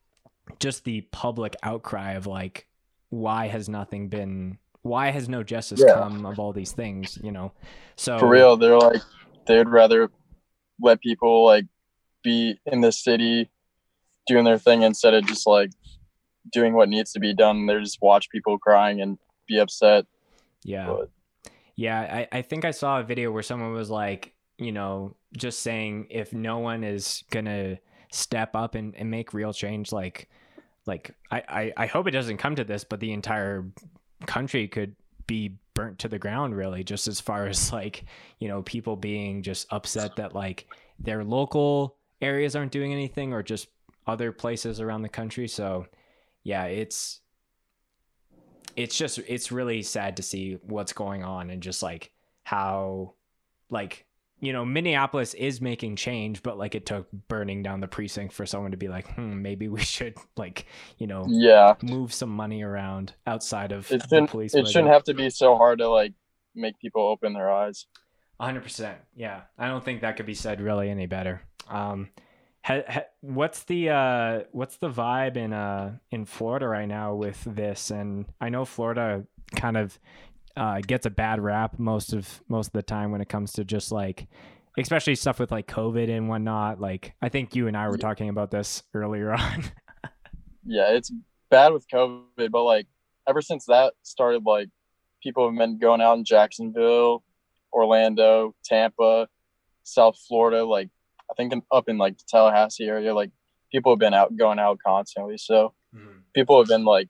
just 0.60 0.84
the 0.84 1.02
public 1.12 1.56
outcry 1.64 2.14
of 2.14 2.28
like 2.28 2.68
why 3.10 3.48
has 3.48 3.68
nothing 3.70 4.10
been 4.10 4.58
why 4.88 5.12
has 5.12 5.28
no 5.30 5.44
justice 5.44 5.84
Yeah. 5.86 5.94
come 5.94 6.26
of 6.26 6.40
all 6.40 6.54
these 6.54 6.72
things 6.72 7.18
you 7.24 7.32
know 7.32 7.52
so 7.96 8.20
For 8.20 8.28
real, 8.30 8.58
they're 8.58 8.78
like 8.78 9.02
they'd 9.48 9.68
rather 9.68 10.10
let 10.80 11.02
people 11.02 11.46
like 11.46 11.66
be 12.24 12.60
in 12.66 12.82
the 12.82 12.92
city 12.92 13.50
doing 14.28 14.44
their 14.46 14.58
thing 14.60 14.84
instead 14.84 15.14
of 15.14 15.26
just 15.26 15.48
like 15.48 15.72
doing 16.52 16.74
what 16.74 16.90
needs 16.90 17.12
to 17.14 17.20
be 17.20 17.34
done. 17.34 17.66
They 17.66 17.80
just 17.80 18.02
watch 18.02 18.30
people 18.30 18.58
crying 18.60 19.02
and 19.02 19.18
be 19.48 19.58
upset. 19.58 20.06
yeah 20.64 20.88
But 20.88 21.10
Yeah, 21.76 22.00
I, 22.00 22.38
I 22.38 22.42
think 22.42 22.66
I 22.66 22.72
saw 22.72 23.00
a 23.00 23.04
video 23.04 23.32
where 23.32 23.44
someone 23.44 23.74
was 23.74 23.90
like, 23.90 24.34
you 24.58 24.72
know, 24.72 25.16
just 25.36 25.60
saying 25.62 26.08
if 26.10 26.34
no 26.34 26.60
one 26.60 26.84
is 26.84 27.24
gonna 27.32 27.80
step 28.12 28.56
up 28.56 28.76
and, 28.76 28.96
and 28.96 29.10
make 29.10 29.34
real 29.34 29.54
change, 29.54 29.92
like 29.92 30.30
like 30.86 31.16
I, 31.32 31.44
I, 31.48 31.74
I 31.78 31.86
hope 31.88 32.08
it 32.08 32.12
doesn't 32.12 32.38
come 32.38 32.56
to 32.56 32.64
this, 32.64 32.84
but 32.84 33.00
the 33.00 33.12
entire 33.12 33.66
country 34.26 34.68
could 34.68 34.96
be 35.28 35.58
burnt 35.74 36.00
to 36.00 36.08
the 36.08 36.20
ground 36.20 36.56
really, 36.56 36.84
just 36.84 37.08
as 37.08 37.22
far 37.22 37.46
as 37.46 37.72
like, 37.72 38.06
you 38.40 38.48
know, 38.48 38.64
people 38.64 38.96
being 38.96 39.44
just 39.44 39.72
upset 39.72 40.16
that 40.16 40.34
like 40.34 40.68
their 41.00 41.24
local 41.24 41.96
areas 42.22 42.56
aren't 42.56 42.72
doing 42.72 42.92
anything 42.92 43.34
or 43.34 43.44
just 43.44 43.68
other 44.08 44.32
places 44.32 44.82
around 44.82 45.04
the 45.04 45.10
country. 45.10 45.48
So 45.48 45.86
yeah, 46.44 46.66
it's 46.66 47.22
it's 48.76 48.98
just 48.98 49.20
it's 49.28 49.52
really 49.52 49.84
sad 49.84 50.18
to 50.18 50.24
see 50.24 50.58
what's 50.64 50.94
going 50.94 51.24
on 51.24 51.50
and 51.50 51.62
just 51.62 51.84
like 51.84 52.12
how 52.44 53.14
like 53.70 54.07
you 54.40 54.54
know 54.54 54.64
minneapolis 54.64 55.34
is 55.34 55.60
making 55.62 55.96
change 55.96 56.44
but 56.44 56.58
like 56.58 56.76
it 56.76 56.86
took 56.86 57.12
burning 57.28 57.64
down 57.64 57.80
the 57.80 57.88
precinct 57.88 58.34
for 58.34 58.46
someone 58.46 58.72
to 58.72 58.78
be 58.78 58.88
like 58.88 59.08
hmm 59.16 59.42
maybe 59.42 59.68
we 59.68 59.80
should 59.84 60.16
like 60.36 60.66
you 60.98 61.08
know 61.08 61.26
yeah, 61.28 61.76
move 61.82 62.14
some 62.14 62.30
money 62.30 62.62
around 62.62 63.14
outside 63.26 63.72
of 63.72 63.92
it 63.92 64.02
the 64.02 64.08
shouldn't 64.08 64.30
police 64.30 64.54
it 64.54 64.68
shouldn't 64.68 64.94
have 64.94 65.04
to 65.04 65.14
be 65.14 65.30
so 65.30 65.56
hard 65.56 65.80
to 65.80 65.90
like 65.90 66.14
make 66.58 66.80
people 66.80 67.08
open 67.08 67.34
their 67.34 67.52
eyes. 67.52 67.86
100% 68.42 68.96
yeah. 69.16 69.42
I 69.58 69.68
don't 69.68 69.84
think 69.84 70.02
that 70.02 70.18
could 70.18 70.26
be 70.26 70.34
said 70.34 70.62
really 70.62 70.90
any 70.90 71.06
better. 71.06 71.42
Um 71.70 72.10
ha, 72.64 72.82
ha, 72.88 73.02
what's 73.22 73.64
the 73.64 73.90
uh 73.90 74.40
what's 74.52 74.78
the 74.78 74.90
vibe 74.90 75.38
in 75.38 75.54
uh 75.54 75.98
in 76.12 76.26
florida 76.26 76.68
right 76.68 76.88
now 76.88 77.16
with 77.16 77.44
this? 77.46 77.92
And 77.92 78.26
i 78.42 78.50
know 78.50 78.66
florida 78.66 79.24
kind 79.56 79.78
of 79.78 79.98
uh 80.58 80.82
gets 80.86 81.06
a 81.06 81.10
bad 81.10 81.40
rap 81.40 81.80
most 81.80 82.14
of 82.14 82.42
most 82.48 82.68
of 82.68 82.74
the 82.74 82.84
time 82.84 83.12
when 83.12 83.22
it 83.22 83.30
comes 83.30 83.54
to 83.54 83.64
just 83.64 83.92
like 83.92 84.28
especially 84.78 85.16
stuff 85.16 85.40
with 85.40 85.52
like 85.52 85.68
covid 85.68 86.10
and 86.10 86.28
whatnot. 86.30 86.80
Like 86.80 87.14
i 87.22 87.30
think 87.30 87.56
you 87.56 87.68
and 87.68 87.78
i 87.78 87.88
were 87.88 87.98
talking 87.98 88.30
about 88.30 88.52
this 88.52 88.84
earlier 88.94 89.34
on. 89.34 89.64
Yeah, 90.66 90.92
it's 90.92 91.12
bad 91.50 91.72
with 91.72 91.88
COVID, 91.88 92.52
but 92.52 92.64
like 92.64 92.88
ever 93.28 93.42
since 93.42 93.66
that 93.66 93.94
started, 94.04 94.44
like 94.46 94.70
people 95.24 95.48
have 95.48 95.58
been 95.58 95.80
going 95.80 96.02
out 96.02 96.18
in 96.18 96.26
Jacksonville, 96.26 97.24
Orlando, 97.72 98.54
Tampa, 98.66 99.28
South 99.84 100.18
Florida, 100.28 100.66
like 100.66 100.90
I 101.32 101.34
think 101.36 101.54
up 101.72 101.88
in 101.88 101.98
like 101.98 102.18
the 102.18 102.26
Tallahassee 102.28 102.86
area, 102.86 103.14
like 103.14 103.32
people 103.72 103.94
have 103.94 104.00
been 104.00 104.14
out 104.14 104.36
going 104.36 104.60
out 104.60 104.80
constantly. 104.86 105.38
So 105.38 105.74
people 106.34 106.60
have 106.60 106.68
been 106.68 106.86
like 106.86 107.10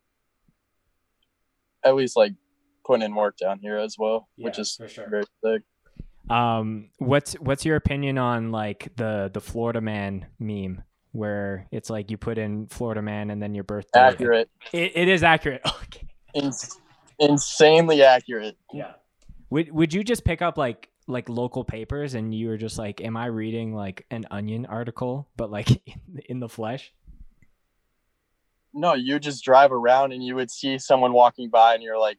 at 1.84 1.96
least 1.96 2.16
like 2.16 2.34
putting 2.88 3.04
in 3.06 3.14
work 3.14 3.38
down 3.38 3.60
here 3.60 3.78
as 3.78 3.96
well, 4.00 4.30
which 4.38 4.58
is 4.58 4.74
for 4.76 4.88
sure. 4.88 5.10
very 5.10 5.24
sick. 5.44 5.62
Um, 6.30 6.90
what's 6.98 7.34
what's 7.34 7.66
your 7.66 7.76
opinion 7.76 8.18
on 8.18 8.52
like 8.52 8.90
the 8.96 9.30
the 9.34 9.42
Florida 9.42 9.82
man 9.82 10.26
meme 10.40 10.84
where 11.12 11.68
it's 11.72 11.90
like 11.90 12.12
you 12.12 12.18
put 12.18 12.38
in 12.38 12.68
Florida 12.68 13.02
man 13.02 13.30
and 13.30 13.42
then 13.42 13.54
your 13.54 13.64
birthday? 13.64 14.00
Accurate, 14.00 14.50
It, 14.74 14.92
it 14.96 15.08
is 15.08 15.24
accurate. 15.24 15.62
Okay. 15.84 16.08
ins- 16.34 16.80
insanely 17.20 18.04
accurate. 18.04 18.58
Yeah. 18.74 18.94
Would 19.50 19.72
would 19.72 19.94
you 19.94 20.04
just 20.04 20.26
pick 20.26 20.42
up 20.42 20.58
like 20.58 20.90
like 21.08 21.30
local 21.30 21.64
papers 21.64 22.14
and 22.14 22.36
you 22.36 22.50
were 22.50 22.58
just 22.58 22.78
like, 22.78 23.00
am 23.02 23.16
I 23.16 23.28
reading 23.28 23.74
like 23.74 24.06
an 24.12 24.26
Onion 24.30 24.66
article, 24.66 25.28
but 25.38 25.50
like 25.50 25.72
in, 25.88 26.22
in 26.28 26.40
the 26.40 26.50
flesh? 26.50 26.94
No, 28.74 28.94
you 28.94 29.18
just 29.18 29.44
drive 29.44 29.72
around 29.72 30.12
and 30.12 30.24
you 30.24 30.36
would 30.36 30.52
see 30.52 30.78
someone 30.78 31.14
walking 31.14 31.50
by, 31.50 31.74
and 31.74 31.82
you're 31.82 31.98
like, 31.98 32.18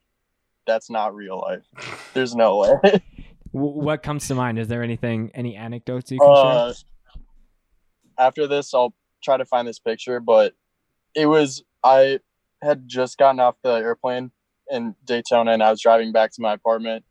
"That's 0.68 0.88
not 0.88 1.14
real 1.14 1.40
life. 1.40 1.64
There's 2.14 2.34
no 2.34 2.58
way." 2.58 3.02
What 3.50 4.02
comes 4.02 4.28
to 4.28 4.34
mind? 4.34 4.58
Is 4.58 4.68
there 4.68 4.82
anything, 4.82 5.30
any 5.32 5.56
anecdotes 5.56 6.10
you 6.10 6.18
can 6.18 6.28
uh, 6.28 6.74
after 8.18 8.46
this, 8.46 8.74
I'll 8.74 8.94
try 9.22 9.36
to 9.36 9.44
find 9.44 9.66
this 9.66 9.78
picture, 9.78 10.20
but 10.20 10.54
it 11.14 11.26
was 11.26 11.62
I 11.82 12.18
had 12.62 12.88
just 12.88 13.18
gotten 13.18 13.40
off 13.40 13.56
the 13.62 13.72
airplane 13.72 14.32
in 14.70 14.94
Daytona, 15.04 15.52
and 15.52 15.62
I 15.62 15.70
was 15.70 15.80
driving 15.80 16.12
back 16.12 16.32
to 16.32 16.42
my 16.42 16.52
apartment, 16.52 17.04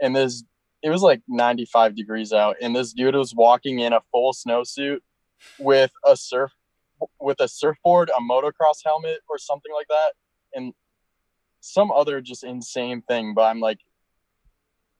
and 0.00 0.16
this 0.16 0.42
it 0.82 0.90
was 0.90 1.02
like 1.02 1.22
95 1.28 1.94
degrees 1.94 2.32
out, 2.32 2.56
and 2.60 2.74
this 2.74 2.92
dude 2.92 3.14
was 3.14 3.34
walking 3.34 3.78
in 3.78 3.92
a 3.92 4.00
full 4.10 4.32
snowsuit 4.32 4.98
with 5.58 5.92
a 6.06 6.16
surf 6.16 6.52
with 7.20 7.40
a 7.40 7.48
surfboard, 7.48 8.10
a 8.10 8.20
motocross 8.20 8.78
helmet, 8.84 9.20
or 9.28 9.38
something 9.38 9.72
like 9.74 9.88
that, 9.88 10.12
and 10.54 10.72
some 11.66 11.90
other 11.90 12.20
just 12.20 12.44
insane 12.44 13.02
thing. 13.02 13.34
But 13.34 13.42
I'm 13.42 13.60
like, 13.60 13.78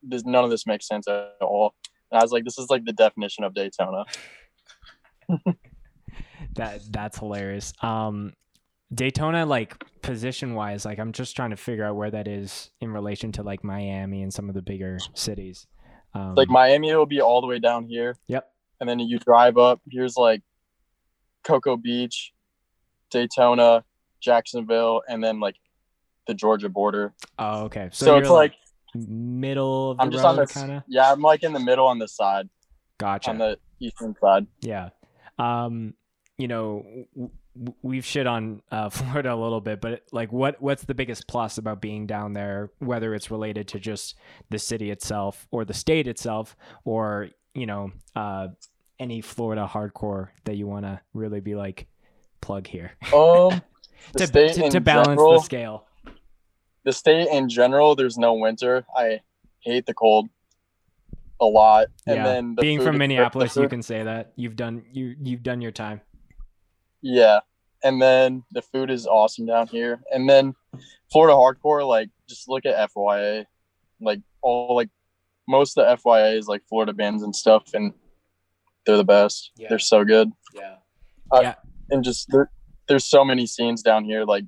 this, 0.03 0.25
none 0.25 0.45
of 0.45 0.51
this 0.51 0.67
makes 0.67 0.87
sense 0.87 1.09
at 1.09 1.35
all. 1.41 1.75
And 2.11 2.21
I 2.21 2.23
was 2.23 2.33
like, 2.33 2.45
this 2.45 2.59
is 2.59 2.71
like 2.71 2.85
the 2.85 2.93
definition 2.93 3.45
of 3.45 3.55
Daytona. 3.55 4.05
That 6.57 6.81
that's 6.91 7.19
hilarious. 7.19 7.73
Um, 7.83 8.33
Daytona, 8.93 9.47
like 9.47 9.85
position 10.03 10.55
wise, 10.55 10.85
like 10.85 10.99
I'm 10.99 11.13
just 11.13 11.37
trying 11.37 11.51
to 11.51 11.57
figure 11.57 11.85
out 11.85 11.97
where 11.97 12.11
that 12.11 12.27
is 12.27 12.71
in 12.81 12.93
relation 12.93 13.33
to 13.33 13.43
like 13.43 13.63
Miami 13.63 14.23
and 14.23 14.33
some 14.33 14.49
of 14.49 14.55
the 14.55 14.63
bigger 14.63 14.99
cities. 15.15 15.67
Um, 16.15 16.35
like 16.35 16.49
Miami 16.49 16.95
will 16.95 17.07
be 17.07 17.21
all 17.21 17.41
the 17.41 17.47
way 17.47 17.59
down 17.59 17.85
here, 17.85 18.17
yep. 18.27 18.51
and 18.81 18.89
then 18.89 18.99
you 19.01 19.19
drive 19.19 19.59
up. 19.59 19.81
Here's 19.91 20.17
like 20.17 20.43
Cocoa 21.45 21.77
Beach, 21.77 22.33
Daytona, 23.11 23.85
Jacksonville, 24.21 25.03
and 25.09 25.23
then 25.23 25.41
like 25.41 25.57
the 26.27 26.35
Georgia 26.35 26.69
border. 26.69 27.15
Oh, 27.39 27.65
okay. 27.65 27.89
So, 27.93 28.07
So, 28.07 28.17
it's 28.19 28.29
you're 28.29 28.37
like 28.37 28.55
middle 28.95 29.93
of 29.93 29.97
the 29.99 30.03
I'm 30.03 30.11
just 30.11 30.25
on 30.25 30.37
the 30.37 30.47
kind 30.47 30.73
of. 30.73 30.83
yeah, 30.87 31.11
I'm 31.13 31.21
like 31.21 31.43
in 31.43 31.53
the 31.53 31.61
middle 31.61 31.87
on 31.87 31.99
the 31.99 32.09
side, 32.09 32.49
Gotcha. 32.99 33.31
on 33.31 33.39
the 33.39 33.59
eastern 33.81 34.15
side. 34.21 34.47
Yeah. 34.61 34.91
Um, 35.39 35.95
you 36.39 36.49
know, 36.49 36.83
w- 37.15 37.31
w- 37.55 37.75
we've 37.83 38.05
shit 38.05 38.27
on 38.27 38.63
uh, 38.71 38.89
Florida 38.91 39.33
a 39.33 39.37
little 39.37 39.61
bit, 39.61 39.81
but 39.81 40.03
like, 40.13 40.33
what 40.33 40.61
what's 40.61 40.85
the 40.85 40.95
biggest 40.95 41.27
plus 41.29 41.59
about 41.59 41.81
being 41.81 42.07
down 42.07 42.33
there? 42.33 42.71
Whether 42.79 43.15
it's 43.15 43.31
related 43.31 43.69
to 43.69 43.81
just 43.81 44.15
the 44.51 44.59
city 44.59 44.91
itself, 44.91 45.47
or 45.51 45.65
the 45.65 45.75
state 45.75 46.07
itself, 46.09 46.57
or 46.85 47.29
you 47.55 47.67
know, 47.67 47.91
uh, 48.15 48.49
any 48.99 49.21
Florida 49.21 49.69
hardcore 49.71 50.29
that 50.45 50.57
you 50.57 50.67
want 50.67 50.85
to 50.87 51.01
really 51.15 51.41
be 51.41 51.55
like 51.55 51.87
plug 52.43 52.67
here 52.67 52.93
Um, 53.15 53.61
to, 54.17 54.27
to, 54.27 54.71
to 54.71 54.81
balance 54.81 55.09
general, 55.09 55.33
the 55.35 55.41
scale? 55.41 55.87
The 56.87 56.93
state 56.93 57.29
in 57.29 57.49
general, 57.49 57.97
there's 57.97 58.17
no 58.17 58.33
winter. 58.35 58.87
I 58.97 59.21
hate 59.61 59.85
the 59.85 59.93
cold 59.93 60.29
a 61.41 61.45
lot. 61.45 61.89
And 62.07 62.17
yeah, 62.17 62.25
then 62.25 62.55
the 62.55 62.63
being 62.63 62.79
from 62.79 62.89
is- 62.89 62.93
the 62.95 62.99
Minneapolis, 62.99 63.57
you 63.57 63.69
can 63.69 63.83
say 63.83 64.05
that 64.05 64.33
you've 64.37 64.57
done 64.57 64.85
you 64.93 65.15
you've 65.21 65.43
done 65.43 65.61
your 65.61 65.73
time. 65.73 66.01
Yeah. 67.03 67.41
And 67.85 68.01
then 68.01 68.45
the 68.53 68.63
food 68.63 68.91
is 68.91 69.07
awesome 69.07 69.47
down 69.47 69.67
here. 69.67 70.01
And 70.11 70.29
then 70.31 70.55
Florida 71.13 71.35
hardcore, 71.35 71.87
like 71.87 72.09
just 72.29 72.49
look 72.49 72.65
at 72.65 72.91
FYA. 72.91 73.45
Like 74.01 74.21
all 74.41 74.75
like 74.77 74.89
most 75.49 75.77
of 75.77 75.85
the 75.85 76.09
FYA 76.09 76.39
is 76.39 76.47
like 76.47 76.63
Florida 76.69 76.93
bands 76.93 77.23
and 77.23 77.35
stuff 77.35 77.75
and 77.75 77.93
they're 78.87 78.97
the 78.97 79.05
best. 79.05 79.51
Yeah. 79.57 79.67
They're 79.69 79.79
so 79.81 80.05
good. 80.05 80.31
Yeah, 80.55 80.77
uh, 81.33 81.53
And 81.91 82.05
just 82.05 82.29
there, 82.31 82.51
there's 82.89 83.05
so 83.05 83.25
many 83.25 83.47
scenes 83.47 83.83
down 83.83 84.05
here, 84.05 84.25
like 84.25 84.45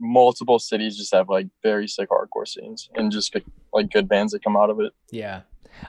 multiple 0.00 0.58
cities 0.58 0.96
just 0.96 1.14
have 1.14 1.28
like 1.28 1.48
very 1.62 1.88
sick 1.88 2.08
hardcore 2.10 2.46
scenes 2.46 2.88
and 2.94 3.10
just 3.10 3.34
like 3.72 3.90
good 3.90 4.08
bands 4.08 4.32
that 4.32 4.42
come 4.42 4.56
out 4.56 4.70
of 4.70 4.80
it. 4.80 4.92
Yeah. 5.10 5.42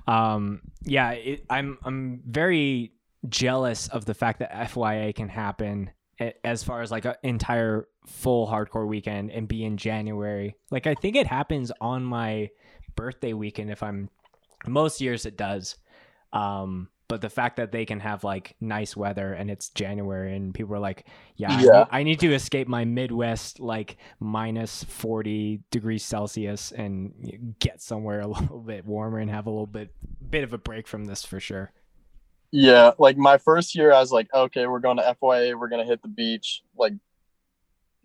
Um, 0.07 0.61
yeah, 0.83 1.11
it, 1.11 1.45
I'm 1.49 1.77
I'm 1.83 2.21
very 2.25 2.93
jealous 3.27 3.87
of 3.87 4.05
the 4.05 4.13
fact 4.13 4.39
that 4.39 4.51
FYA 4.51 5.15
can 5.15 5.29
happen 5.29 5.91
as 6.43 6.63
far 6.63 6.81
as 6.81 6.91
like 6.91 7.05
an 7.05 7.15
entire 7.23 7.87
full 8.05 8.47
hardcore 8.47 8.87
weekend 8.87 9.31
and 9.31 9.47
be 9.47 9.63
in 9.63 9.77
January. 9.77 10.55
Like 10.71 10.87
I 10.87 10.95
think 10.95 11.15
it 11.15 11.27
happens 11.27 11.71
on 11.79 12.03
my 12.03 12.49
birthday 12.95 13.33
weekend 13.33 13.71
if 13.71 13.83
I'm 13.83 14.09
most 14.65 15.01
years 15.01 15.25
it 15.25 15.37
does. 15.37 15.77
Um 16.33 16.89
but 17.07 17.21
the 17.21 17.29
fact 17.29 17.55
that 17.55 17.71
they 17.71 17.85
can 17.85 17.99
have 18.01 18.23
like 18.23 18.55
nice 18.59 18.95
weather 18.97 19.33
and 19.33 19.49
it's 19.49 19.69
January 19.69 20.35
and 20.35 20.53
people 20.53 20.75
are 20.75 20.79
like, 20.79 21.05
yeah, 21.37 21.51
I, 21.51 21.61
Yeah. 21.61 21.71
need, 21.79 21.87
I 21.91 22.03
need 22.03 22.19
to 22.19 22.33
escape 22.33 22.67
my 22.67 22.83
Midwest 22.83 23.59
like 23.59 23.97
minus 24.19 24.83
40 24.83 25.61
degrees 25.71 26.03
Celsius 26.03 26.71
and 26.73 27.55
get 27.59 27.81
somewhere 27.81 28.19
a 28.21 28.27
little 28.39 28.59
bit 28.59 28.85
warmer 28.85 29.19
and 29.19 29.31
have 29.31 29.47
a 29.47 29.49
little 29.49 29.67
bit 29.67 29.91
bit 30.29 30.43
of 30.43 30.51
a 30.51 30.57
break 30.57 30.87
from 30.87 31.05
this 31.05 31.23
for 31.23 31.39
sure. 31.39 31.71
Yeah, 32.51 32.91
like 32.97 33.17
my 33.17 33.37
first 33.37 33.75
year, 33.75 33.93
I 33.93 33.99
was 33.99 34.11
like, 34.11 34.27
okay, 34.33 34.67
we're 34.67 34.79
going 34.79 34.97
to 34.97 35.15
FYA, 35.21 35.57
we're 35.57 35.67
gonna 35.69 35.85
hit 35.85 36.01
the 36.01 36.07
beach, 36.07 36.61
like 36.77 36.93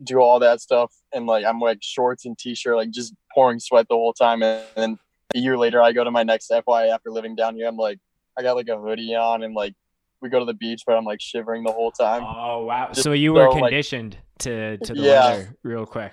do 0.02 0.18
all 0.18 0.38
that 0.40 0.60
stuff, 0.60 0.92
and 1.12 1.26
like 1.26 1.44
I'm 1.44 1.58
like 1.60 1.78
shorts 1.80 2.24
and 2.24 2.36
t-shirt, 2.38 2.76
like 2.76 2.90
just 2.90 3.14
pouring 3.34 3.58
sweat 3.60 3.86
the 3.88 3.94
whole 3.94 4.12
time, 4.12 4.42
and 4.42 4.62
then 4.76 4.98
a 5.34 5.38
year 5.38 5.56
later, 5.56 5.80
I 5.80 5.92
go 5.92 6.04
to 6.04 6.10
my 6.10 6.22
next 6.24 6.50
FYA 6.50 6.92
after 6.92 7.10
living 7.10 7.34
down 7.36 7.54
here. 7.54 7.66
I'm 7.68 7.76
like, 7.76 7.98
I 8.38 8.42
got 8.42 8.56
like 8.56 8.68
a 8.68 8.78
hoodie 8.78 9.14
on, 9.14 9.42
and 9.42 9.54
like 9.54 9.74
we 10.20 10.28
go 10.28 10.38
to 10.38 10.44
the 10.44 10.54
beach, 10.54 10.82
but 10.86 10.96
I'm 10.96 11.04
like 11.04 11.20
shivering 11.20 11.64
the 11.64 11.72
whole 11.72 11.90
time. 11.90 12.22
Oh 12.24 12.64
wow! 12.64 12.88
Just 12.88 13.02
So 13.02 13.12
you 13.12 13.32
were 13.32 13.46
so, 13.46 13.50
like- 13.58 13.70
conditioned 13.70 14.16
to 14.40 14.78
to 14.78 14.94
the 14.94 15.00
Yeah. 15.00 15.30
weather 15.30 15.56
real 15.62 15.86
quick. 15.86 16.12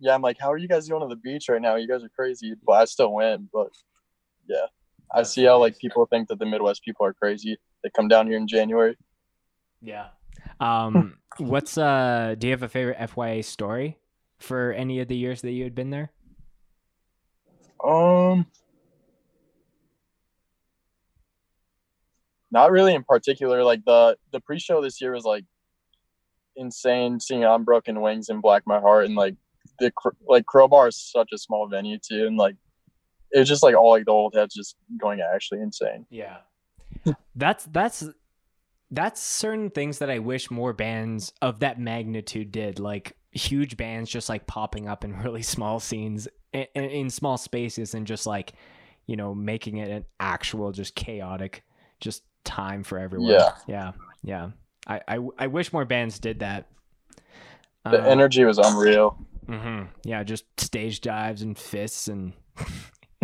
Yeah, 0.00 0.14
I'm 0.14 0.22
like, 0.22 0.38
how 0.40 0.52
are 0.52 0.56
you 0.56 0.68
guys 0.68 0.88
going 0.88 1.02
to 1.02 1.08
the 1.08 1.20
beach 1.20 1.48
right 1.48 1.60
now? 1.60 1.74
You 1.74 1.88
guys 1.88 2.04
are 2.04 2.08
crazy, 2.08 2.54
but 2.64 2.72
I 2.74 2.84
still 2.84 3.12
went. 3.12 3.50
But 3.52 3.68
yeah, 4.48 4.66
I 5.12 5.22
see 5.24 5.44
how 5.44 5.58
like 5.58 5.76
people 5.78 6.06
think 6.06 6.28
that 6.28 6.38
the 6.38 6.46
Midwest 6.46 6.82
people 6.84 7.04
are 7.06 7.12
crazy. 7.14 7.58
They 7.82 7.90
come 7.90 8.06
down 8.08 8.26
here 8.28 8.36
in 8.36 8.46
January. 8.46 8.96
Yeah. 9.82 10.08
Um, 10.60 11.18
what's 11.38 11.76
uh? 11.78 12.34
Do 12.38 12.46
you 12.46 12.52
have 12.52 12.62
a 12.62 12.68
favorite 12.68 12.98
FYA 12.98 13.44
story 13.44 13.98
for 14.38 14.72
any 14.72 15.00
of 15.00 15.08
the 15.08 15.16
years 15.16 15.42
that 15.42 15.50
you 15.50 15.64
had 15.64 15.74
been 15.74 15.90
there? 15.90 16.10
Um, 17.84 18.46
not 22.50 22.70
really 22.70 22.94
in 22.94 23.04
particular. 23.04 23.62
Like 23.64 23.84
the 23.84 24.16
the 24.32 24.40
pre-show 24.40 24.82
this 24.82 25.00
year 25.00 25.12
was 25.12 25.24
like 25.24 25.44
insane. 26.56 27.20
Seeing 27.20 27.44
Unbroken 27.44 28.00
Wings 28.00 28.28
and 28.28 28.42
Black 28.42 28.62
My 28.66 28.80
Heart, 28.80 29.06
and 29.06 29.14
like 29.14 29.34
the 29.78 29.92
like 30.26 30.46
Crowbar 30.46 30.88
is 30.88 30.96
such 30.96 31.30
a 31.32 31.38
small 31.38 31.68
venue 31.68 31.98
too, 31.98 32.26
and 32.26 32.36
like 32.36 32.56
it 33.32 33.38
was 33.38 33.48
just 33.48 33.62
like 33.62 33.76
all 33.76 33.90
like 33.90 34.04
the 34.04 34.10
old 34.10 34.34
heads 34.34 34.54
just 34.54 34.76
going 35.00 35.20
actually 35.20 35.60
insane. 35.60 36.06
Yeah. 36.10 36.38
that's 37.34 37.64
that's 37.66 38.04
that's 38.90 39.20
certain 39.20 39.70
things 39.70 39.98
that 39.98 40.10
I 40.10 40.18
wish 40.18 40.50
more 40.50 40.72
bands 40.72 41.32
of 41.42 41.60
that 41.60 41.78
magnitude 41.78 42.50
did. 42.50 42.78
Like 42.78 43.16
huge 43.32 43.76
bands 43.76 44.10
just 44.10 44.28
like 44.28 44.46
popping 44.46 44.88
up 44.88 45.04
in 45.04 45.16
really 45.22 45.42
small 45.42 45.80
scenes 45.80 46.28
in, 46.52 46.66
in 46.74 47.10
small 47.10 47.36
spaces 47.36 47.94
and 47.94 48.06
just 48.06 48.26
like 48.26 48.54
you 49.06 49.16
know 49.16 49.34
making 49.34 49.78
it 49.78 49.90
an 49.90 50.04
actual 50.18 50.72
just 50.72 50.94
chaotic 50.94 51.62
just 52.00 52.22
time 52.44 52.82
for 52.84 52.98
everyone. 52.98 53.30
Yeah. 53.30 53.52
Yeah. 53.66 53.92
Yeah. 54.22 54.50
I 54.86 55.00
I, 55.08 55.18
I 55.38 55.46
wish 55.48 55.72
more 55.72 55.84
bands 55.84 56.18
did 56.18 56.40
that. 56.40 56.66
The 57.84 58.00
Uh, 58.00 58.04
energy 58.06 58.44
was 58.44 58.58
unreal. 58.58 59.16
hmm 59.46 59.84
Yeah, 60.04 60.22
just 60.24 60.44
stage 60.60 61.00
dives 61.00 61.42
and 61.42 61.56
fists 61.58 62.08
and 62.08 62.32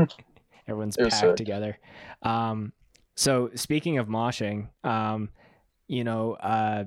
everyone's 0.69 0.97
packed 0.97 1.15
sick. 1.15 1.37
together. 1.37 1.79
Um, 2.23 2.73
so 3.17 3.51
speaking 3.55 3.99
of 3.99 4.09
moshing, 4.09 4.69
um, 4.85 5.29
you 5.87 6.03
know, 6.05 6.33
uh, 6.35 6.85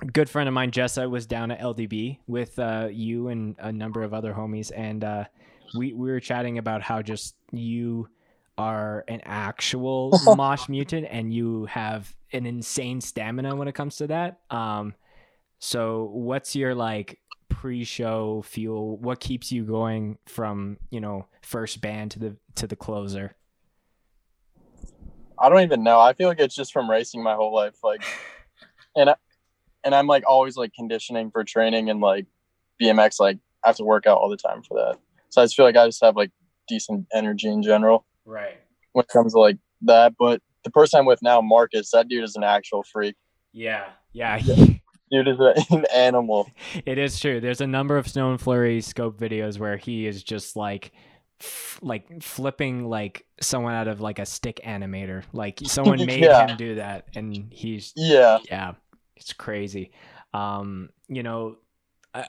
a 0.00 0.06
good 0.06 0.28
friend 0.28 0.48
of 0.48 0.54
mine, 0.54 0.70
Jessa, 0.70 1.08
was 1.10 1.26
down 1.26 1.50
at 1.50 1.60
LDB 1.60 2.18
with 2.26 2.58
uh, 2.58 2.88
you 2.90 3.28
and 3.28 3.56
a 3.58 3.72
number 3.72 4.02
of 4.02 4.12
other 4.14 4.32
homies, 4.32 4.70
and 4.74 5.02
uh, 5.02 5.24
we 5.76 5.92
we 5.92 6.10
were 6.10 6.20
chatting 6.20 6.58
about 6.58 6.82
how 6.82 7.02
just 7.02 7.34
you 7.52 8.08
are 8.58 9.04
an 9.06 9.22
actual 9.24 10.12
mosh 10.36 10.68
mutant 10.68 11.06
and 11.08 11.32
you 11.32 11.64
have 11.66 12.12
an 12.32 12.44
insane 12.44 13.00
stamina 13.00 13.54
when 13.54 13.68
it 13.68 13.74
comes 13.74 13.96
to 13.96 14.08
that. 14.08 14.40
Um, 14.50 14.94
so 15.60 16.10
what's 16.12 16.54
your 16.54 16.74
like 16.74 17.20
pre-show 17.48 18.42
fuel? 18.42 18.98
What 18.98 19.20
keeps 19.20 19.50
you 19.50 19.64
going 19.64 20.18
from 20.26 20.76
you 20.90 21.00
know 21.00 21.26
first 21.42 21.80
band 21.80 22.10
to 22.12 22.18
the 22.18 22.36
to 22.56 22.66
the 22.66 22.76
closer? 22.76 23.34
I 25.40 25.48
don't 25.48 25.62
even 25.62 25.84
know. 25.84 26.00
I 26.00 26.14
feel 26.14 26.26
like 26.28 26.40
it's 26.40 26.54
just 26.54 26.72
from 26.72 26.90
racing 26.90 27.22
my 27.22 27.34
whole 27.34 27.54
life. 27.54 27.76
Like, 27.84 28.02
and 28.96 29.10
I, 29.10 29.14
and 29.84 29.94
I'm 29.94 30.08
like 30.08 30.24
always 30.26 30.56
like 30.56 30.72
conditioning 30.74 31.30
for 31.30 31.44
training 31.44 31.90
and 31.90 32.00
like 32.00 32.26
BMX. 32.82 33.20
Like 33.20 33.38
I 33.64 33.68
have 33.68 33.76
to 33.76 33.84
work 33.84 34.06
out 34.06 34.18
all 34.18 34.28
the 34.28 34.36
time 34.36 34.62
for 34.62 34.76
that. 34.78 34.98
So 35.28 35.40
I 35.40 35.44
just 35.44 35.54
feel 35.54 35.64
like 35.64 35.76
I 35.76 35.86
just 35.86 36.02
have 36.02 36.16
like 36.16 36.32
decent 36.66 37.06
energy 37.14 37.48
in 37.48 37.62
general 37.62 38.04
Right. 38.28 38.58
when 38.92 39.04
it 39.04 39.08
comes 39.08 39.32
to 39.32 39.40
like 39.40 39.56
that. 39.82 40.12
But 40.18 40.40
the 40.64 40.70
person 40.70 41.00
I'm 41.00 41.06
with 41.06 41.22
now, 41.22 41.40
Marcus, 41.40 41.90
that 41.92 42.08
dude 42.08 42.24
is 42.24 42.36
an 42.36 42.44
actual 42.44 42.82
freak. 42.92 43.16
Yeah. 43.52 43.86
Yeah. 44.12 44.38
Dude 45.10 45.26
is 45.26 45.38
an 45.70 45.86
animal. 45.94 46.50
it 46.84 46.98
is 46.98 47.18
true. 47.18 47.40
There's 47.40 47.62
a 47.62 47.66
number 47.66 47.96
of 47.96 48.06
Snow 48.06 48.30
and 48.30 48.38
Flurry 48.38 48.82
scope 48.82 49.18
videos 49.18 49.58
where 49.58 49.76
he 49.78 50.06
is 50.06 50.22
just 50.22 50.54
like. 50.56 50.92
F- 51.40 51.78
like 51.82 52.20
flipping 52.20 52.88
like 52.90 53.24
someone 53.40 53.72
out 53.72 53.86
of 53.86 54.00
like 54.00 54.18
a 54.18 54.26
stick 54.26 54.60
animator 54.66 55.22
like 55.32 55.60
someone 55.66 56.04
made 56.04 56.24
Yeah. 56.24 56.48
him 56.48 56.56
do 56.56 56.74
that 56.74 57.06
and 57.14 57.32
he's 57.52 57.92
Yeah. 57.94 58.38
yeah 58.50 58.72
it's 59.14 59.32
crazy 59.34 59.92
um 60.34 60.88
you 61.06 61.22
know 61.22 61.58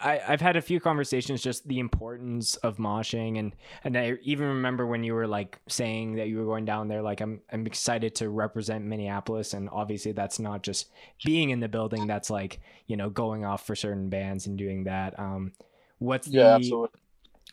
I, 0.04 0.22
i've 0.28 0.42
had 0.42 0.56
a 0.56 0.62
few 0.62 0.80
conversations 0.80 1.42
just 1.42 1.68
the 1.68 1.80
importance 1.80 2.56
of 2.58 2.78
moshing 2.78 3.40
and 3.40 3.56
and 3.84 3.98
i 3.98 4.18
even 4.24 4.48
remember 4.48 4.86
when 4.86 5.04
you 5.04 5.14
were 5.14 5.28
like 5.28 5.60
saying 5.68 6.16
that 6.16 6.28
you 6.28 6.38
were 6.38 6.46
going 6.46 6.66
down 6.66 6.88
there 6.88 7.02
like 7.02 7.22
i'm 7.22 7.42
i'm 7.52 7.66
excited 7.66 8.16
to 8.16 8.30
represent 8.30 8.86
minneapolis 8.86 9.54
and 9.54 9.70
obviously 9.72 10.12
that's 10.12 10.40
not 10.40 10.64
just 10.64 10.92
being 11.24 11.50
in 11.50 11.60
the 11.60 11.68
building 11.70 12.08
that's 12.08 12.30
like 12.30 12.60
you 12.88 12.98
know 12.98 13.10
going 13.10 13.46
off 13.46 13.66
for 13.66 13.76
certain 13.76 14.10
bands 14.10 14.48
and 14.48 14.58
doing 14.58 14.84
that. 14.86 15.18
Um 15.20 15.54
what's 16.00 16.30
the 16.30 16.38
Yeah, 16.40 16.56
absolutely. 16.56 17.00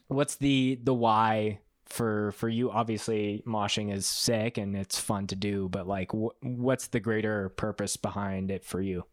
what's 0.09 0.37
the 0.37 0.79
the 0.83 0.94
why 0.94 1.59
for 1.87 2.33
for 2.33 2.49
you? 2.49 2.70
Obviously 2.70 3.42
moshing 3.46 3.92
is 3.92 4.07
sick 4.07 4.59
and 4.59 4.77
it's 4.77 4.99
fun 4.99 5.27
to 5.29 5.37
do 5.37 5.68
but 5.68 5.87
like 5.87 6.11
wh- 6.12 6.35
what's 6.42 6.88
the 6.88 7.01
greater 7.01 7.49
purpose 7.51 7.96
behind 7.96 8.51
it 8.51 8.64
for 8.64 8.81
you 8.81 9.05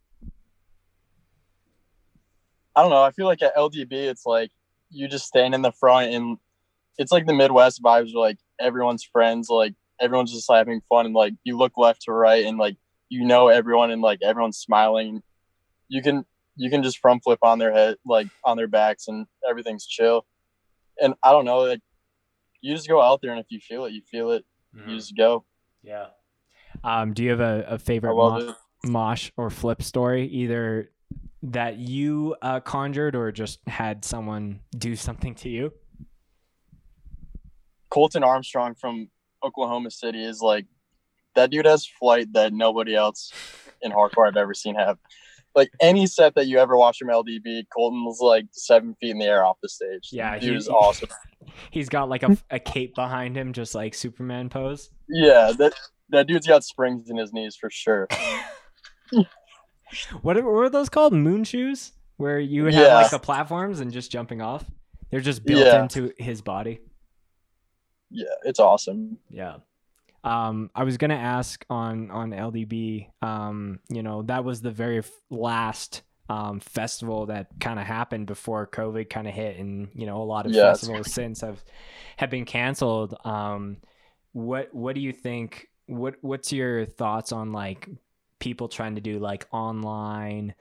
I 2.76 2.82
don't 2.82 2.90
know. 2.92 3.04
I 3.04 3.12
feel 3.12 3.26
like 3.26 3.42
at 3.42 3.56
LDB, 3.56 3.92
it's 3.92 4.26
like 4.26 4.52
you 4.90 5.08
just 5.08 5.26
stand 5.26 5.54
in 5.56 5.62
the 5.62 5.72
front 5.72 6.14
and 6.14 6.38
it's 6.98 7.12
like 7.12 7.26
the 7.26 7.34
Midwest 7.34 7.82
vibes 7.82 8.14
where 8.14 8.24
like 8.24 8.38
everyone's 8.60 9.04
friends, 9.04 9.50
like 9.50 9.74
everyone's 10.00 10.32
just 10.32 10.52
having 10.52 10.82
fun 10.90 11.06
and 11.06 11.16
like 11.16 11.34
you 11.44 11.58
look 11.58 11.78
left 11.78 12.04
to 12.04 12.12
right 12.12 12.46
and 12.46 12.58
like 12.58 12.78
you 13.10 13.26
know 13.26 13.48
everyone 13.48 13.92
and 13.92 14.02
like 14.02 14.20
everyone's 14.24 14.58
smiling. 14.58 15.22
You 15.88 16.02
can 16.02 16.26
you 16.56 16.70
can 16.70 16.84
just 16.84 17.00
front 17.00 17.24
flip 17.24 17.40
on 17.42 17.60
their 17.60 17.72
head, 17.74 17.98
like 18.06 18.28
on 18.44 18.58
their 18.58 18.68
backs 18.68 19.08
and 19.08 19.26
everything's 19.48 19.86
chill. 19.86 20.26
And 21.02 21.16
I 21.24 21.32
don't 21.32 21.46
know, 21.46 21.60
like 21.60 21.82
you 22.62 22.76
just 22.76 22.88
go 22.88 23.02
out 23.02 23.22
there 23.22 23.32
and 23.32 23.40
if 23.40 23.48
you 23.50 23.60
feel 23.60 23.86
it, 23.86 23.94
you 23.94 24.02
feel 24.10 24.32
it. 24.32 24.46
You 24.88 24.96
just 24.96 25.16
go. 25.16 25.46
yeah 25.84 26.08
um 26.84 27.14
do 27.14 27.24
you 27.24 27.30
have 27.30 27.40
a, 27.40 27.66
a 27.70 27.78
favorite 27.78 28.16
love 28.16 28.42
mo- 28.42 28.50
it. 28.50 28.90
mosh 28.90 29.32
or 29.38 29.50
flip 29.52 29.82
story 29.84 30.26
either 30.28 30.90
that 31.44 31.78
you 31.78 32.36
uh, 32.42 32.60
conjured 32.60 33.16
or 33.16 33.32
just 33.32 33.60
had 33.68 34.04
someone 34.04 34.62
do 34.78 34.96
something 34.96 35.36
to 35.36 35.50
you 35.50 35.72
Colton 37.94 38.24
Armstrong 38.24 38.74
from 38.74 39.08
Oklahoma 39.44 39.92
City 39.92 40.24
is 40.24 40.42
like 40.42 40.66
that 41.36 41.52
dude 41.52 41.68
has 41.68 41.86
flight 41.86 42.34
that 42.34 42.52
nobody 42.52 42.96
else 42.96 43.32
in 43.84 43.92
hardcore 43.92 44.28
I've 44.28 44.36
ever 44.36 44.56
seen 44.56 44.74
have. 44.74 44.98
Like 45.54 45.70
any 45.80 46.08
set 46.08 46.34
that 46.34 46.48
you 46.48 46.58
ever 46.58 46.76
watch 46.76 46.98
from 46.98 47.10
LDB, 47.10 47.66
Colton's 47.72 48.20
like 48.20 48.48
seven 48.52 48.96
feet 49.00 49.12
in 49.12 49.20
the 49.20 49.26
air 49.26 49.46
off 49.46 49.58
the 49.62 49.70
stage. 49.70 50.10
Yeah, 50.12 50.40
he- 50.40 50.50
was 50.50 50.68
awesome. 50.68 51.10
He's 51.70 51.88
got 51.88 52.10
like 52.10 52.24
a, 52.24 52.36
a 52.50 52.60
cape 52.60 52.96
behind 52.96 53.38
him, 53.38 53.54
just 53.54 53.76
like 53.76 53.94
Superman 53.94 54.50
pose. 54.50 54.90
Yeah, 55.08 55.52
that 55.60 55.74
that 56.10 56.26
dude's 56.26 56.48
got 56.48 56.64
springs 56.64 57.12
in 57.12 57.18
his 57.18 57.32
knees 57.32 57.56
for 57.56 57.70
sure. 57.70 58.08
What, 60.22 60.38
are- 60.38 60.44
what 60.44 60.54
were 60.54 60.70
those 60.70 60.90
called? 60.90 61.14
Moon 61.14 61.44
shoes, 61.44 61.92
where 62.18 62.40
you 62.40 62.64
would 62.64 62.74
have 62.74 62.84
Yeah. 62.88 62.96
like 62.96 63.12
the 63.12 63.20
platforms 63.20 63.80
and 63.80 63.92
just 63.92 64.12
jumping 64.12 64.42
off. 64.42 64.66
They're 65.12 65.20
just 65.22 65.46
built 65.46 65.66
Yeah. 65.66 65.84
into 65.84 66.12
his 66.18 66.42
body. 66.42 66.80
Yeah, 68.10 68.26
it's 68.44 68.60
awesome. 68.60 69.18
Yeah. 69.30 69.58
Um, 70.24 70.70
I 70.74 70.84
was 70.84 70.98
gonna 70.98 71.16
ask 71.16 71.66
on 71.70 72.10
on 72.12 72.32
LDB. 72.32 73.10
Um, 73.22 73.80
you 73.90 74.04
know, 74.04 74.22
that 74.24 74.44
was 74.46 74.62
the 74.62 74.72
very 74.72 75.00
f- 75.00 75.12
last 75.30 76.04
um 76.30 76.60
festival 76.62 77.26
that 77.26 77.48
kind 77.60 77.78
of 77.80 77.86
happened 77.86 78.28
before 78.28 78.66
COVID 78.68 79.10
kind 79.10 79.28
of 79.28 79.34
hit, 79.34 79.58
and 79.58 79.90
you 79.94 80.06
know, 80.06 80.22
a 80.22 80.24
lot 80.24 80.46
of 80.46 80.54
Yes. 80.54 80.80
festivals 80.80 81.12
since 81.12 81.42
have 81.42 81.64
have 82.18 82.30
been 82.30 82.46
canceled. 82.46 83.16
Um, 83.26 83.78
what 84.32 84.74
what 84.74 84.96
do 84.96 85.02
you 85.02 85.12
think? 85.12 85.68
What 85.88 86.16
what's 86.22 86.54
your 86.54 86.86
thoughts 86.86 87.32
on 87.34 87.52
like 87.52 87.90
people 88.44 88.68
trying 88.68 88.96
to 88.96 89.02
do 89.02 89.20
like 89.20 89.48
online 89.52 90.54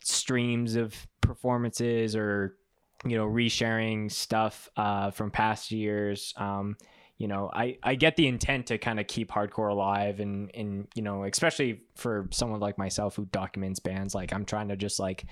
streams 0.00 0.74
of 0.74 0.94
performances 1.20 2.16
or 2.16 2.56
you 3.04 3.16
know 3.16 3.26
resharing 3.26 4.10
stuff 4.10 4.68
uh, 4.76 5.12
from 5.12 5.30
past 5.30 5.70
years? 5.70 6.34
Um, 6.36 6.76
you 7.18 7.26
know, 7.26 7.50
I, 7.52 7.78
I 7.82 7.96
get 7.96 8.14
the 8.14 8.28
intent 8.28 8.66
to 8.66 8.78
kind 8.78 9.00
of 9.00 9.08
keep 9.08 9.30
hardcore 9.30 9.70
alive 9.70 10.20
and, 10.20 10.52
and, 10.54 10.86
you 10.94 11.02
know, 11.02 11.24
especially 11.24 11.82
for 11.96 12.28
someone 12.30 12.60
like 12.60 12.78
myself 12.78 13.16
who 13.16 13.24
documents 13.26 13.80
bands, 13.80 14.14
like 14.14 14.32
I'm 14.32 14.44
trying 14.44 14.68
to 14.68 14.76
just 14.76 15.00
like 15.00 15.24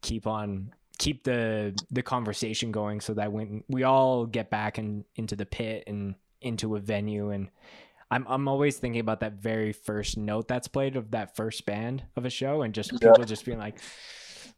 keep 0.00 0.26
on, 0.26 0.72
keep 0.98 1.24
the, 1.24 1.78
the 1.90 2.02
conversation 2.02 2.72
going 2.72 3.02
so 3.02 3.12
that 3.12 3.32
when 3.32 3.62
we 3.68 3.82
all 3.82 4.24
get 4.24 4.48
back 4.48 4.78
in, 4.78 5.04
into 5.16 5.36
the 5.36 5.44
pit 5.44 5.84
and 5.86 6.14
into 6.40 6.74
a 6.74 6.80
venue 6.80 7.28
and 7.28 7.50
I'm, 8.10 8.24
I'm 8.28 8.46
always 8.48 8.78
thinking 8.78 9.00
about 9.00 9.20
that 9.20 9.34
very 9.34 9.72
first 9.72 10.16
note 10.16 10.46
that's 10.48 10.68
played 10.68 10.96
of 10.96 11.10
that 11.10 11.34
first 11.36 11.66
band 11.66 12.04
of 12.16 12.24
a 12.24 12.30
show 12.30 12.62
and 12.62 12.72
just 12.74 12.92
Yeah. 12.92 12.98
people 13.10 13.24
just 13.24 13.44
being 13.44 13.58
like, 13.58 13.78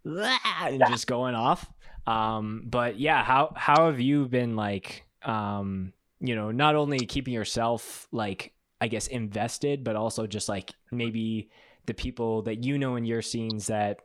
and 0.05 0.82
just 0.88 1.07
going 1.07 1.34
off. 1.34 1.70
Um, 2.07 2.62
but 2.66 2.99
yeah, 2.99 3.22
how, 3.24 3.53
how 3.57 3.86
have 3.86 4.01
you 4.01 4.26
been 4.26 4.57
like, 4.57 5.05
um, 5.22 5.92
you 6.20 6.34
know, 6.34 6.51
not 6.51 6.74
only 6.74 6.99
keeping 7.07 7.34
yourself 7.34 8.09
like 8.12 8.53
I 8.80 8.88
guess 8.88 9.07
invested, 9.09 9.82
but 9.84 9.96
also 9.96 10.26
just 10.26 10.49
like 10.49 10.72
maybe 10.92 11.51
the 11.86 11.94
people 11.94 12.42
that 12.42 12.62
you 12.64 12.78
know 12.78 12.96
in 12.96 13.05
your 13.05 13.22
scenes 13.22 13.66
that 13.68 14.01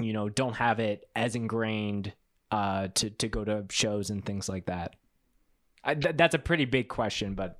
you 0.00 0.12
know 0.12 0.28
don't 0.28 0.54
have 0.56 0.80
it 0.80 1.04
as 1.14 1.34
ingrained 1.34 2.12
uh, 2.50 2.88
to 2.94 3.10
to 3.10 3.28
go 3.28 3.44
to 3.44 3.66
shows 3.70 4.08
and 4.10 4.24
things 4.24 4.48
like 4.48 4.66
that. 4.66 4.94
I, 5.84 5.94
th- 5.94 6.16
that's 6.16 6.34
a 6.34 6.38
pretty 6.38 6.64
big 6.64 6.88
question, 6.88 7.34
but 7.34 7.57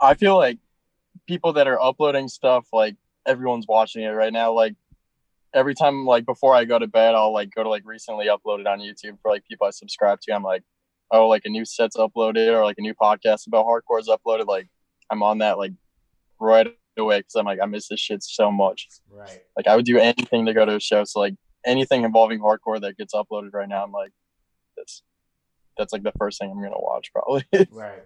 I 0.00 0.14
feel 0.14 0.36
like 0.36 0.58
people 1.26 1.52
that 1.54 1.66
are 1.66 1.80
uploading 1.80 2.28
stuff, 2.28 2.66
like 2.72 2.96
everyone's 3.26 3.66
watching 3.68 4.02
it 4.02 4.08
right 4.08 4.32
now. 4.32 4.52
Like 4.52 4.74
every 5.54 5.74
time, 5.74 6.06
like 6.06 6.26
before 6.26 6.54
I 6.54 6.64
go 6.64 6.78
to 6.78 6.86
bed, 6.86 7.14
I'll 7.14 7.32
like 7.32 7.54
go 7.54 7.62
to 7.62 7.68
like 7.68 7.82
recently 7.86 8.26
uploaded 8.26 8.66
on 8.66 8.80
YouTube 8.80 9.18
for 9.22 9.30
like 9.30 9.44
people 9.46 9.66
I 9.66 9.70
subscribe 9.70 10.20
to. 10.22 10.32
I'm 10.32 10.42
like, 10.42 10.62
oh, 11.10 11.28
like 11.28 11.42
a 11.44 11.48
new 11.50 11.64
set's 11.64 11.96
uploaded 11.96 12.52
or 12.52 12.64
like 12.64 12.78
a 12.78 12.82
new 12.82 12.94
podcast 12.94 13.46
about 13.46 13.66
hardcore 13.66 14.00
is 14.00 14.08
uploaded. 14.08 14.46
Like 14.46 14.68
I'm 15.10 15.22
on 15.22 15.38
that 15.38 15.58
like 15.58 15.72
right 16.40 16.68
away 16.96 17.18
because 17.18 17.34
I'm 17.34 17.46
like 17.46 17.60
I 17.62 17.66
miss 17.66 17.88
this 17.88 18.00
shit 18.00 18.22
so 18.22 18.50
much. 18.50 18.88
right, 19.10 19.40
Like 19.56 19.66
I 19.66 19.76
would 19.76 19.84
do 19.84 19.98
anything 19.98 20.46
to 20.46 20.54
go 20.54 20.64
to 20.64 20.76
a 20.76 20.80
show. 20.80 21.04
So 21.04 21.20
like 21.20 21.34
anything 21.66 22.04
involving 22.04 22.40
hardcore 22.40 22.80
that 22.80 22.96
gets 22.96 23.14
uploaded 23.14 23.52
right 23.52 23.68
now, 23.68 23.84
I'm 23.84 23.92
like, 23.92 24.12
that's 24.76 25.02
that's 25.76 25.92
like 25.92 26.02
the 26.02 26.12
first 26.18 26.38
thing 26.38 26.50
I'm 26.50 26.62
gonna 26.62 26.74
watch 26.76 27.10
probably. 27.12 27.44
right. 27.70 28.02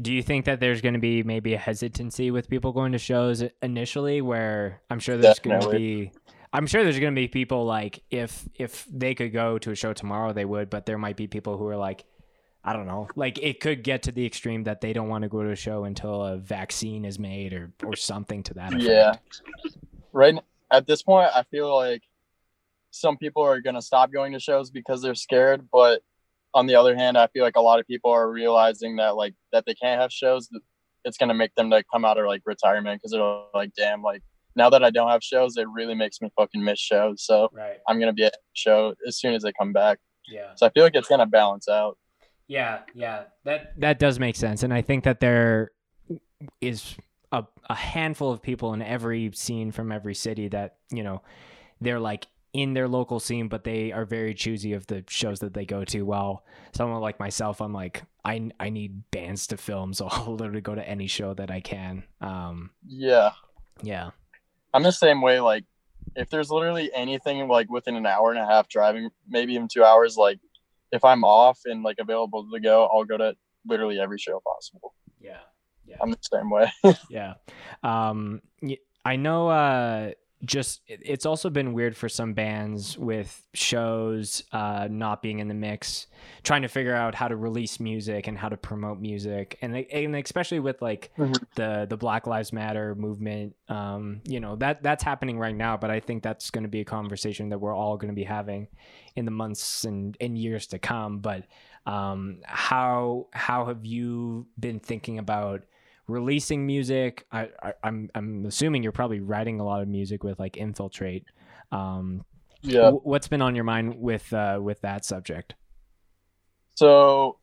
Do 0.00 0.12
you 0.12 0.22
think 0.22 0.44
that 0.46 0.60
there's 0.60 0.80
going 0.80 0.94
to 0.94 1.00
be 1.00 1.22
maybe 1.22 1.54
a 1.54 1.58
hesitancy 1.58 2.30
with 2.30 2.48
people 2.48 2.72
going 2.72 2.92
to 2.92 2.98
shows 2.98 3.42
initially, 3.62 4.20
where 4.20 4.82
I'm 4.90 4.98
sure 4.98 5.16
there's 5.16 5.38
going 5.38 5.60
to 5.60 5.70
be, 5.70 6.12
I'm 6.52 6.66
sure 6.66 6.82
there's 6.84 6.98
going 6.98 7.14
to 7.14 7.20
be 7.20 7.28
people 7.28 7.64
like 7.64 8.02
if 8.10 8.48
if 8.54 8.86
they 8.90 9.14
could 9.14 9.32
go 9.32 9.58
to 9.58 9.70
a 9.70 9.74
show 9.74 9.92
tomorrow, 9.92 10.32
they 10.32 10.44
would, 10.44 10.70
but 10.70 10.86
there 10.86 10.98
might 10.98 11.16
be 11.16 11.26
people 11.26 11.56
who 11.56 11.66
are 11.66 11.76
like, 11.76 12.04
I 12.64 12.72
don't 12.72 12.86
know, 12.86 13.08
like 13.16 13.38
it 13.38 13.60
could 13.60 13.82
get 13.82 14.02
to 14.04 14.12
the 14.12 14.26
extreme 14.26 14.64
that 14.64 14.80
they 14.80 14.92
don't 14.92 15.08
want 15.08 15.22
to 15.22 15.28
go 15.28 15.42
to 15.42 15.50
a 15.50 15.56
show 15.56 15.84
until 15.84 16.24
a 16.24 16.36
vaccine 16.38 17.04
is 17.04 17.18
made 17.18 17.52
or 17.52 17.72
or 17.84 17.96
something 17.96 18.42
to 18.44 18.54
that 18.54 18.74
effect. 18.74 18.84
Yeah. 18.84 19.12
Right 20.12 20.34
at 20.70 20.86
this 20.86 21.02
point, 21.02 21.30
I 21.34 21.44
feel 21.44 21.74
like 21.74 22.02
some 22.90 23.16
people 23.16 23.42
are 23.42 23.60
gonna 23.60 23.82
stop 23.82 24.12
going 24.12 24.32
to 24.32 24.40
shows 24.40 24.70
because 24.70 25.02
they're 25.02 25.14
scared. 25.14 25.68
But 25.70 26.02
on 26.54 26.66
the 26.66 26.74
other 26.74 26.96
hand, 26.96 27.16
I 27.18 27.26
feel 27.28 27.42
like 27.44 27.56
a 27.56 27.60
lot 27.60 27.78
of 27.78 27.86
people 27.86 28.10
are 28.10 28.30
realizing 28.30 28.96
that 28.96 29.16
like 29.16 29.34
that 29.52 29.64
they 29.66 29.74
can't 29.74 30.00
have 30.00 30.12
shows. 30.12 30.48
It's 31.04 31.16
gonna 31.16 31.34
make 31.34 31.54
them 31.54 31.70
like 31.70 31.86
come 31.92 32.04
out 32.04 32.18
of 32.18 32.26
like 32.26 32.42
retirement 32.46 33.00
because 33.00 33.12
they're 33.12 33.42
like, 33.54 33.72
damn, 33.76 34.02
like 34.02 34.22
now 34.56 34.68
that 34.70 34.82
I 34.82 34.90
don't 34.90 35.10
have 35.10 35.22
shows, 35.22 35.56
it 35.56 35.68
really 35.68 35.94
makes 35.94 36.20
me 36.20 36.30
fucking 36.36 36.62
miss 36.62 36.80
shows. 36.80 37.22
So 37.24 37.48
Right. 37.52 37.78
I'm 37.88 38.00
gonna 38.00 38.12
be 38.12 38.24
at 38.24 38.34
a 38.34 38.38
show 38.54 38.94
as 39.06 39.18
soon 39.18 39.34
as 39.34 39.42
they 39.42 39.52
come 39.58 39.72
back. 39.72 39.98
Yeah. 40.26 40.54
So 40.56 40.66
I 40.66 40.70
feel 40.70 40.82
like 40.84 40.94
it's 40.94 41.08
gonna 41.08 41.26
balance 41.26 41.68
out. 41.68 41.98
Yeah, 42.48 42.80
yeah. 42.94 43.24
That 43.44 43.78
that 43.80 43.98
does 43.98 44.18
make 44.18 44.36
sense. 44.36 44.62
And 44.62 44.72
I 44.72 44.82
think 44.82 45.04
that 45.04 45.20
there 45.20 45.70
is 46.60 46.96
a, 47.30 47.44
a 47.68 47.74
handful 47.74 48.32
of 48.32 48.40
people 48.42 48.72
in 48.72 48.80
every 48.80 49.30
scene 49.34 49.70
from 49.70 49.92
every 49.92 50.14
city 50.14 50.48
that, 50.48 50.76
you 50.90 51.02
know, 51.02 51.22
they're 51.80 52.00
like 52.00 52.26
in 52.52 52.74
their 52.74 52.88
local 52.88 53.20
scene, 53.20 53.48
but 53.48 53.64
they 53.64 53.92
are 53.92 54.04
very 54.04 54.34
choosy 54.34 54.72
of 54.72 54.86
the 54.86 55.04
shows 55.08 55.40
that 55.40 55.54
they 55.54 55.64
go 55.66 55.84
to. 55.84 56.02
While 56.02 56.44
someone 56.72 57.00
like 57.00 57.20
myself, 57.20 57.60
I'm 57.60 57.72
like, 57.72 58.02
I, 58.24 58.50
I 58.58 58.70
need 58.70 59.10
bands 59.10 59.46
to 59.48 59.56
film, 59.56 59.92
so 59.94 60.08
I'll 60.10 60.34
literally 60.36 60.60
go 60.60 60.74
to 60.74 60.88
any 60.88 61.06
show 61.06 61.34
that 61.34 61.50
I 61.50 61.60
can. 61.60 62.04
Um, 62.20 62.70
Yeah. 62.86 63.32
yeah. 63.82 64.10
I'm 64.74 64.82
the 64.82 64.92
same 64.92 65.22
way. 65.22 65.40
Like, 65.40 65.64
if 66.16 66.30
there's 66.30 66.50
literally 66.50 66.90
anything 66.94 67.46
like 67.48 67.70
within 67.70 67.96
an 67.96 68.06
hour 68.06 68.30
and 68.30 68.38
a 68.38 68.46
half 68.46 68.68
driving, 68.68 69.10
maybe 69.28 69.54
even 69.54 69.68
two 69.68 69.84
hours, 69.84 70.16
like 70.16 70.38
if 70.92 71.04
I'm 71.04 71.24
off 71.24 71.60
and 71.64 71.82
like 71.82 71.96
available 71.98 72.48
to 72.50 72.60
go, 72.60 72.86
I'll 72.86 73.04
go 73.04 73.16
to 73.18 73.34
literally 73.66 74.00
every 74.00 74.18
show 74.18 74.40
possible. 74.40 74.94
Yeah. 75.20 75.38
Yeah. 75.86 75.96
I'm 76.00 76.10
the 76.10 76.18
same 76.22 76.50
way. 76.50 76.70
yeah 77.10 77.34
um 77.82 78.42
i 79.04 79.16
know 79.16 79.48
uh 79.48 80.10
just 80.44 80.82
it's 80.86 81.26
also 81.26 81.50
been 81.50 81.72
weird 81.72 81.96
for 81.96 82.08
some 82.08 82.32
bands 82.32 82.96
with 82.96 83.42
shows 83.54 84.44
uh 84.52 84.86
not 84.88 85.20
being 85.20 85.40
in 85.40 85.48
the 85.48 85.54
mix 85.54 86.06
trying 86.44 86.62
to 86.62 86.68
figure 86.68 86.94
out 86.94 87.14
how 87.14 87.26
to 87.26 87.34
release 87.34 87.80
music 87.80 88.28
and 88.28 88.38
how 88.38 88.48
to 88.48 88.56
promote 88.56 89.00
music 89.00 89.58
and 89.62 89.74
and 89.76 90.14
especially 90.16 90.60
with 90.60 90.80
like 90.80 91.10
Mhm. 91.18 91.42
the 91.56 91.86
the 91.90 91.96
black 91.96 92.26
lives 92.28 92.52
matter 92.52 92.94
movement 92.94 93.56
um 93.68 94.20
you 94.26 94.38
know 94.38 94.54
that 94.56 94.80
that's 94.82 95.02
happening 95.02 95.38
right 95.40 95.56
now 95.56 95.76
but 95.76 95.90
i 95.90 95.98
think 95.98 96.22
that's 96.22 96.50
going 96.50 96.62
to 96.64 96.68
be 96.70 96.80
a 96.80 96.84
conversation 96.84 97.48
that 97.48 97.58
we're 97.58 97.74
all 97.74 97.96
going 97.96 98.10
to 98.12 98.14
be 98.14 98.24
having 98.24 98.68
in 99.16 99.24
the 99.24 99.32
months 99.32 99.84
and 99.84 100.16
and 100.20 100.38
years 100.38 100.68
to 100.68 100.78
come 100.78 101.18
but 101.18 101.44
um 101.84 102.38
how 102.44 103.26
how 103.32 103.66
have 103.66 103.84
you 103.84 104.46
been 104.58 104.78
thinking 104.78 105.18
about 105.18 105.62
releasing 106.08 106.66
music. 106.66 107.26
I, 107.30 107.48
I 107.62 107.72
I'm 107.84 108.10
I'm 108.14 108.46
assuming 108.46 108.82
you're 108.82 108.92
probably 108.92 109.20
writing 109.20 109.60
a 109.60 109.64
lot 109.64 109.82
of 109.82 109.88
music 109.88 110.24
with 110.24 110.38
like 110.38 110.56
Infiltrate. 110.56 111.24
Um, 111.70 112.24
yeah. 112.62 112.90
wh- 112.90 113.06
what's 113.06 113.28
been 113.28 113.42
on 113.42 113.54
your 113.54 113.64
mind 113.64 113.96
with 113.98 114.32
uh, 114.32 114.58
with 114.60 114.80
that 114.80 115.04
subject? 115.04 115.54
So 116.74 117.38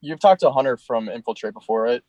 you've 0.00 0.20
talked 0.20 0.40
to 0.40 0.50
Hunter 0.50 0.76
from 0.76 1.08
Infiltrate 1.08 1.54
before, 1.54 1.82
right? 1.82 2.02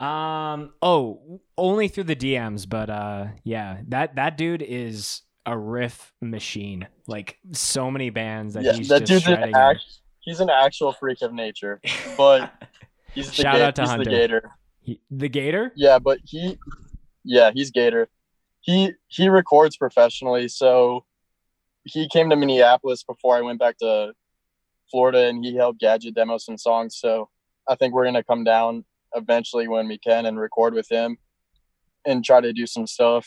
Um, 0.00 0.72
oh, 0.80 1.40
only 1.58 1.88
through 1.88 2.04
the 2.04 2.16
DMs, 2.16 2.68
but 2.68 2.88
uh, 2.88 3.26
yeah, 3.44 3.80
that 3.88 4.16
that 4.16 4.38
dude 4.38 4.62
is 4.62 5.22
a 5.44 5.56
riff 5.56 6.12
machine. 6.22 6.88
Like 7.06 7.38
so 7.52 7.90
many 7.90 8.10
bands 8.10 8.54
that 8.54 8.64
yeah, 8.64 8.72
he's 8.72 8.88
that 8.88 9.00
just 9.04 9.26
dude's 9.26 9.38
an 9.38 9.54
act, 9.54 9.84
he's 10.20 10.40
an 10.40 10.48
actual 10.48 10.92
freak 10.92 11.20
of 11.22 11.34
nature. 11.34 11.80
but 12.16 12.50
He's 13.14 13.28
the, 13.28 13.42
Shout 13.42 13.56
ga- 13.58 13.64
out 13.64 13.76
to 13.76 13.86
Hunter. 13.86 14.04
the 14.04 14.10
Gator. 14.10 14.50
He- 14.82 15.00
the 15.10 15.28
Gator. 15.28 15.72
Yeah, 15.76 15.98
but 15.98 16.18
he, 16.24 16.58
yeah, 17.24 17.50
he's 17.52 17.70
Gator. 17.70 18.08
He 18.60 18.92
he 19.08 19.28
records 19.28 19.76
professionally, 19.76 20.48
so 20.48 21.04
he 21.84 22.08
came 22.08 22.28
to 22.30 22.36
Minneapolis 22.36 23.02
before 23.02 23.36
I 23.36 23.40
went 23.40 23.58
back 23.58 23.78
to 23.78 24.12
Florida, 24.90 25.26
and 25.28 25.44
he 25.44 25.54
helped 25.56 25.80
Gadget 25.80 26.14
demo 26.14 26.36
some 26.38 26.58
songs. 26.58 26.96
So 26.98 27.30
I 27.68 27.74
think 27.74 27.94
we're 27.94 28.04
gonna 28.04 28.22
come 28.24 28.44
down 28.44 28.84
eventually 29.14 29.66
when 29.66 29.88
we 29.88 29.98
can 29.98 30.26
and 30.26 30.38
record 30.38 30.74
with 30.74 30.90
him, 30.90 31.16
and 32.06 32.24
try 32.24 32.40
to 32.40 32.52
do 32.52 32.66
some 32.66 32.86
stuff. 32.86 33.26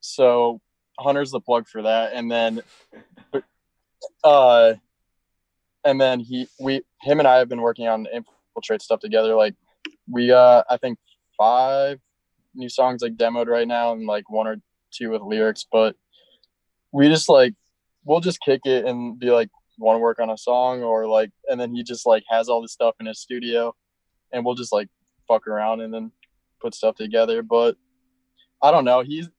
So 0.00 0.60
Hunter's 0.98 1.30
the 1.30 1.40
plug 1.40 1.68
for 1.68 1.82
that, 1.82 2.12
and 2.14 2.30
then, 2.30 2.62
uh, 4.24 4.74
and 5.88 5.98
then 5.98 6.20
he 6.20 6.46
we 6.60 6.82
him 7.00 7.18
and 7.18 7.26
I 7.26 7.36
have 7.38 7.48
been 7.48 7.62
working 7.62 7.88
on 7.88 8.06
infiltrate 8.12 8.82
stuff 8.82 9.00
together. 9.00 9.34
Like 9.34 9.54
we 10.08 10.30
uh 10.30 10.62
I 10.68 10.76
think 10.76 10.98
five 11.36 11.98
new 12.54 12.68
songs 12.68 13.00
like 13.00 13.16
demoed 13.16 13.46
right 13.46 13.66
now 13.66 13.92
and 13.92 14.06
like 14.06 14.28
one 14.28 14.46
or 14.46 14.56
two 14.92 15.10
with 15.10 15.22
lyrics, 15.22 15.66
but 15.72 15.96
we 16.92 17.08
just 17.08 17.30
like 17.30 17.54
we'll 18.04 18.20
just 18.20 18.40
kick 18.42 18.60
it 18.66 18.84
and 18.84 19.18
be 19.18 19.30
like 19.30 19.48
want 19.78 19.96
to 19.96 20.00
work 20.00 20.18
on 20.20 20.28
a 20.28 20.36
song 20.36 20.82
or 20.82 21.06
like 21.06 21.30
and 21.48 21.58
then 21.58 21.74
he 21.74 21.82
just 21.82 22.06
like 22.06 22.24
has 22.28 22.50
all 22.50 22.60
this 22.60 22.72
stuff 22.72 22.94
in 23.00 23.06
his 23.06 23.20
studio 23.20 23.74
and 24.32 24.44
we'll 24.44 24.54
just 24.54 24.72
like 24.72 24.88
fuck 25.26 25.46
around 25.46 25.80
and 25.80 25.94
then 25.94 26.12
put 26.60 26.74
stuff 26.74 26.96
together. 26.96 27.42
But 27.42 27.76
I 28.62 28.70
don't 28.70 28.84
know. 28.84 29.00
He's 29.00 29.30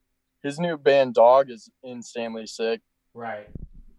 his 0.42 0.60
new 0.60 0.78
band 0.78 1.14
Dog 1.14 1.52
is 1.52 1.70
insanely 1.84 2.48
sick. 2.48 2.82
Right. 3.14 3.50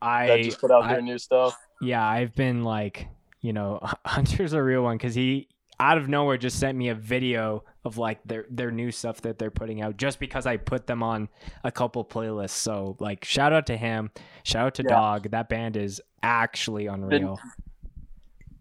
That 0.00 0.08
I 0.30 0.42
just 0.42 0.60
put 0.60 0.70
out 0.70 0.84
I- 0.84 0.92
their 0.94 1.02
new 1.02 1.18
stuff. 1.18 1.56
yeah, 1.80 2.06
I've 2.06 2.34
been 2.34 2.64
like, 2.64 3.08
you 3.40 3.52
know, 3.52 3.80
Hunter's 4.06 4.52
a 4.52 4.62
real 4.62 4.82
one 4.82 4.96
because 4.96 5.14
he 5.14 5.48
out 5.78 5.96
of 5.96 6.08
nowhere 6.08 6.36
just 6.36 6.58
sent 6.58 6.76
me 6.76 6.88
a 6.90 6.94
video 6.94 7.64
of 7.86 7.96
like 7.96 8.20
their 8.24 8.44
their 8.50 8.70
new 8.70 8.90
stuff 8.90 9.22
that 9.22 9.38
they're 9.38 9.50
putting 9.50 9.80
out 9.80 9.96
just 9.96 10.18
because 10.20 10.44
I 10.46 10.58
put 10.58 10.86
them 10.86 11.02
on 11.02 11.28
a 11.64 11.70
couple 11.72 12.04
playlists. 12.04 12.50
So 12.50 12.96
like 13.00 13.24
shout 13.24 13.52
out 13.54 13.66
to 13.68 13.76
him, 13.76 14.10
shout 14.42 14.66
out 14.66 14.74
to 14.74 14.82
Yeah. 14.82 14.94
Dog. 14.94 15.30
That 15.30 15.48
band 15.48 15.76
is 15.78 16.00
actually 16.22 16.86
unreal. 16.86 17.38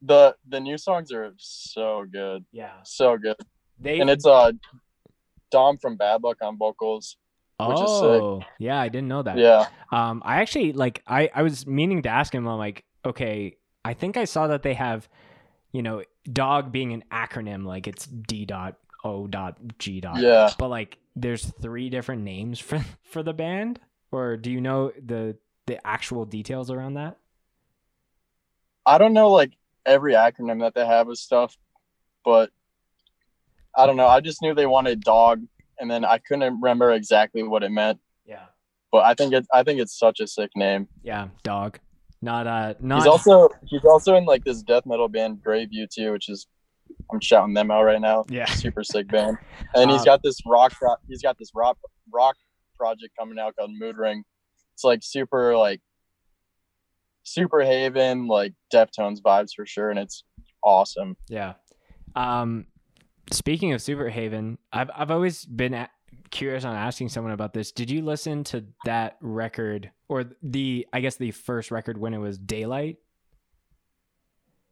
The 0.02 0.36
the 0.48 0.60
new 0.62 0.78
songs 0.78 1.12
are 1.12 1.34
so 1.38 2.06
good. 2.10 2.46
Yeah. 2.54 2.72
So 2.84 3.18
good. 3.18 3.36
They 3.80 4.00
And 4.00 4.10
it's 4.10 4.26
uh 4.26 4.54
Dom 5.52 5.78
from 5.78 5.98
Bad 5.98 6.24
Luck 6.24 6.38
on 6.42 6.58
vocals. 6.58 7.18
Is. 7.60 8.22
Oh, 8.22 8.42
yeah, 8.58 8.80
I 8.80 8.90
didn't 8.90 9.08
know 9.08 9.22
that. 9.22 9.38
Yeah. 9.38 9.68
Um, 9.92 10.22
I 10.26 10.42
actually 10.42 10.74
like 10.74 11.02
I 11.08 11.30
I 11.34 11.44
was 11.44 11.68
meaning 11.68 12.04
to 12.04 12.10
ask 12.10 12.34
him. 12.34 12.48
I'm 12.48 12.58
like, 12.58 12.86
okay, 13.06 13.58
I 13.84 13.94
think 13.94 14.18
I 14.18 14.26
saw 14.26 14.48
that 14.48 14.64
they 14.64 14.74
have, 14.74 15.10
you 15.72 15.82
know, 15.82 16.04
dog 16.32 16.72
being 16.72 16.94
an 16.94 17.04
acronym, 17.12 17.66
like 17.66 17.88
it's 17.88 18.06
D 18.06 18.46
dot 18.46 18.76
O 19.04 19.28
dot 19.28 19.58
G 19.78 20.00
dot. 20.00 20.20
Yeah. 20.20 20.52
But 20.58 20.70
like, 20.70 20.98
there's 21.16 21.46
three 21.46 21.90
different 21.90 22.24
names 22.24 22.60
for 22.60 22.84
for 23.04 23.24
the 23.24 23.34
band, 23.34 23.80
or 24.12 24.38
do 24.38 24.52
you 24.52 24.62
know 24.62 24.92
the 25.04 25.38
the 25.66 25.86
actual 25.86 26.26
details 26.26 26.72
around 26.72 26.96
that? 26.96 27.18
I 28.86 28.98
don't 28.98 29.14
know 29.14 29.30
like 29.30 29.52
every 29.86 30.14
acronym 30.14 30.62
that 30.62 30.74
they 30.74 30.86
have 30.86 31.08
with 31.08 31.20
stuff, 31.20 31.58
but 32.24 32.52
I 33.76 33.86
don't 33.86 33.98
know. 33.98 34.08
I 34.08 34.20
just 34.20 34.42
knew 34.42 34.54
they 34.54 34.66
wanted 34.66 35.02
dog 35.02 35.44
and 35.80 35.90
then 35.90 36.06
I 36.06 36.18
couldn't 36.20 36.54
remember 36.62 36.92
exactly 36.92 37.44
what 37.44 37.64
it 37.64 37.72
meant. 37.72 38.00
Yeah. 38.26 38.46
But 38.92 39.06
I 39.06 39.14
think 39.14 39.34
it 39.34 39.46
I 39.54 39.64
think 39.64 39.80
it's 39.80 39.98
such 39.98 40.20
a 40.20 40.28
sick 40.28 40.52
name. 40.56 40.88
Yeah, 41.04 41.28
dog. 41.44 41.80
Not 42.22 42.48
uh, 42.48 42.74
not 42.80 42.98
He's 42.98 43.08
also 43.08 43.50
he's 43.66 43.86
also 43.86 44.16
in 44.16 44.26
like 44.26 44.44
this 44.44 44.62
death 44.62 44.86
metal 44.86 45.08
band 45.08 45.42
Graveview 45.46 45.90
too, 45.90 46.12
which 46.12 46.30
is 46.30 46.48
I'm 47.12 47.20
shouting 47.20 47.54
them 47.54 47.72
out 47.72 47.84
right 47.84 48.02
now. 48.02 48.26
yeah. 48.30 48.46
Super 48.46 48.84
sick 48.94 49.08
band. 49.08 49.38
And 49.76 49.90
he's 49.90 50.04
got 50.04 50.22
this 50.24 50.40
rock 50.46 50.74
he's 51.08 51.22
got 51.22 51.38
this 51.38 51.52
rock 51.56 51.78
rock 52.12 52.36
project 52.78 53.14
coming 53.18 53.40
out 53.40 53.56
called 53.56 53.72
Mood 53.74 53.98
Ring. 53.98 54.24
It's 54.74 54.84
like 54.84 55.02
super 55.04 55.56
like 55.58 55.82
super 57.24 57.62
haven, 57.62 58.28
like 58.28 58.54
Deftones 58.74 59.22
vibes 59.22 59.52
for 59.56 59.66
sure, 59.66 59.90
and 59.90 60.00
it's 60.00 60.24
awesome. 60.64 61.16
Yeah. 61.28 61.54
Um, 62.16 62.66
speaking 63.32 63.74
of 63.74 63.82
Superheaven, 63.82 64.58
I've 64.72 64.90
I've 64.96 65.12
always 65.12 65.46
been 65.46 65.74
a- 65.74 65.90
curious 66.32 66.64
on 66.66 66.76
asking 66.76 67.10
someone 67.10 67.34
about 67.34 67.54
this. 67.54 67.72
Did 67.72 67.90
you 67.90 68.02
listen 68.04 68.44
to 68.46 68.66
that 68.86 69.18
record 69.22 69.92
or 70.08 70.26
the 70.44 70.88
I 70.94 71.02
guess 71.02 71.16
the 71.16 71.32
first 71.32 71.72
record 71.72 71.98
when 71.98 72.14
it 72.14 72.18
was 72.20 72.38
Daylight? 72.38 72.98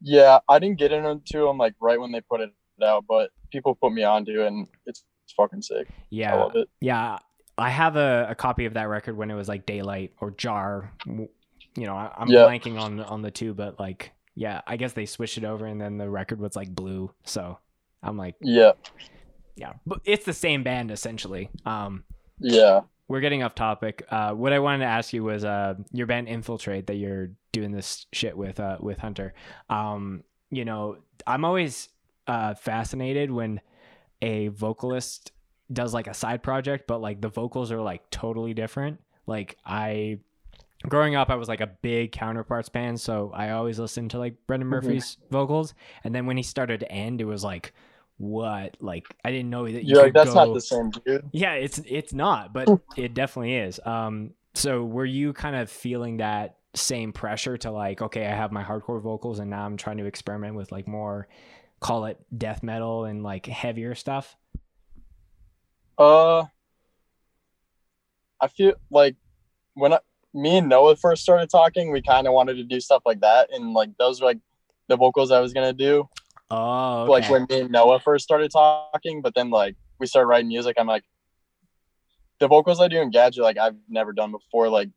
Yeah, 0.00 0.38
I 0.48 0.58
didn't 0.58 0.78
get 0.78 0.92
into 0.92 1.44
them 1.44 1.58
like 1.58 1.74
right 1.80 2.00
when 2.00 2.12
they 2.12 2.20
put 2.20 2.40
it 2.40 2.50
out, 2.82 3.04
but 3.08 3.30
people 3.50 3.74
put 3.74 3.92
me 3.92 4.04
onto 4.04 4.42
it, 4.42 4.46
and 4.46 4.68
it's, 4.86 5.02
it's 5.24 5.32
fucking 5.32 5.62
sick. 5.62 5.88
I 5.90 5.92
Yeah. 6.10 6.34
love 6.36 6.54
it. 6.54 6.68
Yeah. 6.80 7.18
I 7.56 7.70
have 7.70 7.96
a, 7.96 8.28
a 8.30 8.34
copy 8.36 8.66
of 8.66 8.74
that 8.74 8.84
record 8.88 9.16
when 9.16 9.32
it 9.32 9.34
was 9.34 9.48
like 9.48 9.66
Daylight 9.66 10.12
or 10.20 10.30
Jar. 10.30 10.92
You 11.06 11.28
know, 11.76 11.94
I, 11.96 12.12
I'm 12.16 12.28
Yeah. 12.28 12.40
blanking 12.46 12.80
on 12.80 13.00
on 13.00 13.22
the 13.22 13.32
two, 13.32 13.52
but 13.54 13.80
like, 13.80 14.12
yeah, 14.36 14.60
I 14.68 14.76
guess 14.76 14.92
they 14.92 15.06
switched 15.06 15.38
it 15.38 15.44
over, 15.44 15.66
and 15.66 15.80
then 15.80 15.98
the 15.98 16.08
record 16.08 16.38
was 16.38 16.54
like 16.54 16.72
blue. 16.72 17.10
So 17.24 17.58
I'm 18.02 18.16
like, 18.16 18.36
Yeah, 18.40 18.72
yeah, 19.56 19.74
but 19.86 20.00
it's 20.04 20.24
the 20.24 20.32
same 20.32 20.62
band 20.62 20.90
essentially. 20.90 21.50
Um, 21.66 22.04
yeah. 22.38 22.82
we're 23.08 23.20
getting 23.20 23.42
off 23.42 23.54
topic. 23.54 24.04
Uh, 24.10 24.32
what 24.32 24.52
I 24.52 24.58
wanted 24.60 24.78
to 24.78 24.90
ask 24.90 25.12
you 25.12 25.24
was 25.24 25.44
uh, 25.44 25.74
your 25.92 26.06
band 26.06 26.28
Infiltrate 26.28 26.86
that 26.86 26.96
you're 26.96 27.30
doing 27.52 27.72
this 27.72 28.06
shit 28.12 28.36
with 28.36 28.60
uh, 28.60 28.76
with 28.80 28.98
Hunter. 28.98 29.34
Um, 29.68 30.22
you 30.50 30.64
know, 30.64 30.98
I'm 31.26 31.44
always 31.44 31.88
uh, 32.26 32.54
fascinated 32.54 33.30
when 33.30 33.60
a 34.22 34.48
vocalist 34.48 35.32
does 35.72 35.92
like 35.92 36.06
a 36.06 36.14
side 36.14 36.42
project, 36.42 36.86
but 36.86 37.00
like 37.00 37.20
the 37.20 37.28
vocals 37.28 37.72
are 37.72 37.80
like 37.80 38.08
totally 38.10 38.54
different. 38.54 39.00
Like 39.26 39.58
I, 39.64 40.20
growing 40.86 41.14
up, 41.16 41.30
I 41.30 41.34
was 41.36 41.48
like 41.48 41.60
a 41.60 41.66
big 41.66 42.12
Counterparts 42.12 42.68
fan, 42.68 42.96
so 42.96 43.32
I 43.34 43.50
always 43.50 43.78
listened 43.78 44.10
to 44.12 44.18
like 44.18 44.36
Brendan 44.46 44.68
Mhm. 44.70 44.70
Murphy's 44.70 45.18
vocals. 45.30 45.74
And 46.04 46.14
then 46.14 46.26
when 46.26 46.36
he 46.36 46.42
started 46.42 46.80
to 46.80 46.92
end, 46.92 47.20
it 47.20 47.24
was 47.24 47.42
like, 47.44 47.72
what? 48.18 48.76
Like 48.80 49.06
I 49.24 49.30
didn't 49.30 49.50
know 49.50 49.64
that 49.70 49.84
you 49.84 49.94
You're 49.94 50.00
could 50.00 50.14
like, 50.14 50.14
that's 50.14 50.34
go... 50.34 50.34
not 50.34 50.52
the 50.52 50.60
same 50.60 50.90
dude. 50.90 51.30
Yeah, 51.32 51.54
it's 51.54 51.78
it's 51.86 52.12
not, 52.12 52.52
but 52.52 52.74
it 52.96 53.14
definitely 53.14 53.54
is. 53.56 53.80
Um, 53.84 54.34
so 54.54 54.84
were 54.84 55.04
you 55.04 55.32
kind 55.32 55.56
of 55.56 55.70
feeling 55.70 56.18
that 56.18 56.56
same 56.74 57.12
pressure 57.12 57.56
to 57.58 57.70
like, 57.70 58.02
okay, 58.02 58.26
I 58.26 58.34
have 58.34 58.52
my 58.52 58.64
hardcore 58.64 59.00
vocals, 59.00 59.38
and 59.38 59.50
now 59.50 59.64
I'm 59.64 59.76
trying 59.76 59.98
to 59.98 60.06
experiment 60.06 60.54
with 60.56 60.72
like 60.72 60.88
more, 60.88 61.28
call 61.80 62.06
it 62.06 62.18
death 62.36 62.62
metal 62.62 63.04
and 63.04 63.22
like 63.22 63.46
heavier 63.46 63.94
stuff? 63.94 64.36
Uh, 65.98 66.46
I 68.40 68.48
feel 68.48 68.74
like 68.90 69.16
when 69.74 69.92
I, 69.92 69.98
me 70.38 70.58
and 70.58 70.68
Noah 70.68 70.96
first 70.96 71.22
started 71.22 71.50
talking, 71.50 71.90
we 71.90 72.00
kind 72.02 72.26
of 72.26 72.32
wanted 72.32 72.54
to 72.54 72.64
do 72.64 72.80
stuff 72.80 73.02
like 73.04 73.20
that, 73.20 73.52
and 73.52 73.72
like 73.72 73.90
those 73.98 74.20
were 74.20 74.28
like 74.28 74.38
the 74.88 74.96
vocals 74.96 75.30
I 75.30 75.40
was 75.40 75.52
gonna 75.52 75.72
do. 75.72 76.08
Oh, 76.50 77.02
okay. 77.02 77.10
Like 77.10 77.30
when 77.30 77.46
me 77.50 77.60
and 77.62 77.70
Noah 77.70 78.00
first 78.00 78.24
started 78.24 78.50
talking, 78.50 79.20
but 79.20 79.34
then 79.34 79.50
like 79.50 79.76
we 79.98 80.06
started 80.06 80.26
writing 80.28 80.48
music, 80.48 80.76
I'm 80.78 80.86
like, 80.86 81.04
the 82.40 82.48
vocals 82.48 82.80
I 82.80 82.88
do 82.88 83.00
in 83.00 83.10
Gadget, 83.10 83.42
like 83.42 83.58
I've 83.58 83.76
never 83.88 84.12
done 84.12 84.30
before. 84.30 84.68
Like 84.68 84.88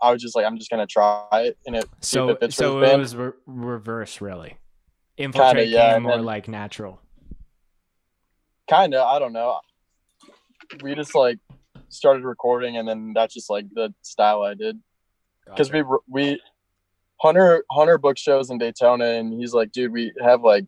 I 0.00 0.12
was 0.12 0.22
just 0.22 0.36
like, 0.36 0.44
I'm 0.46 0.58
just 0.58 0.70
gonna 0.70 0.86
try 0.86 1.26
it, 1.32 1.58
and 1.66 1.74
it 1.76 1.86
so 2.00 2.28
it 2.30 2.52
so 2.52 2.82
it 2.82 2.98
was 2.98 3.16
re- 3.16 3.32
reverse, 3.46 4.20
really. 4.20 4.56
Infiltrate 5.16 5.68
yeah, 5.68 5.88
came 5.88 5.94
and 5.96 6.02
more 6.04 6.16
then- 6.16 6.24
like 6.24 6.48
natural. 6.48 7.00
kind 8.70 8.94
of 8.94 9.04
i 9.04 9.18
don't 9.18 9.32
know 9.32 9.58
we 10.82 10.94
just 10.94 11.14
like 11.14 11.38
started 11.90 12.24
recording 12.24 12.76
and 12.76 12.88
then 12.88 13.12
that's 13.14 13.34
just 13.34 13.50
like 13.50 13.66
the 13.74 13.92
style 14.02 14.42
i 14.42 14.54
did. 14.54 14.78
Because 15.46 15.72
we 15.72 15.82
we 16.08 16.40
hunter 17.20 17.64
hunter 17.70 17.98
book 17.98 18.16
shows 18.16 18.50
in 18.50 18.58
daytona 18.58 19.04
and 19.04 19.32
he's 19.32 19.52
like 19.52 19.72
dude 19.72 19.92
we 19.92 20.12
have 20.22 20.42
like 20.42 20.64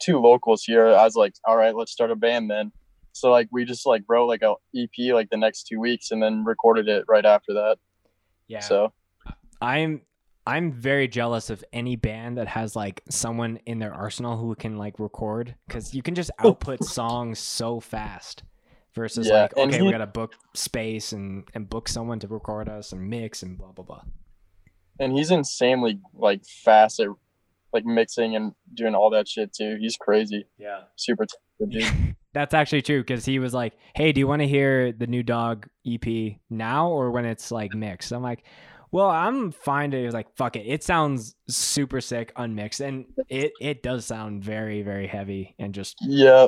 two 0.00 0.18
locals 0.18 0.64
here. 0.64 0.88
I 0.88 1.04
was 1.04 1.14
like 1.14 1.34
all 1.44 1.56
right 1.56 1.74
let's 1.76 1.92
start 1.92 2.10
a 2.10 2.16
band 2.16 2.50
then. 2.50 2.72
So 3.12 3.30
like 3.30 3.48
we 3.52 3.64
just 3.64 3.86
like 3.86 4.02
wrote 4.08 4.26
like 4.26 4.42
a 4.42 4.54
ep 4.74 5.14
like 5.14 5.30
the 5.30 5.36
next 5.36 5.64
two 5.64 5.78
weeks 5.78 6.10
and 6.10 6.22
then 6.22 6.44
recorded 6.44 6.88
it 6.88 7.04
right 7.08 7.24
after 7.24 7.52
that. 7.54 7.78
Yeah. 8.48 8.60
so 8.60 8.92
I'm 9.60 10.02
I'm 10.46 10.72
very 10.72 11.06
jealous 11.06 11.50
of 11.50 11.64
any 11.72 11.94
band 11.96 12.38
that 12.38 12.48
has 12.48 12.74
like 12.74 13.02
someone 13.08 13.60
in 13.66 13.78
their 13.78 13.94
arsenal 13.94 14.36
who 14.36 14.54
can 14.54 14.76
like 14.76 14.98
record 14.98 15.54
because 15.68 15.94
you 15.94 16.02
can 16.02 16.14
just 16.14 16.30
output 16.40 16.82
songs 16.84 17.38
so 17.38 17.78
fast 17.78 18.42
versus 18.94 19.28
Yeah, 19.28 19.42
like 19.42 19.56
okay 19.56 19.76
he- 19.78 19.82
we 19.82 19.90
gotta 19.90 20.06
book 20.06 20.34
space 20.54 21.12
and 21.12 21.44
and 21.54 21.68
book 21.68 21.88
someone 21.88 22.18
to 22.20 22.28
record 22.28 22.68
us 22.68 22.92
and 22.92 23.08
mix 23.08 23.42
and 23.42 23.56
blah 23.58 23.72
blah 23.72 23.84
blah. 23.84 24.02
and 25.00 25.12
he's 25.12 25.30
insanely 25.30 26.00
like 26.14 26.44
fast 26.44 27.00
at 27.00 27.08
like 27.72 27.84
mixing 27.86 28.36
and 28.36 28.52
doing 28.74 28.94
all 28.94 29.10
that 29.10 29.26
shit 29.26 29.52
too 29.52 29.76
he's 29.80 29.96
crazy 29.96 30.46
Yeah. 30.58 30.82
super 30.96 31.26
talented 31.58 31.80
dude 31.94 32.16
That's 32.34 32.54
actually 32.54 32.80
true 32.80 33.02
because 33.02 33.26
he 33.26 33.38
was 33.38 33.52
like, 33.52 33.74
"Hey, 33.94 34.10
do 34.12 34.18
you 34.18 34.26
want 34.26 34.40
to 34.40 34.48
hear 34.48 34.90
the 34.90 35.06
new 35.06 35.22
Dog 35.22 35.68
EP 35.86 36.36
now 36.48 36.88
or 36.88 37.10
when 37.10 37.26
it's 37.26 37.50
like 37.52 37.74
mixed?" 37.74 38.10
I'm 38.10 38.22
like, 38.22 38.44
"Well, 38.90 39.10
I'm 39.10 39.52
fine." 39.52 39.90
To, 39.90 40.10
like, 40.12 40.34
"Fuck 40.34 40.56
it, 40.56 40.64
it 40.66 40.82
sounds 40.82 41.34
super 41.46 42.00
sick 42.00 42.32
unmixed, 42.34 42.80
and 42.80 43.04
it 43.28 43.52
it 43.60 43.82
does 43.82 44.06
sound 44.06 44.42
very 44.42 44.80
very 44.80 45.06
heavy 45.06 45.54
and 45.58 45.74
just 45.74 45.98
yeah 46.00 46.46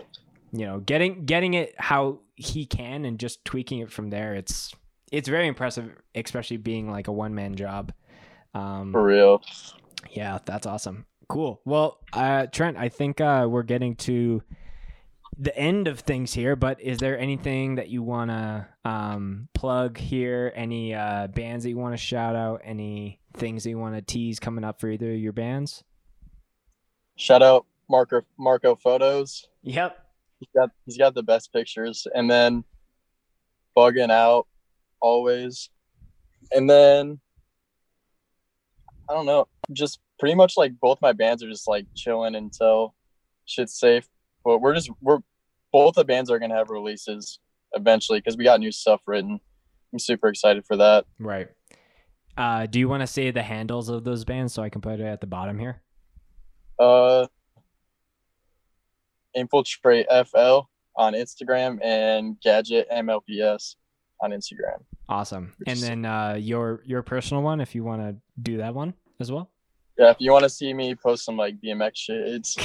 you 0.53 0.65
know 0.65 0.81
getting 0.81 1.27
getting 1.27 1.53
it 1.53 1.75
how 1.77 2.21
he 2.37 2.67
can 2.67 3.05
and 3.05 3.19
just 3.19 3.45
tweaking 3.45 3.81
it 3.81 3.91
from 3.91 4.11
there. 4.11 4.35
It's 4.35 4.75
it's 5.13 5.29
very 5.29 5.47
impressive, 5.47 5.95
especially 6.15 6.57
being 6.57 6.91
like 6.91 7.09
a 7.09 7.13
one 7.13 7.35
man 7.35 7.55
job. 7.55 7.93
Um, 8.55 8.93
for 8.93 9.03
real 9.03 9.43
yeah, 10.11 10.39
that's 10.45 10.67
awesome. 10.67 11.07
Cool. 11.29 11.61
Well, 11.65 11.99
uh, 12.13 12.47
Trent, 12.47 12.77
I 12.77 12.89
think 12.89 13.21
uh, 13.21 13.47
we're 13.49 13.63
getting 13.63 13.97
to 13.97 14.43
the 15.39 15.57
end 15.57 15.89
of 15.89 16.01
things 16.01 16.33
here, 16.33 16.55
but 16.55 16.81
is 16.81 16.99
there 16.99 17.19
anything 17.19 17.77
that 17.77 17.89
you 17.89 18.03
want 18.03 18.31
to 18.31 18.69
um, 18.85 19.49
plug 19.55 19.99
here? 19.99 20.53
Any 20.55 20.95
uh, 20.95 21.29
bands 21.29 21.65
that 21.65 21.71
you 21.71 21.79
want 21.79 21.95
to 21.95 21.99
shout 21.99 22.37
out? 22.37 22.61
Any 22.65 23.21
things 23.37 23.65
that 23.65 23.71
you 23.71 23.79
want 23.79 23.97
to 23.97 24.03
tease 24.03 24.39
coming 24.39 24.65
up 24.65 24.81
for 24.81 24.89
either 24.89 25.13
of 25.13 25.19
your 25.19 25.33
bands? 25.33 25.83
Shout 27.17 27.43
out 27.43 27.67
Marco 27.89 28.23
Marco 28.39 28.75
Photos. 28.75 29.49
Yep. 29.63 29.99
He's 30.45 30.61
got 30.61 30.71
he's 30.87 30.99
got 30.99 31.15
the 31.15 31.23
best 31.23 31.53
pictures, 31.53 32.07
and 32.15 32.31
then 32.31 32.65
bugging 33.77 34.11
out 34.11 34.47
always, 35.01 35.71
and 36.53 36.69
then 36.69 37.21
I 39.09 39.15
don't 39.15 39.27
know, 39.27 39.49
just 39.73 40.01
pretty 40.19 40.35
much 40.35 40.57
like 40.57 40.73
both 40.81 41.01
my 41.03 41.13
bands 41.13 41.43
are 41.43 41.49
just 41.49 41.69
like 41.69 41.87
chilling 41.95 42.35
until 42.35 42.95
shit's 43.45 43.79
safe. 43.79 44.09
But 44.45 44.59
we're 44.59 44.75
just 44.75 44.91
we're 45.01 45.21
both 45.73 45.95
the 45.95 46.05
bands 46.05 46.31
are 46.31 46.39
gonna 46.39 46.57
have 46.57 46.71
releases 46.71 47.41
eventually 47.73 48.19
because 48.19 48.37
we 48.37 48.45
got 48.45 48.61
new 48.61 48.73
stuff 48.73 49.01
written. 49.07 49.41
I'm 49.93 49.99
super 49.99 50.29
excited 50.29 50.65
for 50.67 50.77
that. 50.77 51.05
Right. 51.19 51.49
Uh, 52.37 52.67
do 52.67 52.81
you 52.81 52.89
want 52.89 53.01
to 53.01 53.07
say 53.07 53.31
the 53.31 53.45
handles 53.45 53.89
of 53.89 54.03
those 54.03 54.25
bands 54.25 54.53
so 54.53 54.63
I 54.63 54.69
can 54.69 54.81
put 54.81 54.99
it 54.99 55.05
at 55.05 55.21
the 55.21 55.27
bottom 55.27 55.59
here? 55.59 55.83
Uh, 56.81 57.29
Infiltrate 59.35 60.07
FL 60.27 60.61
on 60.97 61.15
Instagram 61.15 61.79
and 61.83 62.41
Gadget 62.41 62.89
MLPS 62.91 63.77
on 64.23 64.31
Instagram. 64.31 64.83
Awesome. 65.09 65.53
And 65.67 65.79
then 65.79 66.05
uh, 66.05 66.35
your 66.41 66.83
your 66.85 67.03
personal 67.03 67.43
one, 67.43 67.61
if 67.61 67.75
you 67.75 67.85
want 67.85 68.03
to 68.03 68.17
do 68.41 68.59
that 68.59 68.75
one 68.75 68.95
as 69.21 69.31
well. 69.31 69.51
Yeah, 69.99 70.11
if 70.11 70.17
you 70.19 70.33
want 70.33 70.45
to 70.45 70.51
see 70.51 70.73
me 70.73 70.95
post 70.95 71.25
some 71.25 71.37
like 71.37 71.61
BMX 71.61 71.93
shit, 71.95 72.17
it's 72.17 72.57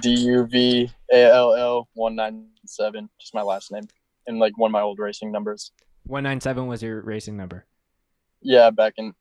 D 0.00 0.14
U 0.20 0.46
V 0.46 0.90
A 1.12 1.30
L 1.30 1.54
L 1.54 1.88
one 1.94 2.14
nine 2.14 2.46
seven, 2.64 3.08
just 3.20 3.34
my 3.34 3.42
last 3.42 3.72
name, 3.72 3.86
and 4.26 4.38
like 4.38 4.56
one 4.56 4.70
of 4.70 4.72
my 4.72 4.80
old 4.80 4.98
racing 4.98 5.32
numbers. 5.32 5.72
One 6.06 6.22
nine 6.22 6.40
seven 6.40 6.66
was 6.66 6.82
your 6.82 7.02
racing 7.02 7.36
number. 7.36 7.66
Yeah, 8.40 8.70
back 8.70 8.94
in, 8.96 9.14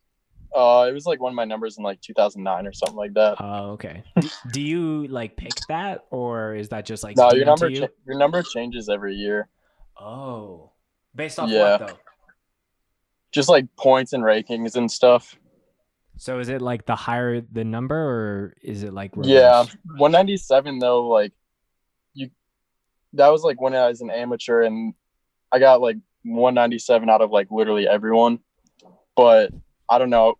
uh, 0.55 0.87
it 0.89 0.93
was 0.93 1.05
like 1.05 1.19
one 1.19 1.31
of 1.31 1.35
my 1.35 1.45
numbers 1.45 1.77
in 1.77 1.83
like 1.83 2.01
2009 2.01 2.65
or 2.67 2.73
something 2.73 2.95
like 2.97 3.13
that. 3.13 3.35
Oh, 3.39 3.71
okay. 3.71 4.03
do 4.51 4.61
you 4.61 5.07
like 5.07 5.37
pick 5.37 5.53
that, 5.67 6.05
or 6.11 6.55
is 6.55 6.69
that 6.69 6.85
just 6.85 7.03
like 7.03 7.17
no, 7.17 7.31
your 7.31 7.45
number 7.45 7.69
you? 7.69 7.81
cha- 7.81 7.93
your 8.07 8.17
number 8.17 8.41
changes 8.43 8.89
every 8.89 9.15
year. 9.15 9.47
Oh, 9.99 10.71
based 11.15 11.39
off 11.39 11.49
Yeah. 11.49 11.77
what 11.77 11.87
though? 11.87 11.99
Just 13.31 13.49
like 13.49 13.65
points 13.75 14.13
and 14.13 14.23
rankings 14.23 14.75
and 14.75 14.91
stuff. 14.91 15.35
So 16.17 16.39
is 16.39 16.49
it 16.49 16.61
like 16.61 16.85
the 16.85 16.95
higher 16.95 17.41
the 17.41 17.63
number, 17.63 17.95
or 17.95 18.53
is 18.63 18.83
it 18.83 18.93
like 18.93 19.11
Yeah, 19.21 19.63
197 19.97 20.79
though, 20.79 21.07
like 21.07 21.31
you, 22.13 22.29
that 23.13 23.29
was 23.29 23.43
like 23.43 23.61
when 23.61 23.75
I 23.75 23.87
was 23.87 24.01
an 24.01 24.09
amateur, 24.09 24.63
and 24.63 24.93
I 25.51 25.59
got 25.59 25.79
like 25.79 25.97
197 26.23 27.09
out 27.09 27.21
of 27.21 27.31
like 27.31 27.47
literally 27.51 27.87
everyone. 27.87 28.39
But 29.15 29.51
I 29.89 29.97
don't 29.97 30.09
know, 30.09 30.35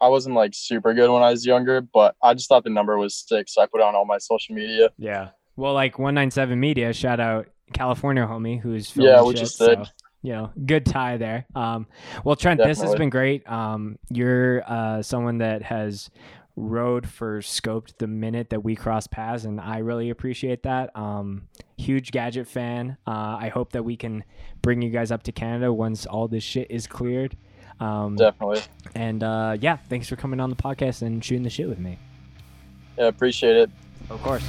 I 0.00 0.08
wasn't 0.08 0.34
like 0.34 0.52
super 0.54 0.94
good 0.94 1.10
when 1.10 1.22
I 1.22 1.30
was 1.30 1.44
younger, 1.44 1.80
but 1.80 2.14
I 2.22 2.34
just 2.34 2.48
thought 2.48 2.64
the 2.64 2.70
number 2.70 2.96
was 2.98 3.14
six. 3.14 3.54
so 3.54 3.62
I 3.62 3.66
put 3.66 3.80
it 3.80 3.84
on 3.84 3.94
all 3.94 4.06
my 4.06 4.18
social 4.18 4.54
media. 4.54 4.88
Yeah. 4.98 5.30
Well, 5.56 5.74
like 5.74 5.98
197 5.98 6.58
Media, 6.58 6.92
shout 6.92 7.20
out 7.20 7.48
California 7.74 8.26
homie 8.26 8.58
who's 8.58 8.90
filming 8.90 9.12
Yeah, 9.12 9.22
we 9.22 9.32
shit, 9.34 9.40
just 9.40 9.58
did. 9.58 9.84
so, 9.84 9.92
you 10.22 10.32
know, 10.32 10.50
good 10.64 10.86
tie 10.86 11.18
there. 11.18 11.46
Um, 11.54 11.86
well, 12.24 12.34
Trent, 12.36 12.60
this 12.62 12.80
has 12.80 12.94
been 12.94 13.10
great. 13.10 13.46
Um, 13.50 13.98
you're 14.08 14.62
uh, 14.66 15.02
someone 15.02 15.38
that 15.38 15.62
has 15.62 16.10
rode 16.56 17.06
for 17.08 17.40
scoped 17.40 17.98
the 17.98 18.06
minute 18.06 18.50
that 18.50 18.64
we 18.64 18.74
cross 18.74 19.06
paths, 19.06 19.44
and 19.44 19.60
I 19.60 19.78
really 19.78 20.10
appreciate 20.10 20.62
that. 20.62 20.94
Um, 20.96 21.48
huge 21.76 22.10
gadget 22.10 22.46
fan. 22.48 22.96
Uh, 23.06 23.36
I 23.40 23.50
hope 23.52 23.72
that 23.72 23.82
we 23.82 23.96
can 23.96 24.24
bring 24.62 24.80
you 24.82 24.90
guys 24.90 25.10
up 25.10 25.22
to 25.24 25.32
Canada 25.32 25.72
once 25.72 26.06
all 26.06 26.28
this 26.28 26.44
shit 26.44 26.70
is 26.70 26.86
cleared. 26.86 27.36
Um, 27.80 28.16
Definitely, 28.16 28.60
and 28.94 29.22
uh, 29.22 29.56
yeah, 29.60 29.78
thanks 29.88 30.08
for 30.08 30.16
coming 30.16 30.38
on 30.38 30.50
the 30.50 30.56
podcast 30.56 31.02
and 31.02 31.24
shooting 31.24 31.42
the 31.42 31.50
shit 31.50 31.68
with 31.68 31.78
me. 31.78 31.98
yeah, 32.98 33.06
appreciate 33.06 33.56
it. 33.56 33.70
Of 34.10 34.22
course. 34.22 34.44